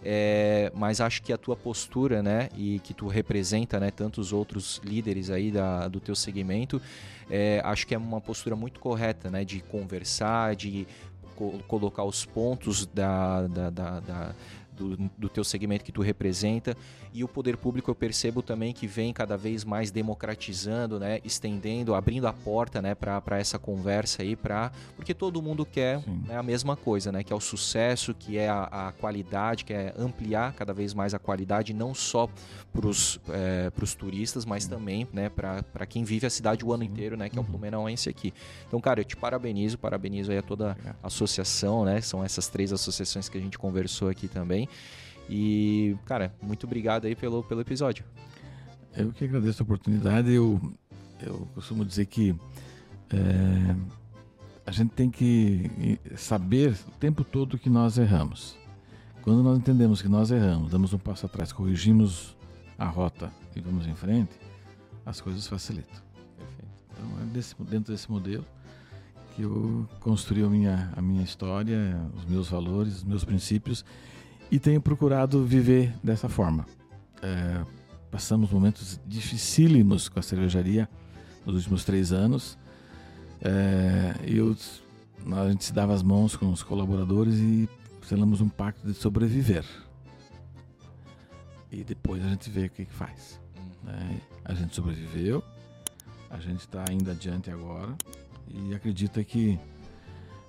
É, 0.04 0.72
mas 0.74 1.00
acho 1.00 1.22
que 1.22 1.32
a 1.32 1.38
tua 1.38 1.54
postura, 1.54 2.22
né, 2.22 2.48
e 2.56 2.80
que 2.80 2.92
tu 2.92 3.06
representa, 3.06 3.78
né, 3.78 3.88
tantos 3.90 4.32
outros 4.32 4.80
líderes 4.84 5.30
aí 5.30 5.52
da, 5.52 5.86
do 5.86 6.00
teu 6.00 6.16
segmento, 6.16 6.82
é, 7.30 7.60
acho 7.64 7.86
que 7.86 7.94
é 7.94 7.98
uma 7.98 8.20
postura 8.20 8.56
muito 8.56 8.80
correta, 8.80 9.30
né, 9.30 9.44
de 9.44 9.60
conversar, 9.60 10.56
de 10.56 10.88
co 11.36 11.60
colocar 11.68 12.02
os 12.02 12.24
pontos 12.24 12.84
da, 12.84 13.46
da, 13.46 13.70
da, 13.70 14.00
da 14.00 14.34
do, 14.88 15.10
do 15.18 15.28
teu 15.28 15.44
segmento 15.44 15.84
que 15.84 15.92
tu 15.92 16.02
representa 16.02 16.76
e 17.12 17.22
o 17.22 17.28
poder 17.28 17.56
público 17.56 17.90
eu 17.90 17.94
percebo 17.94 18.42
também 18.42 18.72
que 18.72 18.86
vem 18.86 19.12
cada 19.12 19.36
vez 19.36 19.64
mais 19.64 19.90
democratizando, 19.90 20.98
né, 20.98 21.20
estendendo, 21.24 21.94
abrindo 21.94 22.26
a 22.26 22.32
porta, 22.32 22.80
né, 22.80 22.94
para 22.94 23.38
essa 23.38 23.58
conversa 23.58 24.22
aí, 24.22 24.34
para 24.34 24.72
porque 24.96 25.12
todo 25.12 25.42
mundo 25.42 25.64
quer 25.64 26.02
né, 26.26 26.36
a 26.36 26.42
mesma 26.42 26.76
coisa, 26.76 27.12
né, 27.12 27.22
que 27.22 27.32
é 27.32 27.36
o 27.36 27.40
sucesso, 27.40 28.14
que 28.14 28.38
é 28.38 28.48
a, 28.48 28.88
a 28.88 28.92
qualidade, 28.92 29.64
que 29.64 29.72
é 29.72 29.94
ampliar 29.96 30.52
cada 30.54 30.72
vez 30.72 30.94
mais 30.94 31.12
a 31.14 31.18
qualidade, 31.18 31.74
não 31.74 31.94
só 31.94 32.28
para 32.72 32.86
os 32.86 33.20
é, 33.28 33.70
turistas, 33.98 34.44
mas 34.44 34.64
Sim. 34.64 34.70
também, 34.70 35.08
né, 35.12 35.28
para 35.28 35.86
quem 35.86 36.04
vive 36.04 36.26
a 36.26 36.30
cidade 36.30 36.64
o 36.64 36.72
ano 36.72 36.84
Sim. 36.84 36.90
inteiro, 36.90 37.16
né, 37.16 37.28
que 37.28 37.38
é 37.38 37.40
o 37.40 37.44
Blumenauense 37.44 38.08
uhum. 38.08 38.14
aqui. 38.16 38.34
Então, 38.66 38.80
cara, 38.80 39.00
eu 39.00 39.04
te 39.04 39.16
parabenizo, 39.16 39.78
parabenizo 39.78 40.32
aí 40.32 40.38
a 40.38 40.42
toda 40.42 40.76
a 41.02 41.06
associação, 41.06 41.84
né, 41.84 42.00
são 42.00 42.24
essas 42.24 42.48
três 42.48 42.72
associações 42.72 43.28
que 43.28 43.36
a 43.36 43.40
gente 43.40 43.58
conversou 43.58 44.08
aqui 44.08 44.28
também. 44.28 44.68
E, 45.28 45.96
cara, 46.04 46.34
muito 46.42 46.66
obrigado 46.66 47.06
aí 47.06 47.14
pelo, 47.14 47.42
pelo 47.42 47.60
episódio. 47.60 48.04
Eu 48.96 49.12
que 49.12 49.24
agradeço 49.24 49.62
a 49.62 49.64
oportunidade. 49.64 50.30
Eu, 50.32 50.60
eu 51.20 51.48
costumo 51.54 51.84
dizer 51.84 52.06
que 52.06 52.34
é, 53.10 53.76
a 54.66 54.70
gente 54.70 54.90
tem 54.90 55.10
que 55.10 55.98
saber 56.16 56.76
o 56.88 56.90
tempo 56.98 57.24
todo 57.24 57.58
que 57.58 57.70
nós 57.70 57.98
erramos. 57.98 58.56
Quando 59.22 59.42
nós 59.42 59.56
entendemos 59.56 60.02
que 60.02 60.08
nós 60.08 60.30
erramos, 60.30 60.70
damos 60.70 60.92
um 60.92 60.98
passo 60.98 61.26
atrás, 61.26 61.52
corrigimos 61.52 62.36
a 62.76 62.86
rota 62.86 63.32
e 63.54 63.60
vamos 63.60 63.86
em 63.86 63.94
frente, 63.94 64.36
as 65.06 65.20
coisas 65.20 65.46
facilitam. 65.46 66.02
Perfeito. 66.36 66.72
Então 66.90 67.22
é 67.22 67.24
desse, 67.26 67.54
dentro 67.62 67.92
desse 67.92 68.10
modelo 68.10 68.44
que 69.34 69.42
eu 69.42 69.88
construí 70.00 70.42
a 70.42 70.48
minha, 70.48 70.92
a 70.96 71.00
minha 71.00 71.22
história, 71.22 71.98
os 72.16 72.24
meus 72.24 72.48
valores, 72.48 72.96
os 72.96 73.04
meus 73.04 73.24
princípios 73.24 73.84
e 74.52 74.60
tenho 74.60 74.82
procurado 74.82 75.46
viver 75.46 75.94
dessa 76.04 76.28
forma. 76.28 76.66
É, 77.22 77.64
passamos 78.10 78.50
momentos 78.50 79.00
dificílimos 79.06 80.10
com 80.10 80.20
a 80.20 80.22
cervejaria 80.22 80.86
nos 81.46 81.54
últimos 81.54 81.86
três 81.86 82.12
anos. 82.12 82.58
É, 83.40 84.14
eu, 84.26 84.54
a 85.34 85.48
gente 85.48 85.64
se 85.64 85.72
dava 85.72 85.94
as 85.94 86.02
mãos 86.02 86.36
com 86.36 86.52
os 86.52 86.62
colaboradores 86.62 87.36
e 87.36 87.66
selamos 88.02 88.42
um 88.42 88.48
pacto 88.50 88.86
de 88.86 88.92
sobreviver. 88.92 89.64
E 91.70 91.82
depois 91.82 92.22
a 92.22 92.28
gente 92.28 92.50
vê 92.50 92.66
o 92.66 92.70
que, 92.70 92.84
que 92.84 92.92
faz. 92.92 93.40
Né? 93.82 94.20
A 94.44 94.52
gente 94.52 94.74
sobreviveu, 94.74 95.42
a 96.28 96.38
gente 96.38 96.60
está 96.60 96.84
indo 96.92 97.10
adiante 97.10 97.50
agora 97.50 97.96
e 98.46 98.74
acredita 98.74 99.24
que 99.24 99.58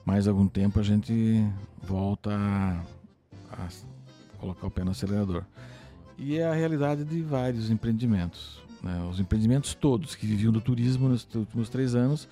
mais 0.04 0.28
algum 0.28 0.46
tempo 0.46 0.78
a 0.78 0.84
gente 0.84 1.42
volta 1.82 2.32
a, 2.36 2.84
a 3.50 3.93
colocar 4.44 4.68
o 4.68 4.72
pé 4.72 4.84
no 4.84 4.92
acelerador. 4.92 5.44
E 6.18 6.38
é 6.38 6.46
a 6.46 6.54
realidade 6.54 7.06
de 7.06 7.22
vários 7.22 7.70
empreendimentos. 7.72 8.62
Né? 8.84 9.02
Os 9.10 9.20
empreendimentos 9.20 9.74
todos 9.74 10.16
que 10.16 10.28
viviam 10.28 10.52
do 10.52 10.60
turismo 10.60 11.08
nos 11.08 11.28
últimos 11.34 11.70
três 11.70 11.96
anos, 11.96 12.28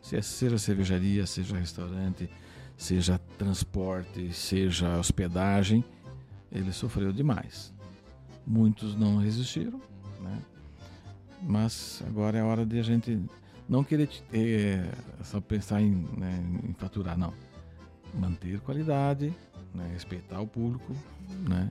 seja 0.00 0.56
cervejaria, 0.56 1.26
seja 1.26 1.56
restaurante, 1.56 2.30
seja 2.76 3.18
transporte, 3.36 4.32
seja 4.32 4.96
hospedagem, 4.98 5.84
ele 6.52 6.72
sofreu 6.72 7.12
demais. 7.12 7.74
Muitos 8.46 8.94
não 8.94 9.16
resistiram, 9.16 9.80
né? 10.20 10.38
mas 11.42 12.02
agora 12.06 12.38
é 12.38 12.42
hora 12.42 12.64
de 12.64 12.78
a 12.78 12.82
gente 12.82 13.20
não 13.68 13.82
querer 13.82 14.08
é, 14.32 14.88
só 15.24 15.40
pensar 15.40 15.82
em, 15.82 16.06
né, 16.16 16.40
em 16.62 16.72
faturar, 16.74 17.18
não. 17.18 17.34
Manter 18.14 18.60
qualidade, 18.60 19.34
né, 19.76 19.90
respeitar 19.92 20.40
o 20.40 20.46
público, 20.46 20.92
né? 21.48 21.70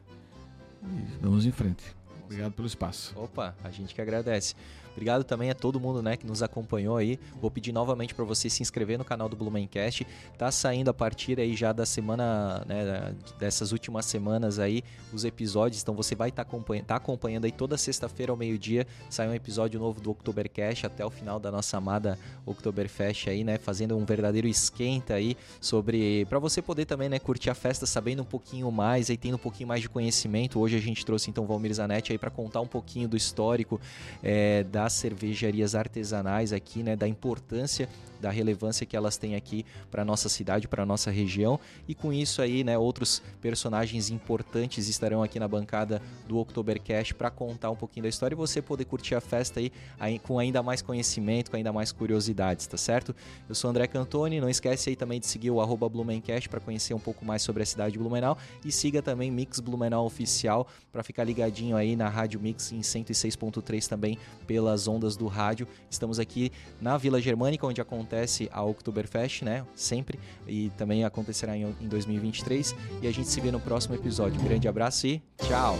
E 0.84 1.18
vamos 1.22 1.45
em 1.45 1.52
frente. 1.52 1.84
Obrigado 2.26 2.53
pelo 2.53 2.68
espaço. 2.68 3.14
Opa, 3.18 3.56
a 3.64 3.69
gente 3.69 3.94
que 3.94 4.02
agradece. 4.02 4.56
Obrigado 4.95 5.26
também 5.26 5.49
a 5.49 5.53
todo 5.53 5.77
mundo 5.77 6.01
né, 6.01 6.15
que 6.15 6.26
nos 6.26 6.41
acompanhou 6.41 6.95
aí. 6.95 7.19
Vou 7.41 7.51
pedir 7.51 7.73
novamente 7.73 8.15
para 8.15 8.23
você 8.23 8.49
se 8.49 8.63
inscrever 8.63 8.97
no 8.97 9.03
canal 9.03 9.27
do 9.27 9.35
Blumencast. 9.35 10.07
Tá 10.38 10.49
saindo 10.49 10.89
a 10.89 10.93
partir 10.93 11.38
aí 11.38 11.53
já 11.53 11.73
da 11.73 11.85
semana, 11.85 12.63
né, 12.65 13.13
dessas 13.38 13.73
últimas 13.73 14.05
semanas 14.05 14.57
aí, 14.57 14.81
os 15.11 15.26
episódios. 15.26 15.81
Então 15.81 15.93
você 15.93 16.15
vai 16.15 16.30
estar 16.30 16.45
tá 16.45 16.49
acompanhando, 16.49 16.85
tá 16.85 16.95
acompanhando 16.95 17.43
aí 17.43 17.51
toda 17.51 17.77
sexta-feira 17.77 18.31
ao 18.31 18.38
meio-dia. 18.38 18.88
Sai 19.09 19.27
um 19.27 19.34
episódio 19.34 19.77
novo 19.81 19.99
do 19.99 20.11
Oktobercast 20.11 20.85
até 20.85 21.05
o 21.05 21.09
final 21.09 21.41
da 21.41 21.51
nossa 21.51 21.76
amada 21.76 22.17
Oktoberfest 22.45 23.27
aí, 23.27 23.43
né? 23.43 23.57
Fazendo 23.57 23.97
um 23.97 24.05
verdadeiro 24.05 24.47
esquenta 24.47 25.15
aí 25.15 25.35
sobre. 25.59 26.26
para 26.26 26.39
você 26.39 26.61
poder 26.61 26.85
também, 26.85 27.09
né, 27.09 27.19
curtir 27.19 27.49
a 27.49 27.55
festa 27.55 27.85
sabendo 27.85 28.22
um 28.22 28.26
pouquinho 28.26 28.72
mais 28.72 29.09
aí, 29.09 29.17
tendo 29.17 29.35
um 29.35 29.39
pouquinho 29.39 29.67
mais 29.67 29.81
de 29.81 29.89
conhecimento. 29.89 30.57
Hoje 30.57 30.77
a 30.77 30.81
gente 30.81 31.05
trouxe 31.05 31.30
então 31.30 31.43
o 31.43 31.47
Valmir 31.47 31.73
Zanetti 31.73 32.13
aí 32.13 32.17
para 32.17 32.30
contar 32.30 32.61
um 32.61 32.67
pouquinho 32.67 33.09
do 33.09 33.17
histórico 33.17 33.80
é, 34.23 34.63
da 34.63 34.85
das 34.86 34.94
cervejarias 34.94 35.74
artesanais 35.74 36.53
aqui, 36.53 36.84
né, 36.84 36.95
da 36.95 37.07
importância 37.07 37.90
da 38.26 38.31
relevância 38.31 38.88
que 38.88 38.97
elas 38.97 39.18
têm 39.18 39.35
aqui 39.35 39.64
para 39.91 40.03
nossa 40.03 40.27
cidade, 40.30 40.68
para 40.68 40.84
nossa 40.84 41.11
região. 41.11 41.60
E 41.88 41.93
com 41.93 42.11
isso 42.11 42.41
aí, 42.41 42.64
né, 42.64 42.76
outros 42.76 43.22
personagens 43.39 44.10
importantes 44.10 44.88
estarão 44.88 45.22
aqui 45.22 45.39
na 45.39 45.47
bancada 45.47 46.02
do 46.27 46.39
Oktobercast 46.39 47.14
para 47.14 47.30
contar 47.30 47.69
um 47.69 47.76
pouquinho 47.76 48.02
da 48.02 48.10
história 48.10 48.34
e 48.34 48.35
você 48.35 48.64
poder 48.64 48.85
curtir 48.85 49.14
a 49.14 49.22
festa 49.22 49.60
aí, 49.60 49.72
aí 49.99 50.18
com 50.18 50.39
ainda 50.39 50.64
mais 50.64 50.81
conhecimento, 50.81 51.52
com 51.52 51.57
ainda 51.57 51.72
mais 51.72 51.91
curiosidades, 51.91 52.65
tá 52.65 52.77
certo? 52.77 53.15
Eu 53.47 53.53
sou 53.53 53.69
André 53.69 53.85
Cantoni, 53.85 54.41
não 54.41 54.49
esquece 54.49 54.89
aí 54.89 54.95
também 54.95 55.19
de 55.19 55.27
seguir 55.27 55.52
o 55.52 55.61
arroba 55.61 55.88
Blumencast 55.88 56.49
para 56.49 56.60
conhecer 56.60 56.95
um 56.95 56.99
pouco 56.99 57.23
mais 57.23 57.43
sobre 57.43 57.61
a 57.61 57.65
cidade 57.65 57.93
de 57.93 57.99
Blumenau 57.99 58.35
e 58.65 58.72
siga 58.72 59.03
também 59.03 59.30
Mix 59.30 59.60
Blumenau 59.60 60.03
Oficial 60.03 60.68
para 60.91 61.03
ficar 61.03 61.26
ligadinho 61.26 61.77
aí 61.77 61.95
na 61.95 62.10
Rádio 62.10 62.39
Mix 62.39 62.72
em 62.72 62.81
106.3 62.81 63.88
também 63.88 64.18
pelas 64.47 64.88
ondas 64.88 65.15
do 65.15 65.27
rádio. 65.27 65.68
Estamos 65.91 66.18
aqui 66.18 66.52
na 66.81 66.97
Vila 66.97 67.22
Germânica, 67.22 67.68
onde 67.68 67.80
acontece 67.80 68.15
acontece 68.16 68.50
a 68.52 68.64
Oktoberfest, 68.64 69.44
né? 69.44 69.66
Sempre. 69.76 70.20
E 70.48 70.70
também 70.78 71.04
acontecerá 71.04 71.58
em, 71.58 71.74
2023. 71.82 72.76
E 73.02 73.08
a 73.08 73.12
gente 73.12 73.28
se 73.28 73.42
vê 73.42 73.52
no 73.52 73.60
próximo 73.60 73.96
episódio. 73.96 74.42
Grande 74.42 74.68
abraço 74.68 75.06
e 75.08 75.22
tchau! 75.38 75.78